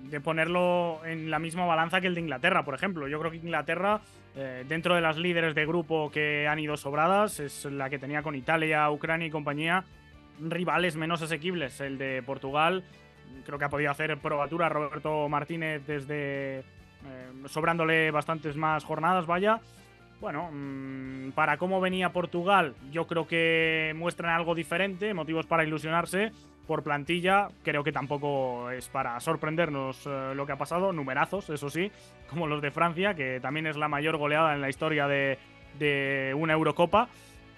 de, 0.04 0.22
ponerlo 0.22 1.04
en 1.04 1.32
la 1.32 1.40
misma 1.40 1.66
balanza 1.66 2.00
que 2.00 2.08
el 2.08 2.14
de 2.14 2.22
Inglaterra, 2.22 2.64
por 2.64 2.76
ejemplo. 2.76 3.08
Yo 3.08 3.20
creo 3.20 3.32
que 3.32 3.38
Inglaterra, 3.38 4.02
eh, 4.36 4.64
dentro 4.68 4.94
de 4.94 5.02
las 5.02 5.18
líderes 5.18 5.56
de 5.56 5.66
grupo 5.66 6.12
que 6.12 6.48
han 6.48 6.60
ido 6.60 6.78
sobradas, 6.78 7.40
es 7.40 7.66
la 7.66 7.90
que 7.90 7.98
tenía 7.98 8.22
con 8.22 8.36
Italia, 8.36 8.90
Ucrania 8.92 9.28
y 9.28 9.32
compañía 9.32 9.84
rivales 10.40 10.96
menos 10.96 11.24
asequibles. 11.24 11.82
El 11.82 11.98
de 11.98 12.22
Portugal 12.24 12.84
creo 13.46 13.58
que 13.58 13.66
ha 13.66 13.70
podido 13.70 13.90
hacer 13.90 14.18
probatura 14.20 14.70
Roberto 14.70 15.28
Martínez 15.28 15.86
desde 15.88 16.60
eh, 16.60 16.64
sobrándole 17.48 18.12
bastantes 18.12 18.56
más 18.56 18.84
jornadas, 18.84 19.26
vaya. 19.26 19.60
Bueno, 20.22 20.50
mmm, 20.52 21.32
para 21.32 21.58
cómo 21.58 21.82
venía 21.82 22.14
Portugal, 22.14 22.76
yo 22.92 23.06
creo 23.08 23.28
que 23.28 23.94
muestran 23.96 24.34
algo 24.34 24.56
diferente, 24.56 25.14
motivos 25.14 25.46
para 25.46 25.64
ilusionarse. 25.64 26.32
Por 26.68 26.82
plantilla, 26.82 27.50
creo 27.64 27.84
que 27.84 27.92
tampoco 27.92 28.72
es 28.72 28.90
para 28.90 29.20
sorprendernos 29.20 30.08
eh, 30.08 30.34
lo 30.36 30.48
que 30.48 30.54
ha 30.54 30.58
pasado. 30.58 30.94
Numerazos, 30.94 31.50
eso 31.52 31.70
sí, 31.70 31.92
como 32.30 32.48
los 32.48 32.62
de 32.62 32.72
Francia, 32.72 33.14
que 33.14 33.40
también 33.40 33.68
es 33.68 33.78
la 33.78 33.88
mayor 33.88 34.18
goleada 34.18 34.56
en 34.56 34.62
la 34.62 34.70
historia 34.70 35.08
de, 35.08 36.34
una 36.36 36.54
Eurocopa. 36.54 37.10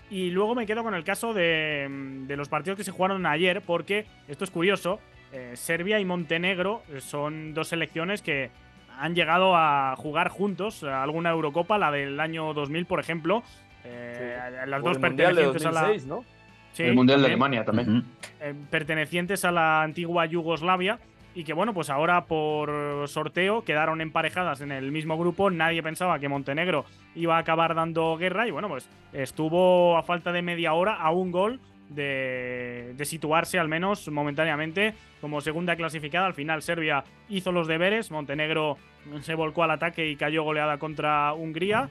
Y 0.10 0.32
luego 0.32 0.56
me 0.56 0.66
quedo 0.66 0.84
con 0.84 0.96
el 0.96 1.04
caso 1.04 1.34
de, 1.34 1.88
de, 2.28 2.38
los 2.38 2.50
partidos 2.50 2.78
que 2.78 2.84
se 2.84 2.92
jugaron 2.92 3.26
ayer, 3.26 3.62
porque 3.62 4.06
esto 4.28 4.44
es 4.44 4.52
curioso. 4.52 5.00
Eh, 5.32 5.52
Serbia 5.56 6.00
y 6.00 6.06
Montenegro 6.06 6.84
son 7.00 7.54
dos 7.54 7.68
selecciones 7.68 8.22
que 8.22 8.50
han 9.00 9.16
llegado 9.16 9.56
a 9.56 9.96
jugar 9.98 10.30
juntos 10.30 10.84
alguna 10.84 11.32
Eurocopa, 11.32 11.78
la 11.78 11.92
del 11.92 12.20
año 12.20 12.54
2000, 12.54 12.86
por 12.86 13.00
ejemplo. 13.00 13.44
Eh, 13.84 14.38
sí. 14.38 14.70
Las 14.70 14.82
o 14.82 14.86
dos 14.86 14.98
pertenecientes 14.98 15.64
2006, 15.64 15.66
a 15.66 15.72
la. 15.72 16.16
¿no? 16.16 16.26
Sí, 16.74 16.84
el 16.84 16.96
Mundial 16.96 17.22
de 17.22 17.30
también, 17.30 17.44
Alemania 17.44 17.66
también. 17.66 18.04
eh, 18.42 18.54
pertenecientes 18.70 19.46
a 19.46 19.52
la 19.52 19.82
antigua 19.84 20.26
Yugoslavia. 20.26 21.00
Y 21.34 21.44
que 21.44 21.54
bueno, 21.54 21.72
pues 21.72 21.92
ahora 21.92 22.26
por 22.26 23.08
sorteo 23.08 23.64
quedaron 23.64 24.02
emparejadas 24.02 24.62
en 24.62 24.72
el 24.72 24.92
mismo 24.92 25.20
grupo. 25.20 25.52
Nadie 25.52 25.84
pensaba 25.84 26.18
que 26.18 26.28
Montenegro 26.28 26.86
iba 27.14 27.36
a 27.38 27.40
acabar 27.40 27.76
dando 27.76 28.18
guerra. 28.18 28.48
Y 28.48 28.52
bueno, 28.52 28.68
pues 28.68 28.90
estuvo 29.14 29.98
a 29.98 30.04
falta 30.04 30.32
de 30.32 30.42
media 30.42 30.74
hora 30.74 30.96
a 30.96 31.12
un 31.12 31.32
gol 31.32 31.60
de, 31.90 32.96
situarse 33.04 33.60
al 33.60 33.68
menos 33.68 34.08
momentáneamente 34.10 34.94
como 35.22 35.42
segunda 35.42 35.76
clasificada. 35.76 36.28
Al 36.28 36.34
final 36.34 36.62
Serbia 36.62 37.04
hizo 37.30 37.52
los 37.52 37.68
deberes, 37.68 38.12
Montenegro 38.12 38.78
se 39.22 39.36
volcó 39.36 39.64
al 39.64 39.72
ataque 39.72 40.08
y 40.08 40.16
cayó 40.16 40.44
goleada 40.44 40.78
contra 40.78 41.34
Hungría. 41.34 41.90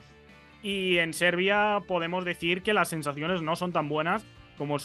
Y 0.62 0.98
en 0.98 1.12
Serbia 1.12 1.80
podemos 1.86 2.24
decir 2.24 2.62
que 2.62 2.74
las 2.74 2.88
sensaciones 2.88 3.42
no 3.42 3.56
son 3.56 3.72
tan 3.72 3.88
buenas 3.88 4.26
como 4.58 4.76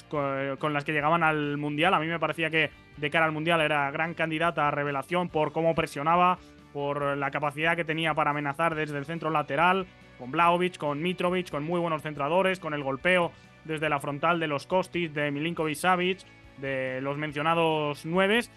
con 0.60 0.74
las 0.74 0.84
que 0.84 0.92
llegaban 0.92 1.24
al 1.24 1.58
Mundial. 1.58 1.94
A 1.94 2.00
mí 2.00 2.08
me 2.08 2.20
parecía 2.20 2.50
que 2.50 2.70
de 2.98 3.10
cara 3.10 3.26
al 3.26 3.32
Mundial 3.32 3.62
era 3.62 3.90
gran 3.92 4.14
candidata 4.14 4.68
a 4.68 4.72
revelación 4.72 5.30
por 5.30 5.54
cómo 5.54 5.74
presionaba, 5.76 6.40
por 6.74 7.18
la 7.18 7.32
capacidad 7.32 7.76
que 7.76 7.86
tenía 7.86 8.14
para 8.14 8.32
amenazar 8.32 8.76
desde 8.76 8.98
el 8.98 9.06
centro 9.06 9.30
lateral, 9.30 9.88
con 10.20 10.32
Blaovic, 10.32 10.78
con 10.78 11.02
Mitrovic, 11.02 11.50
con 11.50 11.64
muy 11.64 11.80
buenos 11.80 12.02
centradores, 12.02 12.60
con 12.60 12.74
el 12.74 12.84
golpeo 12.84 13.32
desde 13.66 13.90
la 13.90 14.00
frontal 14.00 14.40
de 14.40 14.48
los 14.48 14.68
Kostic, 14.68 15.12
de 15.14 15.32
Milinkovic 15.32 15.76
Savic, 15.76 16.20
de 16.58 17.00
los 17.02 17.18
mencionados 17.18 18.06
nueves. 18.06 18.52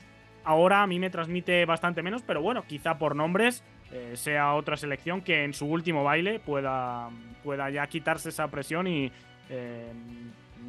Ahora 0.45 0.83
a 0.83 0.87
mí 0.87 0.99
me 0.99 1.11
transmite 1.11 1.65
bastante 1.65 2.03
menos, 2.03 2.23
pero 2.23 2.43
bueno, 2.43 2.65
quizá 2.67 2.99
por 2.99 3.17
nombres 3.17 3.63
eh, 3.93 4.13
sea 4.15 4.55
otra 4.55 4.77
selección 4.77 5.23
que 5.23 5.45
en 5.45 5.55
su 5.55 5.67
último 5.67 6.05
baile 6.05 6.39
pueda, 6.41 7.09
pueda 7.43 7.71
ya 7.71 7.87
quitarse 7.87 8.29
esa 8.29 8.49
presión 8.49 8.87
y 8.87 9.11
eh, 9.49 9.93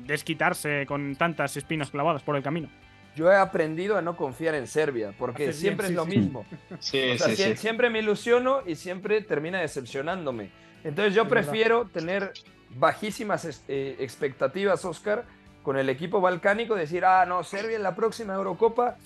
desquitarse 0.06 0.86
con 0.88 1.16
tantas 1.16 1.56
espinas 1.58 1.90
clavadas 1.92 2.24
por 2.24 2.36
el 2.36 2.44
camino. 2.44 2.70
Yo 3.16 3.32
he 3.32 3.36
aprendido 3.36 3.98
a 3.98 4.02
no 4.02 4.18
confiar 4.18 4.56
en 4.56 4.68
Serbia, 4.68 5.14
porque 5.18 5.54
siempre 5.54 5.88
bien, 5.88 6.00
es 6.00 6.06
lo 6.06 6.12
sí. 6.12 6.18
mismo. 6.20 6.46
Sí, 6.80 7.12
O 7.14 7.18
sea, 7.18 7.28
sí, 7.30 7.36
sie- 7.44 7.52
sí. 7.52 7.58
siempre 7.58 7.90
me 7.90 8.00
ilusiono 8.00 8.60
y 8.66 8.76
siempre 8.76 9.22
termina 9.22 9.62
decepcionándome. 9.62 10.50
Entonces 10.84 11.16
yo 11.16 11.28
prefiero 11.28 11.86
tener 11.86 12.34
bajísimas 12.76 13.64
eh, 13.68 13.96
expectativas, 14.00 14.86
Oscar, 14.86 15.26
con 15.64 15.78
el 15.78 15.90
equipo 15.90 16.22
balcánico, 16.22 16.76
decir, 16.76 17.06
ah, 17.06 17.26
no, 17.26 17.44
Serbia 17.44 17.76
en 17.76 17.84
la 17.84 17.96
próxima 17.96 18.36
Eurocopa, 18.36 18.98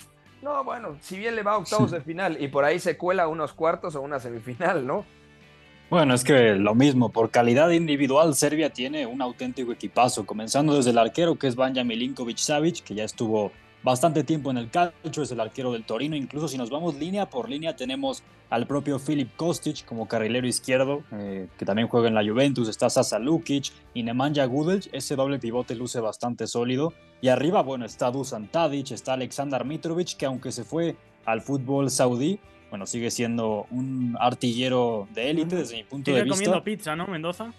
no, 0.42 0.64
bueno, 0.64 0.96
si 1.00 1.18
bien 1.18 1.36
le 1.36 1.42
va 1.42 1.52
a 1.52 1.58
octavos 1.58 1.90
de 1.90 2.00
final 2.00 2.36
y 2.40 2.48
por 2.48 2.64
ahí 2.64 2.78
se 2.78 2.96
cuela 2.96 3.28
unos 3.28 3.52
cuartos 3.52 3.94
o 3.94 4.00
una 4.00 4.20
semifinal, 4.20 4.86
¿no? 4.86 5.04
Bueno, 5.90 6.14
es 6.14 6.22
que 6.22 6.54
lo 6.54 6.74
mismo, 6.74 7.10
por 7.10 7.30
calidad 7.30 7.70
individual, 7.70 8.34
Serbia 8.34 8.70
tiene 8.70 9.06
un 9.06 9.20
auténtico 9.20 9.72
equipazo, 9.72 10.24
comenzando 10.24 10.76
desde 10.76 10.90
el 10.90 10.98
arquero 10.98 11.36
que 11.36 11.48
es 11.48 11.56
Banja 11.56 11.82
Milinkovic 11.82 12.38
Savic, 12.38 12.84
que 12.84 12.94
ya 12.94 13.04
estuvo 13.04 13.50
bastante 13.82 14.24
tiempo 14.24 14.50
en 14.50 14.58
el 14.58 14.70
calcio, 14.70 15.22
es 15.22 15.30
el 15.30 15.40
arquero 15.40 15.72
del 15.72 15.84
Torino, 15.84 16.16
incluso 16.16 16.48
si 16.48 16.58
nos 16.58 16.70
vamos 16.70 16.96
línea 16.96 17.30
por 17.30 17.48
línea 17.48 17.76
tenemos 17.76 18.22
al 18.50 18.66
propio 18.66 18.98
Filip 18.98 19.34
Kostic 19.36 19.84
como 19.84 20.08
carrilero 20.08 20.46
izquierdo, 20.46 21.02
eh, 21.12 21.48
que 21.58 21.64
también 21.64 21.88
juega 21.88 22.08
en 22.08 22.14
la 22.14 22.24
Juventus, 22.24 22.68
está 22.68 22.90
Sasa 22.90 23.18
Lukic 23.18 23.72
y 23.94 24.02
Nemanja 24.02 24.44
Gudelj, 24.44 24.88
ese 24.92 25.16
doble 25.16 25.38
pivote 25.38 25.74
luce 25.74 26.00
bastante 26.00 26.46
sólido, 26.46 26.92
y 27.20 27.28
arriba, 27.28 27.62
bueno, 27.62 27.84
está 27.84 28.10
Dusan 28.10 28.48
Tadic, 28.48 28.90
está 28.90 29.14
Aleksandar 29.14 29.64
Mitrovic, 29.64 30.16
que 30.16 30.26
aunque 30.26 30.52
se 30.52 30.64
fue 30.64 30.96
al 31.24 31.42
fútbol 31.42 31.90
saudí, 31.90 32.40
bueno, 32.70 32.86
sigue 32.86 33.10
siendo 33.10 33.66
un 33.70 34.16
artillero 34.18 35.08
de 35.12 35.30
élite 35.30 35.56
desde 35.56 35.76
mi 35.76 35.84
punto 35.84 36.12
de 36.12 36.22
vista. 36.22 36.36
comiendo 36.36 36.64
pizza, 36.64 36.96
¿no, 36.96 37.06
Mendoza? 37.08 37.52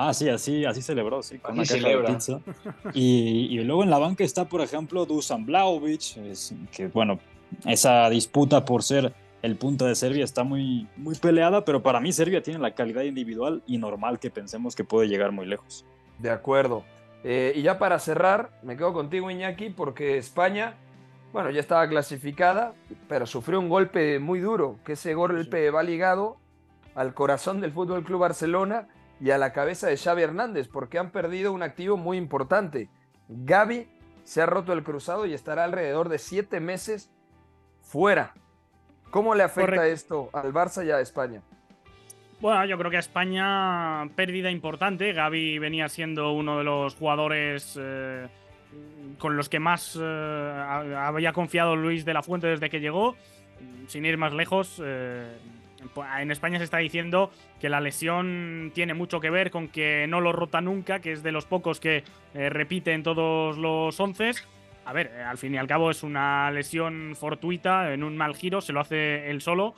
Ah, 0.00 0.14
sí, 0.14 0.28
así, 0.28 0.64
así 0.64 0.80
celebró, 0.80 1.24
sí, 1.24 1.38
con 1.40 1.58
Así 1.58 1.74
una 1.74 1.82
celebra. 1.82 2.08
pizza. 2.14 2.40
Y, 2.94 3.48
y 3.50 3.64
luego 3.64 3.82
en 3.82 3.90
la 3.90 3.98
banca 3.98 4.22
está, 4.22 4.44
por 4.48 4.60
ejemplo, 4.60 5.04
Dusan 5.06 5.44
Blaovic, 5.44 6.16
es- 6.18 6.54
que 6.70 6.86
bueno, 6.86 7.18
esa 7.66 8.08
disputa 8.08 8.64
por 8.64 8.84
ser 8.84 9.12
el 9.42 9.56
punta 9.56 9.86
de 9.86 9.96
Serbia 9.96 10.22
está 10.22 10.44
muy, 10.44 10.86
muy 10.96 11.16
peleada, 11.16 11.64
pero 11.64 11.82
para 11.82 11.98
mí 11.98 12.12
Serbia 12.12 12.40
tiene 12.44 12.60
la 12.60 12.76
calidad 12.76 13.02
individual 13.02 13.60
y 13.66 13.78
normal 13.78 14.20
que 14.20 14.30
pensemos 14.30 14.76
que 14.76 14.84
puede 14.84 15.08
llegar 15.08 15.32
muy 15.32 15.46
lejos. 15.46 15.84
De 16.20 16.30
acuerdo. 16.30 16.84
Eh, 17.24 17.52
y 17.56 17.62
ya 17.62 17.80
para 17.80 17.98
cerrar, 17.98 18.50
me 18.62 18.76
quedo 18.76 18.92
contigo, 18.92 19.32
Iñaki, 19.32 19.70
porque 19.70 20.16
España, 20.16 20.74
bueno, 21.32 21.50
ya 21.50 21.58
estaba 21.58 21.88
clasificada, 21.88 22.72
pero 23.08 23.26
sufrió 23.26 23.58
un 23.58 23.68
golpe 23.68 24.20
muy 24.20 24.38
duro, 24.38 24.78
que 24.84 24.92
ese 24.92 25.14
golpe 25.14 25.70
va 25.72 25.82
ligado 25.82 26.36
al 26.94 27.14
corazón 27.14 27.60
del 27.60 27.72
Fútbol 27.72 28.04
Club 28.04 28.20
Barcelona 28.20 28.86
y 29.20 29.30
a 29.30 29.38
la 29.38 29.52
cabeza 29.52 29.86
de 29.88 29.96
Xavi 29.96 30.22
Hernández, 30.22 30.68
porque 30.68 30.98
han 30.98 31.10
perdido 31.10 31.52
un 31.52 31.62
activo 31.62 31.96
muy 31.96 32.16
importante. 32.16 32.88
Gaby 33.28 33.88
se 34.24 34.42
ha 34.42 34.46
roto 34.46 34.72
el 34.72 34.82
cruzado 34.82 35.26
y 35.26 35.34
estará 35.34 35.64
alrededor 35.64 36.08
de 36.08 36.18
siete 36.18 36.60
meses 36.60 37.10
fuera. 37.82 38.34
¿Cómo 39.10 39.34
le 39.34 39.42
afecta 39.42 39.76
Correcto. 39.76 39.84
esto 39.86 40.30
al 40.32 40.52
Barça 40.52 40.86
y 40.86 40.90
a 40.90 41.00
España? 41.00 41.40
Bueno, 42.40 42.64
yo 42.66 42.78
creo 42.78 42.90
que 42.90 42.98
a 42.98 43.00
España 43.00 44.08
pérdida 44.14 44.50
importante. 44.50 45.12
Gaby 45.12 45.58
venía 45.58 45.88
siendo 45.88 46.32
uno 46.32 46.58
de 46.58 46.64
los 46.64 46.94
jugadores 46.94 47.76
eh, 47.80 48.28
con 49.18 49.36
los 49.36 49.48
que 49.48 49.58
más 49.58 49.98
eh, 50.00 50.04
ha- 50.04 51.08
había 51.08 51.32
confiado 51.32 51.74
Luis 51.74 52.04
de 52.04 52.14
la 52.14 52.22
Fuente 52.22 52.46
desde 52.46 52.70
que 52.70 52.80
llegó. 52.80 53.16
Sin 53.88 54.04
ir 54.04 54.18
más 54.18 54.32
lejos, 54.34 54.80
eh, 54.84 55.36
en 56.18 56.30
España 56.30 56.58
se 56.58 56.64
está 56.64 56.78
diciendo 56.78 57.30
que 57.60 57.68
la 57.68 57.80
lesión 57.80 58.72
tiene 58.74 58.94
mucho 58.94 59.20
que 59.20 59.30
ver 59.30 59.50
con 59.50 59.68
que 59.68 60.06
no 60.08 60.20
lo 60.20 60.32
rota 60.32 60.60
nunca, 60.60 61.00
que 61.00 61.12
es 61.12 61.22
de 61.22 61.32
los 61.32 61.46
pocos 61.46 61.80
que 61.80 62.04
eh, 62.34 62.50
repite 62.50 62.92
en 62.92 63.02
todos 63.02 63.56
los 63.58 63.98
once. 64.00 64.32
A 64.84 64.92
ver, 64.92 65.12
eh, 65.14 65.22
al 65.22 65.38
fin 65.38 65.54
y 65.54 65.58
al 65.58 65.66
cabo 65.66 65.90
es 65.90 66.02
una 66.02 66.50
lesión 66.50 67.14
fortuita, 67.16 67.92
en 67.92 68.02
un 68.02 68.16
mal 68.16 68.34
giro, 68.34 68.60
se 68.60 68.72
lo 68.72 68.80
hace 68.80 69.30
él 69.30 69.40
solo. 69.40 69.74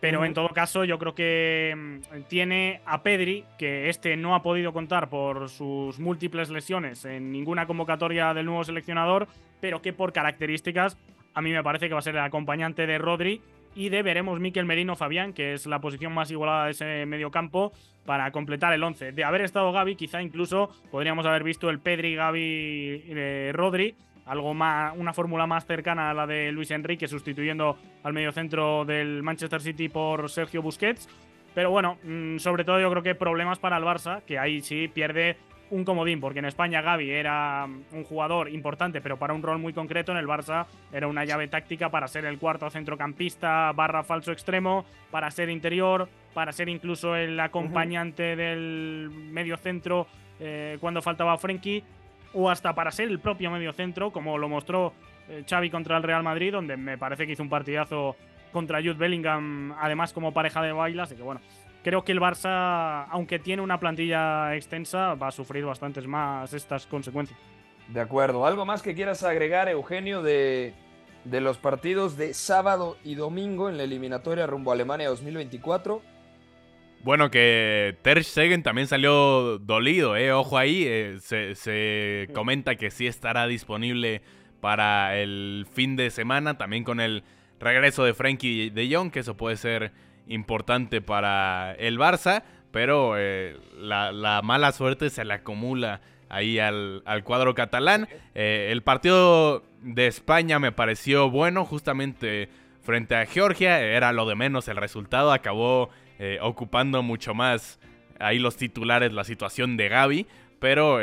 Pero 0.00 0.22
en 0.26 0.34
todo 0.34 0.50
caso, 0.50 0.84
yo 0.84 0.98
creo 0.98 1.14
que 1.14 1.72
mm, 1.74 2.22
tiene 2.28 2.82
a 2.84 3.02
Pedri, 3.02 3.44
que 3.56 3.88
este 3.88 4.18
no 4.18 4.34
ha 4.34 4.42
podido 4.42 4.74
contar 4.74 5.08
por 5.08 5.48
sus 5.48 5.98
múltiples 5.98 6.50
lesiones 6.50 7.06
en 7.06 7.32
ninguna 7.32 7.66
convocatoria 7.66 8.34
del 8.34 8.44
nuevo 8.44 8.64
seleccionador, 8.64 9.28
pero 9.62 9.80
que 9.80 9.94
por 9.94 10.12
características 10.12 10.98
a 11.32 11.40
mí 11.40 11.52
me 11.52 11.62
parece 11.62 11.88
que 11.88 11.94
va 11.94 12.00
a 12.00 12.02
ser 12.02 12.16
el 12.16 12.22
acompañante 12.22 12.86
de 12.86 12.98
Rodri 12.98 13.40
y 13.74 13.88
de 13.88 14.02
veremos 14.02 14.40
Miquel 14.40 14.64
Merino 14.64 14.96
Fabián, 14.96 15.32
que 15.32 15.54
es 15.54 15.66
la 15.66 15.80
posición 15.80 16.12
más 16.12 16.30
igualada 16.30 16.66
de 16.66 16.70
ese 16.72 17.06
medio 17.06 17.30
campo, 17.30 17.72
para 18.04 18.30
completar 18.30 18.72
el 18.72 18.82
11. 18.82 19.12
De 19.12 19.24
haber 19.24 19.42
estado 19.42 19.72
Gaby, 19.72 19.96
quizá 19.96 20.22
incluso 20.22 20.70
podríamos 20.90 21.26
haber 21.26 21.42
visto 21.42 21.70
el 21.70 21.80
Pedri, 21.80 22.14
Gaby, 22.14 23.04
eh, 23.08 23.50
Rodri, 23.54 23.94
algo 24.26 24.54
más, 24.54 24.94
una 24.96 25.12
fórmula 25.12 25.46
más 25.46 25.66
cercana 25.66 26.10
a 26.10 26.14
la 26.14 26.26
de 26.26 26.52
Luis 26.52 26.70
Enrique, 26.70 27.08
sustituyendo 27.08 27.76
al 28.02 28.12
mediocentro 28.12 28.84
del 28.84 29.22
Manchester 29.22 29.60
City 29.60 29.88
por 29.88 30.30
Sergio 30.30 30.62
Busquets. 30.62 31.08
Pero 31.54 31.70
bueno, 31.70 31.98
mm, 32.02 32.38
sobre 32.38 32.64
todo 32.64 32.80
yo 32.80 32.90
creo 32.90 33.02
que 33.02 33.14
problemas 33.14 33.58
para 33.58 33.76
el 33.76 33.84
Barça, 33.84 34.22
que 34.22 34.38
ahí 34.38 34.60
sí 34.60 34.88
pierde 34.88 35.36
un 35.70 35.84
comodín, 35.84 36.20
porque 36.20 36.38
en 36.38 36.44
España 36.44 36.82
Gaby 36.82 37.10
era 37.10 37.66
un 37.92 38.04
jugador 38.04 38.48
importante, 38.48 39.00
pero 39.00 39.18
para 39.18 39.34
un 39.34 39.42
rol 39.42 39.58
muy 39.58 39.72
concreto, 39.72 40.12
en 40.12 40.18
el 40.18 40.26
Barça 40.26 40.66
era 40.92 41.08
una 41.08 41.24
llave 41.24 41.48
táctica 41.48 41.90
para 41.90 42.08
ser 42.08 42.24
el 42.24 42.38
cuarto 42.38 42.68
centrocampista 42.70 43.72
barra 43.72 44.04
falso 44.04 44.32
extremo, 44.32 44.84
para 45.10 45.30
ser 45.30 45.48
interior, 45.48 46.08
para 46.32 46.52
ser 46.52 46.68
incluso 46.68 47.16
el 47.16 47.38
acompañante 47.40 48.36
del 48.36 49.10
medio 49.10 49.56
centro 49.56 50.06
eh, 50.40 50.78
cuando 50.80 51.02
faltaba 51.02 51.36
Frenkie, 51.38 51.82
o 52.34 52.50
hasta 52.50 52.74
para 52.74 52.90
ser 52.90 53.08
el 53.08 53.20
propio 53.20 53.50
medio 53.50 53.72
centro, 53.72 54.10
como 54.10 54.36
lo 54.38 54.48
mostró 54.48 54.92
eh, 55.28 55.44
Xavi 55.48 55.70
contra 55.70 55.96
el 55.96 56.02
Real 56.02 56.22
Madrid, 56.22 56.52
donde 56.52 56.76
me 56.76 56.98
parece 56.98 57.26
que 57.26 57.32
hizo 57.32 57.42
un 57.42 57.48
partidazo 57.48 58.16
contra 58.52 58.78
Jude 58.78 58.94
Bellingham, 58.94 59.72
además 59.80 60.12
como 60.12 60.32
pareja 60.32 60.62
de 60.62 60.72
baile, 60.72 61.02
así 61.02 61.16
que 61.16 61.22
bueno, 61.22 61.40
creo 61.84 62.02
que 62.02 62.10
el 62.10 62.20
Barça, 62.20 63.06
aunque 63.10 63.38
tiene 63.38 63.62
una 63.62 63.78
plantilla 63.78 64.56
extensa, 64.56 65.14
va 65.14 65.28
a 65.28 65.30
sufrir 65.30 65.64
bastantes 65.64 66.06
más 66.08 66.52
estas 66.52 66.86
consecuencias. 66.86 67.38
De 67.88 68.00
acuerdo. 68.00 68.46
¿Algo 68.46 68.64
más 68.64 68.82
que 68.82 68.94
quieras 68.94 69.22
agregar, 69.22 69.68
Eugenio, 69.68 70.22
de, 70.22 70.72
de 71.24 71.40
los 71.40 71.58
partidos 71.58 72.16
de 72.16 72.32
sábado 72.32 72.96
y 73.04 73.14
domingo 73.14 73.68
en 73.68 73.76
la 73.76 73.84
eliminatoria 73.84 74.46
rumbo 74.46 74.70
a 74.70 74.74
Alemania 74.74 75.08
2024? 75.10 76.02
Bueno, 77.04 77.30
que 77.30 77.98
Ter 78.00 78.24
Stegen 78.24 78.62
también 78.62 78.88
salió 78.88 79.58
dolido, 79.58 80.16
¿eh? 80.16 80.32
Ojo 80.32 80.56
ahí, 80.56 80.84
eh, 80.86 81.18
se, 81.20 81.54
se 81.54 82.30
comenta 82.32 82.76
que 82.76 82.90
sí 82.90 83.06
estará 83.06 83.46
disponible 83.46 84.22
para 84.62 85.18
el 85.18 85.66
fin 85.70 85.96
de 85.96 86.08
semana, 86.08 86.56
también 86.56 86.82
con 86.82 87.00
el 87.00 87.22
regreso 87.60 88.04
de 88.04 88.14
Frankie 88.14 88.70
de 88.70 88.88
Jong, 88.90 89.10
que 89.10 89.20
eso 89.20 89.36
puede 89.36 89.58
ser 89.58 89.92
importante 90.28 91.00
para 91.00 91.74
el 91.78 91.98
Barça, 91.98 92.42
pero 92.70 93.14
eh, 93.16 93.56
la, 93.78 94.40
mala 94.42 94.72
suerte 94.72 95.10
se 95.10 95.24
le 95.24 95.34
acumula 95.34 96.00
ahí 96.28 96.58
al, 96.58 97.02
cuadro 97.24 97.54
catalán. 97.54 98.08
Eh, 98.34 98.70
el 98.72 98.82
partido 98.82 99.62
de 99.82 100.06
España 100.06 100.58
me 100.58 100.72
pareció 100.72 101.30
bueno, 101.30 101.64
justamente 101.64 102.48
frente 102.82 103.14
a 103.14 103.26
Georgia, 103.26 103.80
era 103.80 104.12
lo 104.12 104.26
de 104.26 104.34
menos 104.34 104.68
el 104.68 104.76
resultado, 104.76 105.32
acabó 105.32 105.90
eh, 106.18 106.38
ocupando 106.42 107.02
mucho 107.02 107.34
más 107.34 107.78
ahí 108.18 108.38
los 108.38 108.56
titulares 108.56 109.12
la 109.12 109.24
situación 109.24 109.76
de 109.76 109.88
Gaby. 109.88 110.26
Pero 110.60 110.98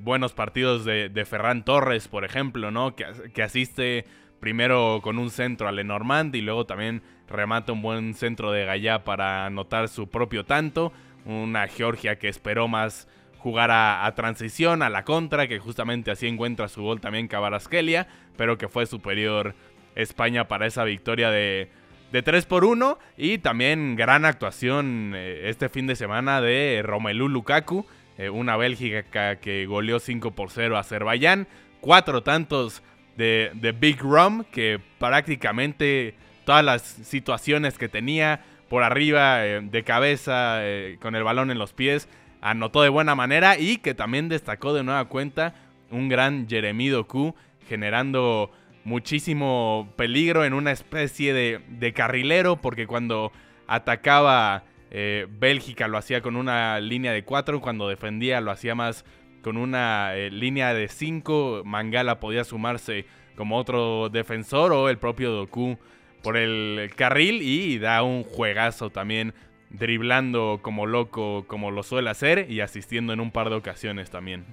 buenos 0.00 0.34
partidos 0.34 0.84
de, 0.84 1.24
Ferran 1.24 1.64
Torres, 1.64 2.06
por 2.06 2.26
ejemplo, 2.26 2.70
¿no? 2.70 2.94
Que 2.94 3.42
asiste 3.42 4.04
primero 4.40 5.00
con 5.02 5.18
un 5.18 5.30
centro 5.30 5.68
a 5.68 5.72
Lenormand 5.72 6.34
y 6.34 6.40
luego 6.40 6.66
también 6.66 7.02
remata 7.28 7.72
un 7.72 7.82
buen 7.82 8.14
centro 8.14 8.50
de 8.50 8.64
Gallá 8.64 9.04
para 9.04 9.46
anotar 9.46 9.88
su 9.88 10.08
propio 10.08 10.44
tanto. 10.44 10.92
Una 11.24 11.68
Georgia 11.68 12.18
que 12.18 12.28
esperó 12.28 12.66
más 12.66 13.06
jugar 13.38 13.70
a, 13.72 14.12
transición, 14.16 14.82
a 14.82 14.90
la 14.90 15.04
contra, 15.04 15.48
que 15.48 15.58
justamente 15.58 16.10
así 16.10 16.26
encuentra 16.26 16.68
su 16.68 16.82
gol 16.82 17.00
también 17.00 17.28
Cabarasquelia, 17.28 18.06
pero 18.36 18.58
que 18.58 18.68
fue 18.68 18.86
superior 18.86 19.54
España 19.94 20.48
para 20.48 20.66
esa 20.66 20.84
victoria 20.84 21.30
de, 21.30 21.70
de 22.12 22.22
3 22.22 22.46
por 22.46 22.64
1. 22.64 22.98
Y 23.16 23.38
también 23.38 23.96
gran 23.96 24.24
actuación 24.24 25.12
eh, 25.14 25.48
este 25.48 25.68
fin 25.68 25.86
de 25.86 25.96
semana 25.96 26.40
de 26.40 26.82
Romelu 26.84 27.28
Lukaku, 27.28 27.86
eh, 28.18 28.30
una 28.30 28.56
Bélgica 28.56 29.36
que 29.36 29.66
goleó 29.66 30.00
5 30.00 30.32
por 30.32 30.50
0 30.50 30.76
a 30.76 30.80
Azerbaiyán. 30.80 31.46
Cuatro 31.80 32.22
tantos 32.22 32.82
de, 33.20 33.50
de 33.54 33.72
Big 33.72 34.00
Rum, 34.00 34.44
que 34.50 34.80
prácticamente 34.98 36.14
todas 36.44 36.64
las 36.64 36.82
situaciones 36.82 37.76
que 37.76 37.88
tenía 37.88 38.40
por 38.70 38.82
arriba, 38.82 39.44
eh, 39.46 39.60
de 39.62 39.84
cabeza, 39.84 40.60
eh, 40.62 40.96
con 41.02 41.14
el 41.14 41.22
balón 41.22 41.50
en 41.50 41.58
los 41.58 41.74
pies, 41.74 42.08
anotó 42.40 42.82
de 42.82 42.88
buena 42.88 43.14
manera 43.14 43.58
y 43.58 43.76
que 43.76 43.94
también 43.94 44.28
destacó 44.28 44.72
de 44.72 44.82
nueva 44.82 45.04
cuenta 45.04 45.54
un 45.90 46.08
gran 46.08 46.48
Jeremy 46.48 46.88
Doku, 46.88 47.34
generando 47.68 48.50
muchísimo 48.84 49.92
peligro 49.96 50.44
en 50.46 50.54
una 50.54 50.72
especie 50.72 51.34
de, 51.34 51.92
carrilero, 51.92 52.56
porque 52.56 52.86
cuando 52.86 53.32
atacaba 53.66 54.64
eh, 54.90 55.26
Bélgica 55.28 55.88
lo 55.88 55.98
hacía 55.98 56.22
con 56.22 56.36
una 56.36 56.80
línea 56.80 57.12
de 57.12 57.22
4, 57.22 57.60
cuando 57.60 57.86
defendía 57.86 58.40
lo 58.40 58.50
hacía 58.50 58.74
más 58.74 59.04
con 59.42 59.56
una 59.56 60.14
línea 60.14 60.74
de 60.74 60.88
5, 60.88 61.62
Mangala 61.64 62.20
podía 62.20 62.44
sumarse 62.44 63.06
como 63.36 63.56
otro 63.56 64.08
defensor 64.10 64.72
o 64.72 64.88
el 64.88 64.98
propio 64.98 65.30
Doku 65.30 65.78
por 66.22 66.36
el 66.36 66.90
carril 66.96 67.40
y 67.42 67.78
da 67.78 68.02
un 68.02 68.24
juegazo 68.24 68.90
también 68.90 69.32
driblando 69.70 70.58
como 70.62 70.86
loco 70.86 71.44
como 71.46 71.70
lo 71.70 71.82
suele 71.82 72.10
hacer 72.10 72.50
y 72.50 72.60
asistiendo 72.60 73.12
en 73.12 73.20
un 73.20 73.30
par 73.30 73.50
de 73.50 73.56
ocasiones 73.56 74.10
también. 74.10 74.44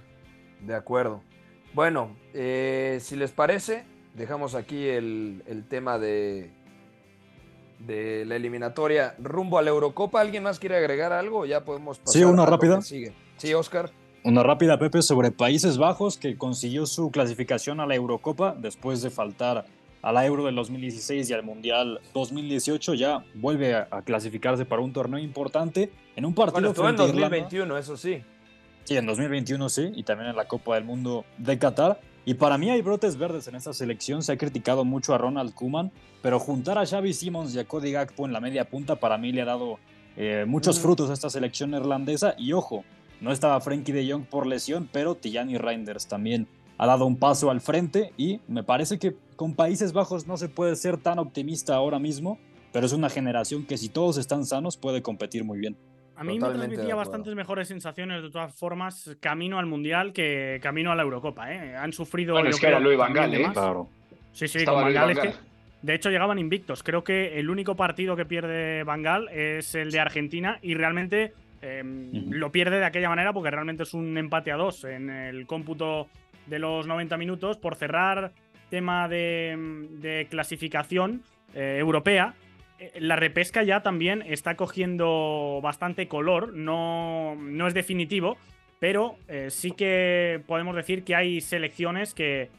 De 0.61 0.75
acuerdo. 0.75 1.21
Bueno, 1.73 2.15
eh, 2.33 2.99
si 3.01 3.15
les 3.15 3.31
parece, 3.31 3.83
dejamos 4.13 4.55
aquí 4.55 4.87
el, 4.87 5.43
tema 5.69 5.99
de, 5.99 6.51
de 7.79 8.25
la 8.25 8.35
eliminatoria 8.35 9.15
rumbo 9.19 9.57
a 9.57 9.61
la 9.61 9.69
Eurocopa. 9.69 10.21
¿Alguien 10.21 10.43
más 10.43 10.59
quiere 10.59 10.77
agregar 10.77 11.13
algo? 11.13 11.45
Ya 11.45 11.65
podemos 11.65 11.99
pasar. 11.99 12.13
Sí, 12.13 12.23
una 12.23 12.45
rápida. 12.45 12.81
Sigue. 12.81 13.13
Sí, 13.37 13.53
Oscar. 13.53 13.91
Una 14.27 14.43
rápida, 14.43 14.77
Pepe, 14.77 15.01
sobre 15.03 15.31
Países 15.31 15.77
Bajos, 15.77 16.17
que 16.17 16.35
consiguió 16.35 16.85
su 16.85 17.11
clasificación 17.11 17.79
a 17.79 17.85
la 17.85 17.95
Eurocopa 17.95 18.53
después 18.59 19.01
de 19.01 19.09
faltar 19.09 19.65
a 20.01 20.11
la 20.11 20.25
Euro 20.25 20.43
del 20.43 20.55
2016 20.55 21.29
y 21.29 21.33
al 21.33 21.43
Mundial 21.43 22.01
2018, 22.13 22.95
ya 22.95 23.23
vuelve 23.35 23.73
a, 23.73 23.87
clasificarse 24.03 24.65
para 24.65 24.81
un 24.81 24.91
torneo 24.91 25.17
importante 25.17 25.93
en 26.17 26.25
un 26.25 26.33
partido 26.33 26.73
bueno, 26.73 26.89
en 26.89 26.95
2021, 26.97 27.77
eso 27.77 27.95
sí. 27.95 28.21
Sí, 28.83 28.97
en 28.97 29.05
2021 29.05 29.69
sí, 29.69 29.91
y 29.95 30.03
también 30.03 30.31
en 30.31 30.35
la 30.35 30.45
Copa 30.45 30.75
del 30.75 30.83
Mundo 30.83 31.23
de 31.37 31.57
Qatar. 31.57 32.01
Y 32.25 32.33
para 32.33 32.57
mí 32.57 32.69
hay 32.69 32.81
brotes 32.81 33.15
verdes 33.15 33.47
en 33.47 33.55
esta 33.55 33.71
selección. 33.71 34.23
Se 34.23 34.33
ha 34.33 34.37
criticado 34.37 34.83
mucho 34.83 35.13
a 35.13 35.17
Ronald 35.17 35.53
Koeman, 35.53 35.89
pero 36.21 36.37
juntar 36.37 36.77
a 36.77 36.85
Xavi 36.85 37.13
Simons 37.13 37.55
y 37.55 37.59
a 37.59 37.63
Cody 37.65 37.93
Gakpo 37.93 38.25
en 38.25 38.33
la 38.33 38.41
media 38.41 38.65
punta 38.65 38.97
para 38.97 39.17
mí 39.17 39.31
le 39.31 39.43
ha 39.43 39.45
dado 39.45 39.79
eh, 40.17 40.43
muchos 40.45 40.81
frutos 40.81 41.09
a 41.11 41.13
esta 41.13 41.29
selección 41.29 41.73
irlandesa. 41.73 42.35
Y 42.37 42.51
ojo, 42.51 42.83
no 43.21 43.31
estaba 43.31 43.59
Frankie 43.61 43.91
de 43.91 44.11
Jong 44.11 44.25
por 44.25 44.47
lesión, 44.47 44.89
pero 44.91 45.15
Tijani 45.15 45.57
Reinders 45.57 46.07
también 46.07 46.47
ha 46.77 46.85
dado 46.85 47.05
un 47.05 47.17
paso 47.17 47.49
al 47.49 47.61
frente 47.61 48.13
y 48.17 48.39
me 48.47 48.63
parece 48.63 48.99
que 48.99 49.15
con 49.35 49.55
Países 49.55 49.93
Bajos 49.93 50.27
no 50.27 50.37
se 50.37 50.49
puede 50.49 50.75
ser 50.75 50.97
tan 50.97 51.19
optimista 51.19 51.75
ahora 51.75 51.99
mismo, 51.99 52.39
pero 52.71 52.85
es 52.85 52.93
una 52.93 53.09
generación 53.09 53.65
que 53.65 53.77
si 53.77 53.89
todos 53.89 54.17
están 54.17 54.45
sanos 54.45 54.77
puede 54.77 55.01
competir 55.01 55.43
muy 55.43 55.59
bien. 55.59 55.75
A 56.15 56.23
mí 56.23 56.39
me 56.39 56.49
transmitía 56.49 56.95
bastantes 56.95 57.35
mejores 57.35 57.67
sensaciones 57.67 58.23
de 58.23 58.31
todas 58.31 58.53
formas 58.55 59.15
camino 59.19 59.59
al 59.59 59.67
Mundial 59.67 60.13
que 60.13 60.59
camino 60.63 60.91
a 60.91 60.95
la 60.95 61.03
Eurocopa. 61.03 61.53
¿eh? 61.53 61.75
Han 61.75 61.93
sufrido... 61.93 62.33
Bueno, 62.33 62.49
es 62.49 62.59
que 62.59 62.67
era 62.67 62.79
Luis 62.79 62.97
Van 62.97 63.15
¿eh? 63.15 63.49
Claro. 63.53 63.87
Sí, 64.31 64.47
sí, 64.47 64.65
con 64.65 64.75
Van 64.75 65.15
de 65.81 65.93
hecho, 65.93 66.09
llegaban 66.09 66.39
invictos. 66.39 66.81
Creo 66.81 67.03
que 67.03 67.39
el 67.39 67.49
único 67.49 67.75
partido 67.75 68.15
que 68.15 68.25
pierde 68.25 68.83
Bangal 68.83 69.29
es 69.29 69.75
el 69.75 69.91
de 69.91 69.99
Argentina 69.99 70.57
y 70.61 70.73
realmente 70.73 71.33
em, 71.61 72.29
lo 72.29 72.51
pierde 72.51 72.79
de 72.79 72.85
aquella 72.85 73.09
manera 73.09 73.33
porque 73.33 73.51
realmente 73.51 73.83
es 73.83 73.93
un 73.93 74.17
empate 74.17 74.51
a 74.51 74.55
dos 74.55 74.83
en 74.83 75.09
el 75.09 75.45
cómputo 75.45 76.07
de 76.45 76.59
los 76.59 76.87
90 76.87 77.17
minutos 77.17 77.57
por 77.57 77.75
cerrar 77.75 78.31
tema 78.69 79.07
de, 79.07 80.27
clasificación 80.29 81.21
eh, 81.53 81.77
europea. 81.79 82.33
Eh, 82.79 82.93
la 82.99 83.15
repesca 83.15 83.63
ya 83.63 83.81
también 83.81 84.23
está 84.27 84.55
cogiendo 84.55 85.59
bastante 85.61 86.07
color, 86.07 86.53
no, 86.53 87.35
no 87.35 87.67
es 87.67 87.73
definitivo, 87.73 88.37
pero 88.79 89.15
eh, 89.27 89.47
sí 89.49 89.71
que 89.71 90.41
podemos 90.47 90.75
decir 90.75 91.03
que 91.03 91.15
hay 91.15 91.41
selecciones 91.41 92.13
que 92.13 92.49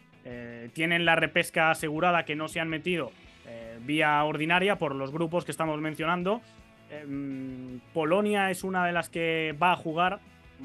tienen 0.74 1.06
la 1.06 1.16
repesca 1.16 1.70
asegurada, 1.70 2.26
que 2.26 2.36
no 2.36 2.48
se 2.48 2.60
han 2.60 2.68
metido 2.68 3.12
eh, 3.50 3.78
vía 3.80 4.22
ordinaria 4.24 4.76
por 4.76 4.94
los 4.94 5.10
grupos 5.10 5.46
que 5.46 5.52
estamos 5.52 5.80
mencionando. 5.80 6.42
Em, 6.90 7.80
Polonia 7.92 8.50
es 8.50 8.64
una 8.64 8.86
de 8.86 8.92
las 8.92 9.08
que 9.08 9.54
va 9.60 9.72
a 9.72 9.76
jugar, 9.76 10.20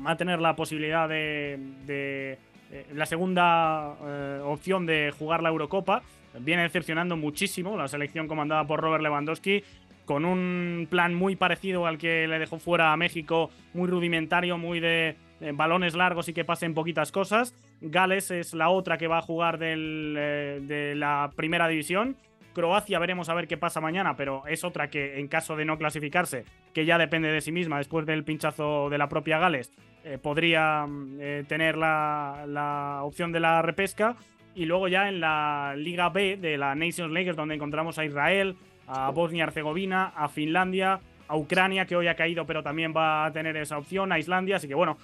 va 0.05 0.11
a 0.11 0.17
tener 0.17 0.39
la 0.39 0.55
posibilidad 0.55 1.09
de, 1.09 1.57
eh, 1.88 2.86
la 2.93 3.05
segunda 3.05 3.95
eh, 4.01 4.41
opción 4.43 4.86
de 4.86 5.13
jugar 5.17 5.43
la 5.43 5.49
Eurocopa. 5.49 6.01
Viene 6.39 6.63
decepcionando 6.63 7.15
muchísimo 7.15 7.78
la 7.78 7.88
selección 7.88 8.28
comandada 8.28 8.65
por 8.65 8.82
Robert 8.82 9.03
Lewandowski, 9.03 9.63
con 10.05 10.26
un 10.26 10.88
plan 10.89 11.13
muy 11.13 11.36
parecido 11.36 11.86
al 11.86 11.97
que 11.97 12.28
le 12.28 12.39
dejó 12.39 12.57
fuera 12.57 12.91
a 12.91 12.97
México, 12.97 13.51
muy 13.74 13.88
rudimentario, 13.88 14.57
muy 14.57 14.80
de 14.80 15.15
eh, 15.41 15.51
balones 15.53 15.93
largos 15.93 16.28
y 16.30 16.34
que 16.34 16.43
pasen 16.43 16.74
poquitas 16.74 17.11
cosas. 17.11 17.53
Gales 17.82 18.32
es 18.32 18.53
la 18.53 18.69
otra 18.69 18.97
que 18.97 19.07
va 19.07 19.19
a 19.19 19.21
jugar 19.21 19.59
de 19.59 20.93
la 20.95 21.32
primera 21.36 21.67
división. 21.67 22.17
Croacia 22.53 22.99
veremos 22.99 23.29
a 23.29 23.33
ver 23.33 23.47
qué 23.47 23.57
pasa 23.57 23.81
mañana, 23.81 24.15
pero 24.15 24.45
es 24.47 24.63
otra 24.63 24.89
que 24.89 25.19
en 25.19 25.27
caso 25.27 25.55
de 25.55 25.65
no 25.65 25.77
clasificarse, 25.77 26.45
que 26.73 26.85
ya 26.85 26.97
depende 26.97 27.31
de 27.31 27.41
sí 27.41 27.51
misma 27.51 27.77
después 27.77 28.05
del 28.05 28.23
pinchazo 28.23 28.89
de 28.89 28.97
la 28.97 29.09
propia 29.09 29.39
Gales, 29.39 29.71
eh, 30.03 30.17
podría 30.21 30.85
mm, 30.85 31.17
eh, 31.19 31.43
tener 31.47 31.77
la, 31.77 32.45
la, 32.47 32.99
opción 33.03 33.31
de 33.31 33.39
la 33.39 33.61
repesca. 33.61 34.15
Y 34.55 34.65
luego 34.65 34.87
ya 34.87 35.09
en 35.09 35.19
la 35.19 35.73
Liga 35.75 36.09
B 36.09 36.37
de 36.37 36.57
la 36.57 36.75
Nations 36.75 37.11
League, 37.11 37.33
donde 37.33 37.55
encontramos 37.55 37.97
a 37.97 38.05
Israel, 38.05 38.55
a 38.87 39.09
Bosnia-Herzegovina, 39.09 40.13
a 40.15 40.29
Finlandia, 40.29 40.99
a 41.27 41.37
Ucrania, 41.37 41.85
que 41.85 41.95
hoy 41.95 42.07
ha 42.07 42.15
caído, 42.15 42.45
pero 42.45 42.61
también 42.61 42.93
va 42.95 43.25
a 43.25 43.31
tener 43.31 43.57
esa 43.57 43.79
opción, 43.79 44.11
a 44.11 44.19
Islandia. 44.19 44.57
Así 44.57 44.67
que 44.67 44.75
bueno, 44.75 44.97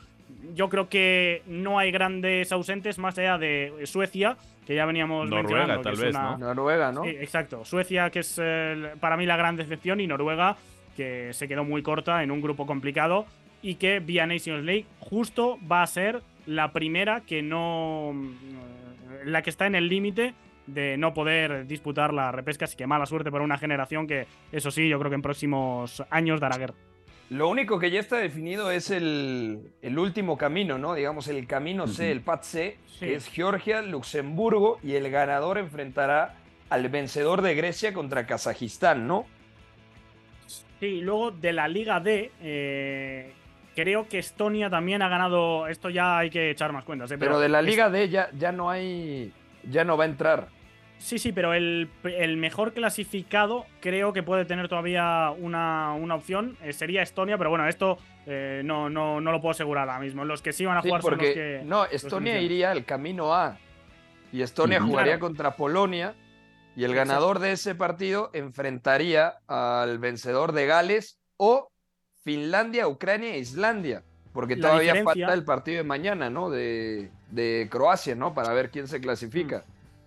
yo 0.54 0.70
creo 0.70 0.90
que 0.90 1.44
no 1.48 1.80
hay 1.80 1.92
grandes 1.92 2.52
ausentes 2.52 2.98
más 2.98 3.18
allá 3.18 3.38
de 3.38 3.74
Suecia, 3.86 4.38
que 4.66 4.76
ya 4.76 4.86
veníamos 4.86 5.30
Noruega, 5.30 5.48
mencionando. 5.48 5.82
tal 5.82 5.96
que 5.96 6.02
vez, 6.02 6.10
es 6.10 6.16
una... 6.16 6.38
¿no? 6.38 6.54
Noruega, 6.54 6.92
¿no? 6.92 7.04
Sí, 7.04 7.10
exacto. 7.10 7.66
Suecia, 7.66 8.10
que 8.10 8.20
es 8.20 8.40
eh, 8.42 8.92
para 9.00 9.18
mí 9.18 9.26
la 9.26 9.38
gran 9.38 9.56
decepción, 9.56 10.00
y 10.00 10.08
Noruega, 10.08 10.58
que 10.96 11.34
se 11.34 11.48
quedó 11.48 11.64
muy 11.64 11.82
corta 11.82 12.24
en 12.24 12.32
un 12.32 12.42
grupo 12.42 12.66
complicado 12.66 13.26
y 13.62 13.76
que 13.76 14.00
vía 14.00 14.26
Nations 14.26 14.64
League 14.64 14.86
justo 15.00 15.58
va 15.70 15.84
a 15.84 15.88
ser 15.88 16.22
la 16.46 16.72
primera 16.72 17.22
que 17.22 17.42
no. 17.42 18.12
eh, 18.14 19.24
la 19.26 19.42
que 19.42 19.50
está 19.50 19.68
en 19.68 19.76
el 19.76 19.88
límite 19.88 20.34
de 20.66 20.98
no 20.98 21.14
poder 21.14 21.68
disputar 21.68 22.14
la 22.14 22.32
repesca. 22.32 22.66
Así 22.66 22.78
que 22.78 22.88
mala 22.88 23.06
suerte 23.06 23.32
para 23.32 23.44
una 23.44 23.58
generación 23.58 24.08
que, 24.08 24.28
eso 24.52 24.72
sí, 24.72 24.88
yo 24.88 25.00
creo 25.00 25.10
que 25.10 25.16
en 25.16 25.22
próximos 25.22 26.04
años 26.10 26.40
dará 26.40 26.58
guerra. 26.58 26.76
Lo 27.30 27.48
único 27.48 27.78
que 27.78 27.92
ya 27.92 28.00
está 28.00 28.18
definido 28.18 28.72
es 28.72 28.90
el, 28.90 29.72
el 29.84 30.00
último 30.00 30.38
camino, 30.38 30.78
¿no? 30.80 30.96
Digamos, 30.96 31.28
el 31.28 31.46
camino 31.46 31.86
C, 31.88 32.12
el 32.12 32.22
PAT 32.22 32.44
C, 32.44 32.78
Sí. 32.88 33.06
que 33.06 33.16
es 33.16 33.28
Georgia, 33.28 33.82
Luxemburgo, 33.82 34.80
y 34.84 34.96
el 34.96 35.10
ganador 35.12 35.58
enfrentará 35.58 36.36
al 36.70 36.90
vencedor 36.90 37.42
de 37.42 37.56
Grecia 37.56 37.94
contra 37.94 38.26
Kazajistán, 38.26 39.08
¿no? 39.08 39.26
Sí, 40.80 40.86
y 40.88 41.02
luego 41.02 41.32
de 41.32 41.54
la 41.54 41.68
Liga 41.68 42.00
D, 42.00 42.32
eh, 42.42 43.32
creo 43.76 44.08
que 44.08 44.18
Estonia 44.20 44.70
también 44.70 45.02
ha 45.02 45.08
ganado. 45.10 45.68
Esto 45.68 45.90
ya 45.90 46.18
hay 46.20 46.30
que 46.30 46.50
echar 46.52 46.72
más 46.74 46.84
cuentas, 46.84 47.12
¿eh? 47.12 47.18
Pero 47.18 47.40
de 47.40 47.50
la 47.50 47.60
es- 47.60 47.66
Liga 47.66 47.90
D 47.90 48.10
ya, 48.10 48.30
ya 48.38 48.52
no 48.52 48.70
hay. 48.70 49.32
Ya 49.70 49.84
no 49.84 49.98
va 49.98 50.06
a 50.06 50.08
entrar. 50.08 50.48
Sí, 51.00 51.18
sí, 51.18 51.32
pero 51.32 51.54
el, 51.54 51.90
el 52.04 52.38
mejor 52.38 52.74
clasificado 52.74 53.66
creo 53.80 54.12
que 54.14 54.22
puede 54.22 54.44
tener 54.46 54.68
todavía 54.68 55.32
una, 55.38 55.94
una 55.94 56.16
opción. 56.16 56.58
eh, 56.62 56.74
sería 56.74 57.02
Estonia, 57.02 57.38
pero 57.38 57.50
bueno, 57.50 57.68
esto 57.68 57.98
eh, 58.28 58.62
no, 58.66 58.90
no, 58.90 59.20
no 59.22 59.32
lo 59.32 59.40
puedo 59.40 59.52
asegurar 59.52 59.88
ahora 59.90 60.02
mismo. 60.02 60.26
Los 60.26 60.42
que 60.42 60.52
sí 60.54 60.66
van 60.66 60.78
a 60.78 60.82
Sí, 60.82 60.90
jugar 60.90 61.02
son 61.02 61.18
los 61.18 61.22
que. 61.22 61.62
no, 61.66 61.80
los 61.80 61.88
que 61.90 61.96
Estonia 61.96 62.40
iría 62.42 62.72
al 62.72 62.84
camino 62.86 63.34
A 63.34 63.58
y 64.34 64.42
Estonia 64.42 64.82
jugaría 64.82 65.14
Claro. 65.14 65.20
contra 65.22 65.56
Polonia 65.56 66.16
y 66.76 66.84
el 66.84 66.94
ganador 66.94 67.40
de 67.40 67.54
ese 67.54 67.76
partido 67.76 68.30
enfrentaría 68.34 69.36
al 69.48 70.00
vencedor 70.00 70.52
de 70.52 70.66
Gales 70.68 71.18
o 71.38 71.72
Finlandia, 72.24 72.88
Ucrania 72.88 73.36
e 73.36 73.40
Islandia, 73.40 74.04
porque 74.34 74.56
La 74.58 74.68
todavía 74.68 74.94
diferencia- 74.94 75.26
falta 75.28 75.34
el 75.34 75.46
partido 75.46 75.78
de 75.78 75.84
mañana, 75.86 76.30
¿no? 76.30 76.50
De, 76.50 77.10
de 77.32 77.68
Croacia, 77.72 78.16
¿no? 78.16 78.34
Para 78.34 78.54
ver 78.54 78.70
quién 78.70 78.88
se 78.90 79.00
clasifica. 79.00 79.64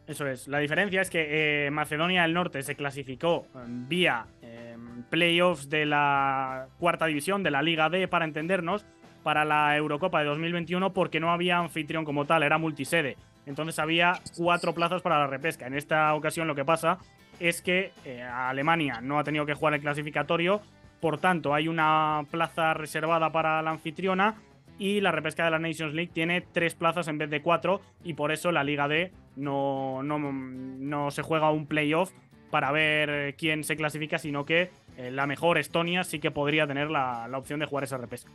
Eso 0.07 0.27
es. 0.27 0.49
La 0.49 0.59
diferencia 0.59 1.01
es 1.01 1.11
que 1.11 1.67
eh, 1.67 1.71
Macedonia 1.71 2.23
del 2.23 2.35
Norte 2.35 2.63
se 2.63 2.75
clasificó 2.75 3.47
vía 3.89 4.27
eh, 4.43 4.77
playoffs 5.11 5.71
de 5.71 5.87
la 5.87 6.67
cuarta 6.79 7.07
división 7.07 7.43
de 7.43 7.51
la 7.51 7.63
Liga 7.63 7.89
D, 7.89 8.09
para 8.09 8.25
entendernos, 8.25 8.85
para 9.23 9.45
la 9.45 9.77
Eurocopa 9.77 10.21
de 10.21 10.27
2021, 10.27 10.93
porque 10.93 11.21
no 11.21 11.31
había 11.31 11.59
anfitrión 11.59 12.05
como 12.05 12.25
tal, 12.25 12.43
era 12.43 12.59
multisede. 12.59 13.17
Entonces 13.47 13.79
había 13.79 14.15
cuatro 14.37 14.75
plazas 14.75 15.03
para 15.03 15.19
la 15.19 15.27
repesca. 15.27 15.67
En 15.67 15.75
esta 15.75 16.15
ocasión 16.15 16.49
lo 16.49 16.55
que 16.55 16.65
pasa 16.65 16.99
es 17.41 17.63
que 17.63 17.93
eh, 18.05 18.23
Alemania 18.23 19.01
no 19.01 19.19
ha 19.19 19.25
tenido 19.25 19.47
que 19.47 19.55
jugar 19.55 19.75
el 19.75 19.81
clasificatorio, 19.81 20.61
por 21.01 21.19
tanto 21.19 21.55
hay 21.55 21.69
una 21.69 22.25
plaza 22.31 22.75
reservada 22.75 23.33
para 23.33 23.63
la 23.63 23.71
anfitriona 23.71 24.37
y 24.79 25.01
la 25.01 25.13
repesca 25.13 25.45
de 25.45 25.51
la 25.51 25.59
Nations 25.59 25.95
League 25.95 26.13
tiene 26.13 26.41
tres 26.41 26.75
plazas 26.75 27.09
en 27.09 27.19
vez 27.19 27.31
de 27.31 27.43
cuatro 27.43 27.81
y 28.05 28.15
por 28.15 28.33
eso 28.33 28.53
la 28.53 28.65
Liga 28.65 28.89
D 28.89 29.13
no, 29.37 30.03
no, 30.03 30.18
no 30.18 31.11
se 31.11 31.22
juega 31.22 31.51
un 31.51 31.66
playoff 31.66 32.12
para 32.51 32.70
ver 32.70 33.11
eh, 33.11 33.35
quién 33.37 33.64
se 33.64 33.76
clasifica, 33.76 34.18
sino 34.18 34.45
que 34.45 34.70
eh, 34.97 35.11
la 35.11 35.26
mejor 35.26 35.59
Estonia 35.59 36.05
sí 36.05 36.18
que 36.18 36.30
podría 36.30 36.66
tener 36.66 36.91
la, 36.91 37.26
la 37.28 37.39
opción 37.39 37.61
de 37.61 37.66
jugar 37.66 37.85
esa 37.85 37.97
repesca. 37.97 38.30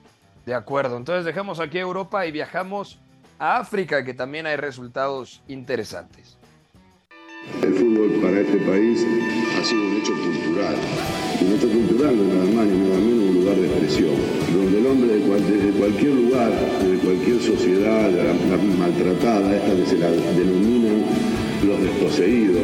De 0.46 0.54
acuerdo, 0.54 0.98
entonces 0.98 1.26
dejamos 1.26 1.60
aquí 1.60 1.78
Europa 1.78 2.26
y 2.26 2.32
viajamos 2.32 3.00
a 3.38 3.58
África, 3.58 4.04
que 4.04 4.14
también 4.14 4.48
hay 4.48 4.56
resultados 4.56 5.44
interesantes. 5.48 6.37
El 7.64 7.74
fútbol 7.74 8.12
para 8.22 8.42
este 8.42 8.58
país 8.58 9.06
ha 9.60 9.64
sido 9.64 9.82
un 9.82 9.98
hecho 9.98 10.14
cultural. 10.14 10.76
Un 11.42 11.54
hecho 11.56 11.70
cultural 11.70 12.16
no 12.18 12.24
es 12.24 12.30
nada 12.34 12.46
más 12.56 12.66
ni 12.68 12.78
nada 12.88 13.00
menos 13.00 13.30
un 13.30 13.36
lugar 13.36 13.56
de 13.58 13.68
expresión, 13.68 14.16
donde 14.54 14.80
el 14.80 14.86
hombre 14.88 15.08
de 15.14 15.18
desde 15.58 15.72
cualquier 15.80 16.12
lugar, 16.14 16.52
desde 16.82 16.98
cualquier 16.98 17.42
sociedad 17.42 18.12
la- 18.12 18.56
la 18.58 18.64
maltratada, 18.64 19.56
esta 19.56 19.76
que 19.76 19.86
se 19.86 19.98
la 19.98 20.10
denominan 20.12 21.04
los 21.66 21.82
desposeídos, 21.82 22.62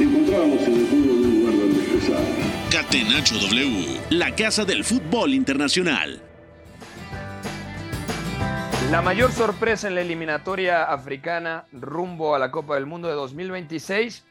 encontrábamos 0.00 0.62
en 0.66 0.74
el 0.74 0.86
fútbol 0.86 1.18
un 1.18 1.40
lugar 1.40 1.58
donde 1.58 1.80
expresar. 1.80 2.22
Catenacho 2.70 3.34
W, 3.38 3.86
la 4.10 4.34
casa 4.34 4.64
del 4.64 4.84
fútbol 4.84 5.34
internacional. 5.34 6.20
La 8.90 9.02
mayor 9.02 9.32
sorpresa 9.32 9.88
en 9.88 9.94
la 9.96 10.02
eliminatoria 10.02 10.84
africana 10.84 11.66
rumbo 11.72 12.34
a 12.34 12.38
la 12.38 12.50
Copa 12.50 12.74
del 12.74 12.86
Mundo 12.86 13.08
de 13.08 13.14
2026 13.14 14.24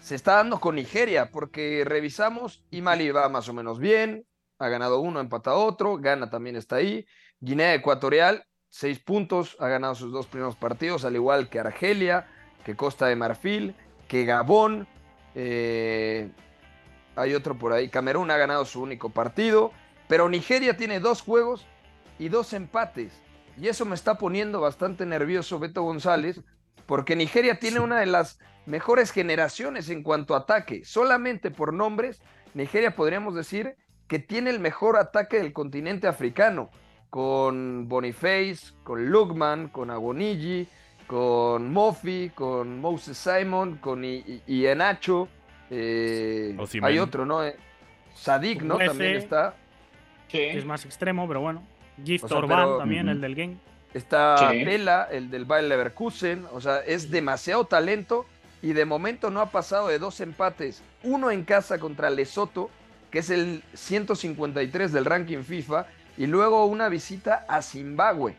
se 0.00 0.14
está 0.14 0.36
dando 0.36 0.60
con 0.60 0.76
Nigeria, 0.76 1.30
porque 1.30 1.82
revisamos 1.84 2.64
y 2.70 2.80
Mali 2.80 3.10
va 3.10 3.28
más 3.28 3.48
o 3.48 3.52
menos 3.52 3.78
bien, 3.78 4.24
ha 4.58 4.68
ganado 4.68 5.00
uno, 5.00 5.20
empata 5.20 5.54
otro, 5.54 5.98
Ghana 5.98 6.30
también 6.30 6.54
está 6.54 6.76
ahí, 6.76 7.04
Guinea 7.40 7.74
Ecuatorial, 7.74 8.44
seis 8.70 9.00
puntos, 9.00 9.56
ha 9.58 9.68
ganado 9.68 9.94
sus 9.96 10.12
dos 10.12 10.26
primeros 10.26 10.54
partidos, 10.54 11.04
al 11.04 11.16
igual 11.16 11.48
que 11.50 11.58
Argelia, 11.58 12.28
que 12.64 12.76
Costa 12.76 13.06
de 13.08 13.16
Marfil, 13.16 13.74
que 14.06 14.24
Gabón, 14.24 14.86
eh, 15.34 16.30
hay 17.16 17.34
otro 17.34 17.58
por 17.58 17.72
ahí, 17.72 17.88
Camerún 17.88 18.30
ha 18.30 18.36
ganado 18.36 18.64
su 18.64 18.80
único 18.80 19.10
partido, 19.10 19.72
pero 20.08 20.28
Nigeria 20.28 20.76
tiene 20.76 21.00
dos 21.00 21.20
juegos 21.20 21.66
y 22.18 22.28
dos 22.28 22.52
empates. 22.52 23.25
Y 23.58 23.68
eso 23.68 23.84
me 23.84 23.94
está 23.94 24.18
poniendo 24.18 24.60
bastante 24.60 25.06
nervioso 25.06 25.58
Beto 25.58 25.82
González, 25.82 26.40
porque 26.86 27.16
Nigeria 27.16 27.58
tiene 27.58 27.80
una 27.80 27.98
de 28.00 28.06
las 28.06 28.38
mejores 28.66 29.10
generaciones 29.12 29.88
en 29.90 30.02
cuanto 30.02 30.34
a 30.34 30.38
ataque. 30.38 30.84
Solamente 30.84 31.50
por 31.50 31.72
nombres, 31.72 32.20
Nigeria 32.54 32.94
podríamos 32.94 33.34
decir 33.34 33.76
que 34.08 34.18
tiene 34.18 34.50
el 34.50 34.60
mejor 34.60 34.96
ataque 34.96 35.38
del 35.38 35.52
continente 35.52 36.06
africano, 36.06 36.70
con 37.10 37.88
Boniface, 37.88 38.74
con 38.84 39.06
Lukman, 39.10 39.68
con 39.68 39.90
Agonigi, 39.90 40.68
con 41.06 41.72
Mofi, 41.72 42.30
con 42.34 42.80
Moses 42.80 43.16
Simon, 43.16 43.76
con 43.76 44.04
I- 44.04 44.16
I- 44.26 44.42
Iheanacho, 44.46 45.28
eh, 45.70 46.54
hay 46.86 46.98
otro, 46.98 47.24
¿no? 47.24 47.44
Eh, 47.44 47.56
Sadik, 48.14 48.62
¿no? 48.62 48.76
También 48.88 49.12
está. 49.18 49.54
que 50.52 50.58
es 50.58 50.64
más 50.64 50.84
extremo, 50.84 51.26
pero 51.28 51.40
bueno. 51.40 51.62
Gift 52.04 52.24
O 52.24 52.28
sea, 52.28 52.38
Orban 52.38 52.58
pero- 52.58 52.78
también, 52.78 53.08
el 53.08 53.20
del 53.20 53.34
game. 53.34 53.56
Está 53.94 54.50
Sí. 54.50 54.64
Vela, 54.64 55.08
el 55.10 55.30
del 55.30 55.44
Bayer 55.46 55.68
Leverkusen. 55.70 56.44
O 56.52 56.60
sea, 56.60 56.80
es 56.80 57.10
demasiado 57.10 57.64
talento 57.64 58.26
y 58.62 58.72
de 58.74 58.84
momento 58.84 59.30
no 59.30 59.40
ha 59.40 59.50
pasado 59.50 59.88
de 59.88 59.98
dos 59.98 60.20
empates. 60.20 60.82
Uno 61.02 61.30
en 61.30 61.44
casa 61.44 61.78
contra 61.78 62.10
Lesoto, 62.10 62.68
que 63.10 63.20
es 63.20 63.30
el 63.30 63.62
153 63.74 64.92
del 64.92 65.04
ranking 65.06 65.42
FIFA, 65.44 65.86
y 66.18 66.26
luego 66.26 66.66
una 66.66 66.88
visita 66.88 67.46
a 67.48 67.62
Zimbabue. 67.62 68.34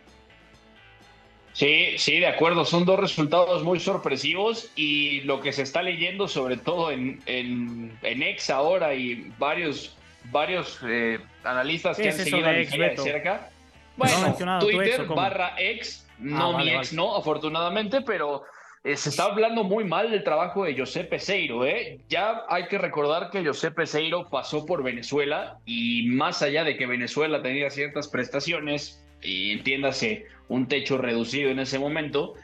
Sí, 1.53 1.97
sí, 1.97 2.19
de 2.19 2.27
acuerdo. 2.27 2.65
Son 2.65 2.85
dos 2.85 2.99
resultados 2.99 3.63
muy 3.63 3.79
sorpresivos 3.79 4.69
y 4.75 5.21
lo 5.21 5.41
que 5.41 5.51
se 5.53 5.63
está 5.63 5.81
leyendo, 5.81 6.27
sobre 6.27 6.57
todo 6.57 6.91
en, 6.91 7.19
en, 7.25 7.97
en 8.03 8.21
Ex 8.23 8.51
ahora 8.51 8.93
y 8.93 9.31
varios, 9.39 9.96
varios 10.31 10.79
eh, 10.83 11.19
analistas 11.43 11.97
¿Qué 11.97 12.03
que 12.03 12.09
han 12.09 12.15
seguido 12.15 12.47
a 12.47 12.51
de 12.51 12.61
Ex, 12.61 12.71
Nigeria 12.71 12.89
de 12.91 12.97
cerca. 12.97 13.49
¿Lo 13.97 14.03
has 14.05 14.21
Bueno, 14.21 14.59
ex 14.59 14.59
Twitter 14.59 15.05
barra 15.07 15.55
ex, 15.57 16.07
no 16.19 16.55
Ah, 16.55 16.57
mi 16.57 16.69
ex, 16.69 16.75
vale. 16.75 16.89
no, 16.93 17.15
afortunadamente, 17.15 18.01
pero 18.01 18.43
eh, 18.83 18.95
se 18.95 19.09
está 19.09 19.25
hablando 19.25 19.63
muy 19.63 19.83
mal 19.83 20.11
del 20.11 20.23
trabajo 20.23 20.63
de 20.63 20.77
José 20.77 21.03
Peseiro. 21.03 21.65
¿eh? 21.65 21.99
Ya 22.09 22.43
hay 22.47 22.67
que 22.67 22.77
recordar 22.77 23.29
que 23.31 23.45
José 23.45 23.71
Peseiro 23.71 24.29
pasó 24.29 24.65
por 24.65 24.83
Venezuela 24.83 25.57
y 25.65 26.07
más 26.07 26.41
allá 26.41 26.63
de 26.63 26.77
que 26.77 26.85
Venezuela 26.85 27.41
tenía 27.41 27.69
ciertas 27.69 28.07
prestaciones, 28.07 29.03
y 29.21 29.51
entiéndase, 29.51 30.27
un 30.47 30.67
techo 30.67 30.97
reducido 30.97 31.49
en 31.49 31.59
ese 31.59 31.79
momento, 31.79 32.35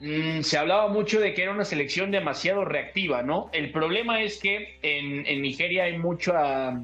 mm, 0.00 0.42
se 0.42 0.58
hablaba 0.58 0.88
mucho 0.88 1.20
de 1.20 1.32
que 1.32 1.44
era 1.44 1.52
una 1.52 1.64
selección 1.64 2.10
demasiado 2.10 2.64
reactiva, 2.64 3.22
¿no? 3.22 3.48
El 3.52 3.70
problema 3.70 4.20
es 4.20 4.38
que 4.40 4.78
en, 4.82 5.26
en 5.26 5.42
Nigeria 5.42 5.84
hay 5.84 5.96
mucha 5.96 6.78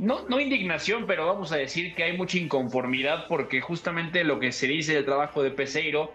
no, 0.00 0.26
no 0.28 0.40
indignación, 0.40 1.04
pero 1.06 1.26
vamos 1.26 1.52
a 1.52 1.56
decir 1.56 1.94
que 1.94 2.04
hay 2.04 2.16
mucha 2.16 2.38
inconformidad 2.38 3.26
porque 3.28 3.60
justamente 3.60 4.24
lo 4.24 4.40
que 4.40 4.50
se 4.50 4.66
dice 4.66 4.94
del 4.94 5.04
trabajo 5.04 5.42
de 5.42 5.50
Peseiro 5.50 6.14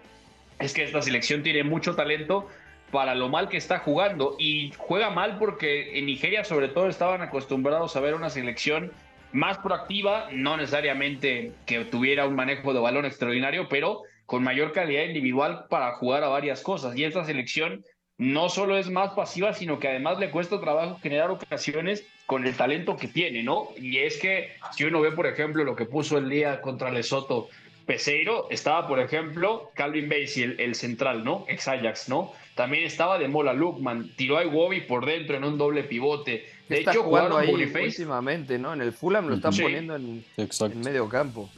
es 0.58 0.74
que 0.74 0.82
esta 0.82 1.00
selección 1.02 1.44
tiene 1.44 1.62
mucho 1.62 1.94
talento 1.94 2.48
para 2.90 3.14
lo 3.14 3.28
mal 3.28 3.48
que 3.48 3.56
está 3.56 3.78
jugando 3.78 4.34
y 4.40 4.72
juega 4.76 5.10
mal 5.10 5.38
porque 5.38 5.98
en 5.98 6.06
Nigeria 6.06 6.42
sobre 6.42 6.66
todo 6.66 6.88
estaban 6.88 7.22
acostumbrados 7.22 7.94
a 7.94 8.00
ver 8.00 8.14
una 8.14 8.28
selección 8.28 8.90
más 9.30 9.58
proactiva, 9.58 10.30
no 10.32 10.56
necesariamente 10.56 11.52
que 11.64 11.84
tuviera 11.84 12.26
un 12.26 12.34
manejo 12.34 12.74
de 12.74 12.80
balón 12.80 13.04
extraordinario, 13.04 13.68
pero 13.68 14.02
con 14.24 14.42
mayor 14.42 14.72
calidad 14.72 15.04
individual 15.04 15.66
para 15.70 15.92
jugar 15.92 16.24
a 16.24 16.28
varias 16.28 16.60
cosas. 16.62 16.96
Y 16.96 17.04
esta 17.04 17.24
selección 17.24 17.84
no 18.18 18.48
solo 18.48 18.78
es 18.78 18.88
más 18.90 19.12
pasiva, 19.12 19.52
sino 19.52 19.78
que 19.78 19.88
además 19.88 20.18
le 20.18 20.30
cuesta 20.30 20.60
trabajo 20.60 20.98
generar 21.02 21.30
ocasiones 21.30 22.04
con 22.24 22.46
el 22.46 22.54
talento 22.56 22.96
que 22.96 23.08
tiene, 23.08 23.42
¿no? 23.42 23.68
Y 23.76 23.98
es 23.98 24.16
que 24.18 24.52
si 24.76 24.84
uno 24.84 25.00
ve, 25.00 25.12
por 25.12 25.26
ejemplo, 25.26 25.62
lo 25.64 25.76
que 25.76 25.84
puso 25.84 26.18
el 26.18 26.28
día 26.28 26.60
contra 26.60 26.90
Lesoto 26.90 27.48
Peseiro, 27.84 28.48
estaba, 28.50 28.88
por 28.88 28.98
ejemplo, 28.98 29.70
Calvin 29.74 30.08
Basie, 30.08 30.44
el, 30.44 30.60
el 30.60 30.74
central, 30.74 31.24
¿no? 31.24 31.44
Ex 31.46 31.68
Ajax, 31.68 32.08
¿no? 32.08 32.32
También 32.56 32.84
estaba 32.84 33.18
de 33.18 33.28
Mola 33.28 33.52
Lukman, 33.52 34.10
tiró 34.16 34.38
a 34.38 34.44
Iwobi 34.44 34.80
por 34.80 35.04
dentro 35.06 35.36
en 35.36 35.44
un 35.44 35.56
doble 35.58 35.84
pivote. 35.84 36.46
De 36.68 36.78
Está 36.78 36.90
hecho, 36.92 37.04
jugando 37.04 37.36
jugaron 37.36 37.48
ahí 37.48 37.52
Boniface. 37.52 37.86
últimamente, 38.02 38.58
¿no? 38.58 38.72
En 38.72 38.80
el 38.80 38.92
Fulham 38.92 39.28
lo 39.28 39.36
están 39.36 39.52
Sí. 39.52 39.62
poniendo 39.62 39.94
en, 39.94 40.24
en 40.36 40.80
medio 40.80 41.08
campo. 41.08 41.48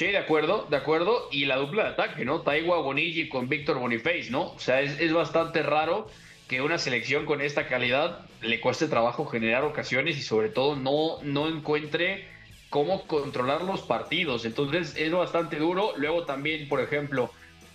Sí, 0.00 0.06
de 0.06 0.16
acuerdo, 0.16 0.66
de 0.70 0.78
acuerdo. 0.78 1.28
Y 1.30 1.44
la 1.44 1.56
dupla 1.56 1.82
de 1.82 1.88
ataque, 1.90 2.24
¿no? 2.24 2.40
Taiwa 2.40 2.80
Bonigi 2.80 3.28
con 3.28 3.50
Víctor 3.50 3.78
Boniface, 3.78 4.30
¿no? 4.30 4.52
O 4.52 4.58
sea, 4.58 4.80
es, 4.80 4.98
es 4.98 5.12
bastante 5.12 5.62
raro 5.62 6.08
que 6.48 6.62
una 6.62 6.78
selección 6.78 7.26
con 7.26 7.42
esta 7.42 7.68
calidad 7.68 8.24
le 8.40 8.62
cueste 8.62 8.88
trabajo 8.88 9.26
generar 9.26 9.62
ocasiones 9.62 10.16
y 10.16 10.22
sobre 10.22 10.48
todo 10.48 10.74
no, 10.74 11.18
no 11.22 11.48
encuentre 11.48 12.26
cómo 12.70 13.06
controlar 13.06 13.60
los 13.60 13.82
partidos. 13.82 14.46
Entonces 14.46 14.96
es 14.96 15.12
bastante 15.12 15.56
duro. 15.58 15.92
Luego 15.98 16.24
también, 16.24 16.66
por 16.66 16.80
ejemplo, 16.80 17.30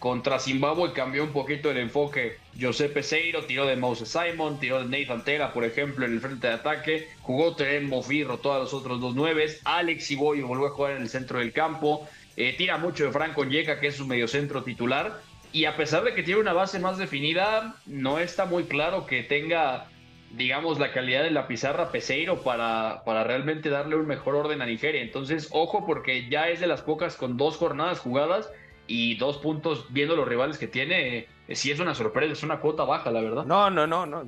contra 0.05 0.37
Zimbabue 0.37 0.93
cambió 0.93 1.23
un 1.23 1.31
poquito 1.31 1.71
el 1.71 1.77
enfoque. 1.77 2.37
José 2.61 2.89
Peseiro 2.89 3.45
tiró 3.45 3.65
de 3.65 3.75
Moses 3.75 4.07
Simon, 4.07 4.59
tiró 4.59 4.85
de 4.85 4.99
Nathan 4.99 5.23
Tera, 5.23 5.51
por 5.51 5.63
ejemplo, 5.63 6.05
en 6.05 6.13
el 6.13 6.19
frente 6.19 6.45
de 6.45 6.53
ataque. 6.53 7.09
Jugó 7.23 7.55
Teren 7.55 7.89
Mofirro, 7.89 8.37
todos 8.37 8.61
los 8.61 8.73
otros 8.75 9.01
dos 9.01 9.15
nueves. 9.15 9.61
Alex 9.63 10.11
Iboy 10.11 10.41
volvió 10.41 10.67
a 10.67 10.69
jugar 10.69 10.91
en 10.91 11.01
el 11.01 11.09
centro 11.09 11.39
del 11.39 11.53
campo. 11.53 12.07
Eh, 12.37 12.53
tira 12.55 12.77
mucho 12.77 13.05
de 13.05 13.11
Franco 13.11 13.45
Yeca, 13.45 13.79
que 13.79 13.87
es 13.87 13.95
su 13.95 14.05
mediocentro 14.05 14.63
titular. 14.63 15.21
Y 15.51 15.65
a 15.65 15.75
pesar 15.75 16.03
de 16.03 16.13
que 16.13 16.21
tiene 16.21 16.39
una 16.39 16.53
base 16.53 16.77
más 16.77 16.99
definida, 16.99 17.75
no 17.87 18.19
está 18.19 18.45
muy 18.45 18.65
claro 18.65 19.07
que 19.07 19.23
tenga, 19.23 19.87
digamos, 20.33 20.77
la 20.77 20.93
calidad 20.93 21.23
de 21.23 21.31
la 21.31 21.47
pizarra 21.47 21.91
Peseiro 21.91 22.43
para, 22.43 23.01
para 23.07 23.23
realmente 23.23 23.71
darle 23.71 23.95
un 23.95 24.05
mejor 24.05 24.35
orden 24.35 24.61
a 24.61 24.67
Nigeria. 24.67 25.01
Entonces, 25.01 25.49
ojo, 25.49 25.83
porque 25.87 26.29
ya 26.29 26.49
es 26.49 26.59
de 26.59 26.67
las 26.67 26.83
pocas 26.83 27.15
con 27.15 27.37
dos 27.37 27.57
jornadas 27.57 27.97
jugadas 27.97 28.51
y 28.87 29.15
dos 29.17 29.37
puntos 29.37 29.87
viendo 29.91 30.15
los 30.15 30.27
rivales 30.27 30.57
que 30.57 30.67
tiene. 30.67 31.27
eh, 31.47 31.55
sí 31.55 31.71
es 31.71 31.79
una 31.79 31.95
sorpresa, 31.95 32.33
es 32.33 32.43
una 32.43 32.59
cuota 32.59 32.83
baja, 32.83 33.11
la 33.11 33.21
verdad. 33.21 33.45
No, 33.45 33.69
no, 33.69 33.85
no, 33.87 34.05
no. 34.05 34.23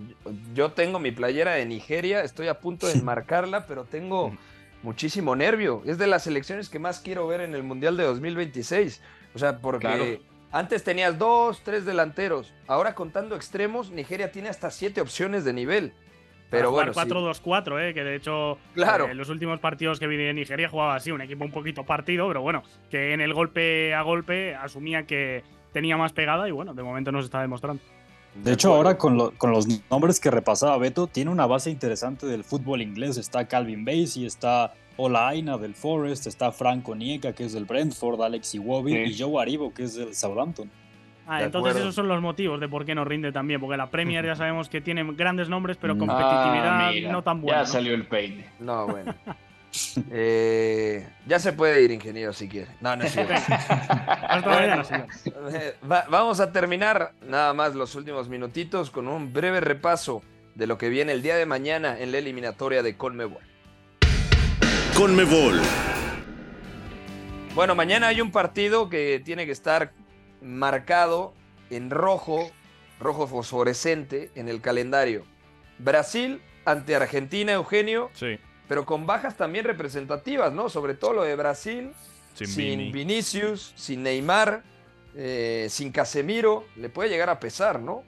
Yo 0.53 0.71
tengo 0.71 0.99
mi 0.99 1.11
playera 1.11 1.53
de 1.53 1.65
Nigeria, 1.65 2.21
estoy 2.23 2.47
a 2.47 2.59
punto 2.59 2.87
de 2.87 2.93
enmarcarla, 2.93 3.65
pero 3.67 3.83
tengo 3.85 4.35
muchísimo 4.83 5.35
nervio. 5.35 5.81
Es 5.85 5.97
de 5.97 6.07
las 6.07 6.23
selecciones 6.23 6.69
que 6.69 6.79
más 6.79 6.99
quiero 6.99 7.27
ver 7.27 7.41
en 7.41 7.55
el 7.55 7.63
Mundial 7.63 7.97
de 7.97 8.03
2026. 8.03 9.01
O 9.35 9.39
sea, 9.39 9.59
porque 9.59 9.87
Claro. 9.87 10.05
antes 10.51 10.83
tenías 10.83 11.17
dos, 11.17 11.61
tres 11.63 11.85
delanteros. 11.85 12.53
Ahora 12.67 12.95
contando 12.95 13.35
extremos, 13.35 13.89
Nigeria 13.91 14.31
tiene 14.31 14.49
hasta 14.49 14.71
siete 14.71 15.01
opciones 15.01 15.43
de 15.45 15.53
nivel. 15.53 15.93
Pero 16.49 16.71
bueno, 16.71 16.93
jugar 16.93 17.07
sí. 17.07 17.11
4-2-4, 17.13 17.79
eh, 17.89 17.93
que 17.93 18.03
de 18.03 18.15
hecho 18.15 18.57
Claro. 18.73 19.07
eh, 19.09 19.13
los 19.15 19.29
últimos 19.29 19.59
partidos 19.59 19.99
que 19.99 20.07
vi 20.07 20.15
de 20.17 20.33
Nigeria 20.33 20.69
jugaba 20.69 20.95
así, 20.95 21.11
un 21.11 21.21
equipo 21.21 21.43
un 21.43 21.51
poquito 21.51 21.83
partido, 21.83 22.27
pero 22.27 22.41
bueno, 22.41 22.63
que 22.89 23.13
en 23.13 23.21
el 23.21 23.33
golpe 23.33 23.93
a 23.93 24.01
golpe 24.01 24.55
asumía 24.55 25.03
que 25.03 25.43
tenía 25.73 25.97
más 25.97 26.13
pegada 26.13 26.47
y 26.47 26.51
bueno, 26.51 26.73
de 26.73 26.83
momento 26.83 27.11
nos 27.11 27.25
está 27.25 27.41
demostrando. 27.41 27.81
De 28.35 28.53
hecho, 28.53 28.73
ahora 28.73 28.97
con, 28.97 29.17
lo- 29.17 29.31
con 29.31 29.51
los 29.51 29.67
nombres 29.89 30.19
que 30.19 30.29
repasaba 30.31 30.77
Beto, 30.77 31.07
tiene 31.07 31.31
una 31.31 31.47
base 31.47 31.69
interesante 31.71 32.27
del 32.27 32.43
fútbol 32.43 32.81
inglés. 32.83 33.17
Está 33.17 33.47
Calvin 33.47 33.83
Basie, 33.83 34.27
está 34.27 34.73
Ola 34.95 35.27
Aina 35.29 35.57
del 35.57 35.73
Forest, 35.73 36.27
está 36.27 36.51
Franco 36.51 36.95
Nieka, 36.95 37.33
que 37.33 37.45
es 37.45 37.53
del 37.53 37.65
Brentford, 37.65 38.21
Alex 38.21 38.53
Iwobi 38.55 38.93
Sí. 38.93 38.97
y 38.99 39.17
Joe 39.19 39.41
Aribo, 39.41 39.73
que 39.73 39.83
es 39.83 39.95
del 39.95 40.13
Southampton. 40.13 40.69
Ah, 41.27 41.43
entonces 41.43 41.71
acuerdo. 41.71 41.79
esos 41.79 41.95
son 41.95 42.07
los 42.07 42.21
motivos 42.21 42.59
de 42.59 42.69
por 42.69 42.85
qué 42.85 42.95
nos 42.95 43.05
rinde 43.07 43.31
también, 43.31 43.59
porque 43.59 43.75
la 43.77 43.89
Premier 43.89 44.25
ya 44.25 44.35
sabemos 44.35 44.69
que 44.69 44.79
tiene 44.81 45.03
grandes 45.13 45.49
nombres, 45.49 45.77
pero 45.79 45.95
Mm. 45.95 45.99
competitividad 45.99 46.87
Ah, 46.87 46.91
mira, 46.93 47.11
no 47.11 47.21
tan 47.21 47.41
buena. 47.41 47.57
Ya 47.59 47.63
¿no? 47.63 47.67
salió 47.71 47.93
el 47.93 48.05
peine. 48.05 48.45
No, 48.59 48.87
bueno. 48.87 49.13
Eh, 50.09 51.05
ya 51.27 51.37
se 51.39 51.51
puede 51.53 51.83
ir, 51.83 51.91
ingeniero, 51.91 52.31
si 52.33 52.47
quiere. 52.47 52.71
No, 52.81 52.95
no 52.95 53.03
es 53.03 53.11
cierto. 53.11 53.33
Hasta 53.33 54.49
mañana, 54.49 54.83
señor. 54.83 55.07
Eh, 55.53 55.75
va- 55.91 56.05
vamos 56.09 56.39
a 56.39 56.51
terminar 56.51 57.11
nada 57.27 57.53
más 57.53 57.75
los 57.75 57.93
últimos 57.93 58.27
minutitos 58.29 58.89
con 58.89 59.07
un 59.07 59.33
breve 59.33 59.59
repaso 59.59 60.23
de 60.55 60.65
lo 60.67 60.77
que 60.79 60.89
viene 60.89 61.11
el 61.11 61.21
día 61.21 61.35
de 61.35 61.45
mañana 61.45 61.99
en 61.99 62.11
la 62.11 62.17
eliminatoria 62.17 62.81
de 62.81 62.95
Conmebol. 62.95 63.41
Conmebol. 64.95 65.59
Bueno, 67.53 67.75
mañana 67.75 68.07
hay 68.07 68.21
un 68.21 68.31
partido 68.31 68.89
que 68.89 69.21
tiene 69.23 69.45
que 69.45 69.51
estar 69.51 69.91
marcado 70.41 71.33
en 71.69 71.89
rojo, 71.89 72.51
rojo 72.99 73.27
fosforescente 73.27 74.31
en 74.35 74.49
el 74.49 74.61
calendario. 74.61 75.23
Brasil 75.79 76.41
ante 76.65 76.95
Argentina, 76.95 77.53
Eugenio, 77.53 78.09
Sí, 78.13 78.37
pero 78.67 78.85
con 78.85 79.05
bajas 79.05 79.37
también 79.37 79.65
representativas, 79.65 80.51
¿no? 80.53 80.69
Sobre 80.69 80.93
todo 80.93 81.13
lo 81.13 81.23
de 81.23 81.35
Brasil, 81.35 81.91
sin, 82.33 82.47
sin, 82.47 82.79
Vini. 82.79 82.91
Vinicius, 82.91 83.73
sin 83.75 84.03
Neymar, 84.03 84.63
eh, 85.15 85.67
sin 85.69 85.91
Casemiro, 85.91 86.65
le 86.75 86.89
puede 86.89 87.09
llegar 87.09 87.29
a 87.29 87.39
pesar, 87.39 87.79
¿no? 87.79 88.03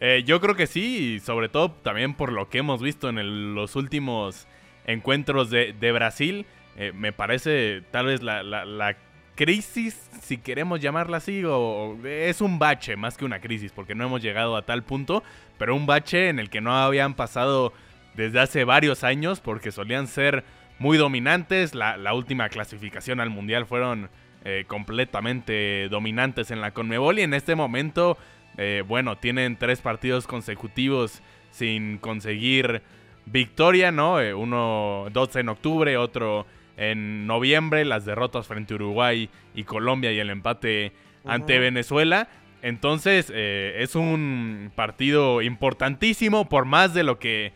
Eh, 0.00 0.22
yo 0.24 0.40
creo 0.40 0.54
que 0.54 0.66
sí, 0.66 1.14
y 1.16 1.20
sobre 1.20 1.48
todo 1.48 1.72
también 1.72 2.14
por 2.14 2.32
lo 2.32 2.48
que 2.48 2.58
hemos 2.58 2.80
visto 2.80 3.08
en 3.08 3.18
el- 3.18 3.54
los 3.54 3.74
últimos 3.76 4.46
encuentros 4.86 5.50
de, 5.50 5.72
de 5.78 5.92
Brasil. 5.92 6.46
eh, 6.80 6.92
me 6.94 7.12
parece 7.12 7.82
tal 7.90 8.06
vez 8.06 8.22
la, 8.22 8.44
la- 8.44 8.64
la 8.64 8.96
crisis, 9.38 9.96
si 10.20 10.36
queremos 10.36 10.80
llamarla 10.80 11.18
así, 11.18 11.44
o, 11.44 11.96
es 12.04 12.40
un 12.40 12.58
bache 12.58 12.96
más 12.96 13.16
que 13.16 13.24
una 13.24 13.38
crisis, 13.38 13.70
porque 13.70 13.94
no 13.94 14.04
hemos 14.04 14.20
llegado 14.20 14.56
a 14.56 14.62
tal 14.62 14.82
punto, 14.82 15.22
pero 15.58 15.76
un 15.76 15.86
bache 15.86 16.28
en 16.28 16.40
el 16.40 16.50
que 16.50 16.60
no 16.60 16.76
habían 16.76 17.14
pasado 17.14 17.72
desde 18.16 18.40
hace 18.40 18.64
varios 18.64 19.04
años, 19.04 19.38
porque 19.38 19.70
solían 19.70 20.08
ser 20.08 20.42
muy 20.80 20.98
dominantes. 20.98 21.76
La, 21.76 22.12
última 22.14 22.48
clasificación 22.48 23.20
al 23.20 23.30
Mundial 23.30 23.64
fueron 23.64 24.10
eh, 24.44 24.64
completamente 24.66 25.88
dominantes 25.88 26.50
en 26.50 26.60
la 26.60 26.72
Conmebol 26.72 27.20
y 27.20 27.22
en 27.22 27.32
este 27.32 27.54
momento... 27.54 28.18
Eh, 28.60 28.82
bueno, 28.84 29.16
tienen 29.16 29.56
tres 29.56 29.80
partidos 29.80 30.26
consecutivos 30.26 31.22
sin 31.52 31.98
conseguir 31.98 32.82
victoria, 33.24 33.92
¿no? 33.92 34.20
Eh, 34.20 34.34
uno, 34.34 35.06
dos 35.12 35.36
en 35.36 35.48
octubre, 35.48 35.96
otro 35.96 36.44
en 36.78 37.26
noviembre, 37.26 37.84
las 37.84 38.04
derrotas 38.06 38.46
frente 38.46 38.72
a 38.72 38.76
Uruguay 38.76 39.28
y 39.54 39.64
Colombia 39.64 40.12
y 40.12 40.18
el 40.20 40.30
empate 40.30 40.92
ante. 41.24 41.58
Venezuela. 41.58 42.28
Entonces, 42.62 43.30
eh, 43.34 43.76
es 43.80 43.94
un 43.94 44.72
partido 44.74 45.42
importantísimo 45.42 46.48
por 46.48 46.64
más 46.64 46.94
de 46.94 47.02
lo 47.02 47.18
que 47.18 47.52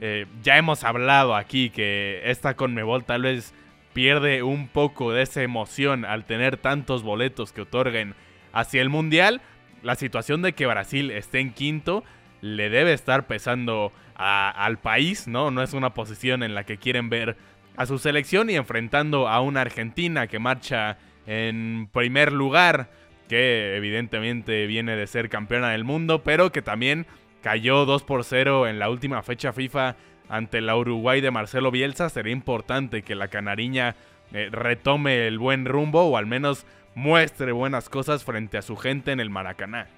eh, 0.00 0.26
ya 0.42 0.56
hemos 0.56 0.82
hablado 0.84 1.36
aquí, 1.36 1.68
que 1.70 2.22
esta 2.24 2.54
Conmebol 2.54 3.04
tal 3.04 3.22
vez 3.22 3.52
pierde 3.92 4.42
un 4.42 4.68
poco 4.68 5.12
de 5.12 5.22
esa 5.22 5.42
emoción 5.42 6.04
al 6.04 6.24
tener 6.24 6.56
tantos 6.56 7.02
boletos 7.02 7.52
que 7.52 7.60
otorguen 7.62 8.14
hacia 8.52 8.80
el 8.82 8.88
Mundial. 8.88 9.40
La 9.82 9.94
situación 9.96 10.42
de 10.42 10.52
que 10.54 10.66
Brasil 10.66 11.10
esté 11.10 11.40
en 11.40 11.52
quinto 11.52 12.02
le 12.40 12.70
debe 12.70 12.92
estar 12.92 13.26
pesando 13.26 13.92
a- 14.16 14.50
al 14.50 14.78
país, 14.78 15.28
¿no? 15.28 15.50
No 15.50 15.62
es 15.62 15.74
una 15.74 15.92
posición 15.92 16.42
en 16.42 16.54
la 16.54 16.64
que 16.64 16.78
quieren 16.78 17.10
ver 17.10 17.36
a 17.80 17.86
su 17.86 17.98
selección 17.98 18.50
y 18.50 18.56
enfrentando 18.56 19.26
a 19.26 19.40
una 19.40 19.62
Argentina 19.62 20.26
que 20.26 20.38
marcha 20.38 20.98
en 21.26 21.88
primer 21.90 22.30
lugar, 22.30 22.90
que 23.26 23.74
evidentemente 23.74 24.66
viene 24.66 24.96
de 24.96 25.06
ser 25.06 25.30
campeona 25.30 25.70
del 25.70 25.84
mundo, 25.84 26.22
pero 26.22 26.52
que 26.52 26.60
también 26.60 27.06
cayó 27.40 27.86
2 27.86 28.02
por 28.02 28.24
0 28.24 28.66
en 28.68 28.78
la 28.78 28.90
última 28.90 29.22
fecha 29.22 29.54
FIFA 29.54 29.96
ante 30.28 30.60
la 30.60 30.76
Uruguay 30.76 31.22
de 31.22 31.30
Marcelo 31.30 31.70
Bielsa. 31.70 32.10
Sería 32.10 32.34
importante 32.34 33.00
que 33.00 33.14
la 33.14 33.28
canariña 33.28 33.96
eh, 34.34 34.50
retome 34.52 35.26
el 35.26 35.38
buen 35.38 35.64
rumbo 35.64 36.02
o 36.02 36.18
al 36.18 36.26
menos 36.26 36.66
muestre 36.94 37.50
buenas 37.50 37.88
cosas 37.88 38.24
frente 38.24 38.58
a 38.58 38.62
su 38.62 38.76
gente 38.76 39.10
en 39.10 39.20
el 39.20 39.30
Maracaná. 39.30 39.88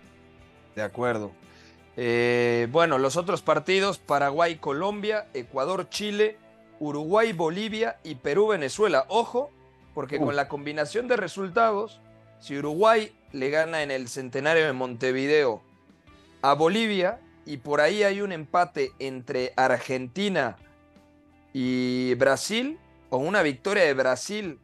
De 0.76 0.82
acuerdo. 0.82 1.32
Eh, 1.96 2.68
bueno, 2.70 2.98
los 2.98 3.16
otros 3.16 3.42
partidos, 3.42 3.98
Paraguay, 3.98 4.54
Colombia, 4.54 5.26
Ecuador, 5.34 5.88
Chile, 5.88 6.38
Uruguay, 6.82 7.32
Bolivia 7.32 7.98
y 8.02 8.16
Perú, 8.16 8.48
Venezuela. 8.48 9.04
Ojo, 9.06 9.52
porque 9.94 10.18
con 10.18 10.34
la 10.34 10.48
combinación 10.48 11.06
de 11.06 11.16
resultados, 11.16 12.00
si 12.40 12.58
Uruguay 12.58 13.12
le 13.30 13.50
gana 13.50 13.84
en 13.84 13.92
el 13.92 14.08
centenario 14.08 14.66
de 14.66 14.72
Montevideo 14.72 15.62
a 16.42 16.54
Bolivia 16.54 17.20
y 17.46 17.58
por 17.58 17.80
ahí 17.80 18.02
hay 18.02 18.20
un 18.20 18.32
empate 18.32 18.90
entre 18.98 19.52
Argentina 19.56 20.56
y 21.52 22.14
Brasil, 22.14 22.78
o 23.10 23.18
una 23.18 23.42
victoria 23.42 23.84
de 23.84 23.94
Brasil 23.94 24.58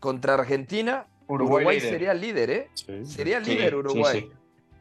contra 0.00 0.34
Argentina, 0.34 1.06
Uruguay, 1.28 1.78
sería 1.78 2.12
líder, 2.12 2.50
¿eh? 2.50 2.68
Sería 3.04 3.38
líder 3.38 3.76
Uruguay. 3.76 4.28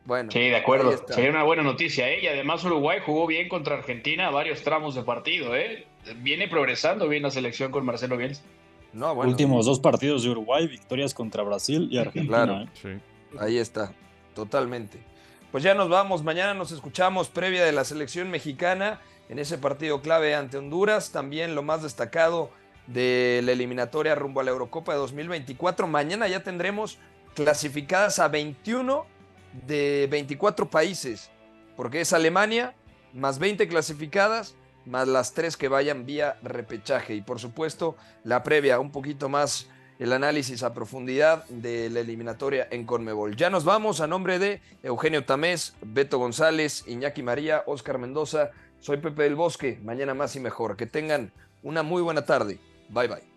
Bueno, 0.05 0.31
sí, 0.31 0.39
de 0.39 0.55
acuerdo. 0.55 0.97
Sería 1.09 1.29
una 1.29 1.43
buena 1.43 1.61
noticia, 1.61 2.09
¿eh? 2.09 2.21
Y 2.23 2.27
además 2.27 2.63
Uruguay 2.63 3.01
jugó 3.05 3.27
bien 3.27 3.49
contra 3.49 3.75
Argentina 3.75 4.31
varios 4.31 4.63
tramos 4.63 4.95
de 4.95 5.03
partido, 5.03 5.53
¿eh? 5.55 5.85
Viene 6.17 6.47
progresando 6.47 7.07
bien 7.07 7.23
la 7.23 7.31
selección 7.31 7.71
con 7.71 7.85
Marcelo 7.85 8.17
Bielsa. 8.17 8.43
No, 8.93 9.13
bueno. 9.13 9.29
Últimos 9.31 9.65
dos 9.65 9.79
partidos 9.79 10.23
de 10.23 10.29
Uruguay, 10.29 10.67
victorias 10.67 11.13
contra 11.13 11.43
Brasil 11.43 11.87
y 11.91 11.97
Argentina. 11.97 12.45
Claro, 12.45 12.67
¿eh? 12.85 12.99
ahí 13.39 13.57
está, 13.57 13.93
totalmente. 14.33 14.99
Pues 15.51 15.63
ya 15.63 15.73
nos 15.73 15.89
vamos, 15.89 16.23
mañana 16.23 16.53
nos 16.53 16.71
escuchamos 16.71 17.29
previa 17.29 17.63
de 17.63 17.71
la 17.71 17.83
selección 17.83 18.29
mexicana 18.29 18.99
en 19.29 19.39
ese 19.39 19.57
partido 19.57 20.01
clave 20.01 20.35
ante 20.35 20.57
Honduras. 20.57 21.11
También 21.11 21.55
lo 21.55 21.63
más 21.63 21.83
destacado 21.83 22.49
de 22.87 23.41
la 23.43 23.53
eliminatoria 23.53 24.15
rumbo 24.15 24.41
a 24.41 24.43
la 24.43 24.51
Eurocopa 24.51 24.93
de 24.93 24.99
2024. 24.99 25.87
Mañana 25.87 26.27
ya 26.27 26.43
tendremos 26.43 26.97
clasificadas 27.33 28.19
a 28.19 28.27
21 28.27 29.05
de 29.65 30.07
24 30.11 30.69
países, 30.69 31.31
porque 31.75 32.01
es 32.01 32.11
Alemania, 32.13 32.75
más 33.13 33.39
20 33.39 33.67
clasificadas, 33.67 34.55
más 34.87 35.07
las 35.07 35.33
tres 35.33 35.57
que 35.57 35.67
vayan 35.67 36.05
vía 36.05 36.37
repechaje. 36.41 37.15
Y 37.15 37.21
por 37.21 37.39
supuesto, 37.39 37.95
la 38.23 38.43
previa, 38.43 38.79
un 38.79 38.91
poquito 38.91 39.29
más 39.29 39.67
el 39.99 40.13
análisis 40.13 40.63
a 40.63 40.73
profundidad 40.73 41.45
de 41.45 41.89
la 41.89 42.01
eliminatoria 42.01 42.67
en 42.69 42.85
Conmebol. 42.85 43.35
Ya 43.35 43.49
nos 43.49 43.63
vamos 43.63 44.01
a 44.01 44.07
nombre 44.07 44.39
de 44.39 44.61
Eugenio 44.83 45.25
Tamés, 45.25 45.75
Beto 45.81 46.19
González, 46.19 46.83
Iñaki 46.87 47.23
María, 47.23 47.63
Oscar 47.65 47.97
Mendoza. 47.97 48.51
Soy 48.79 48.97
Pepe 48.97 49.23
del 49.23 49.35
Bosque. 49.35 49.79
Mañana 49.83 50.13
más 50.13 50.35
y 50.35 50.39
mejor. 50.39 50.77
Que 50.77 50.85
tengan 50.85 51.31
una 51.63 51.81
muy 51.83 52.01
buena 52.01 52.25
tarde. 52.25 52.59
Bye 52.89 53.07
bye. 53.07 53.36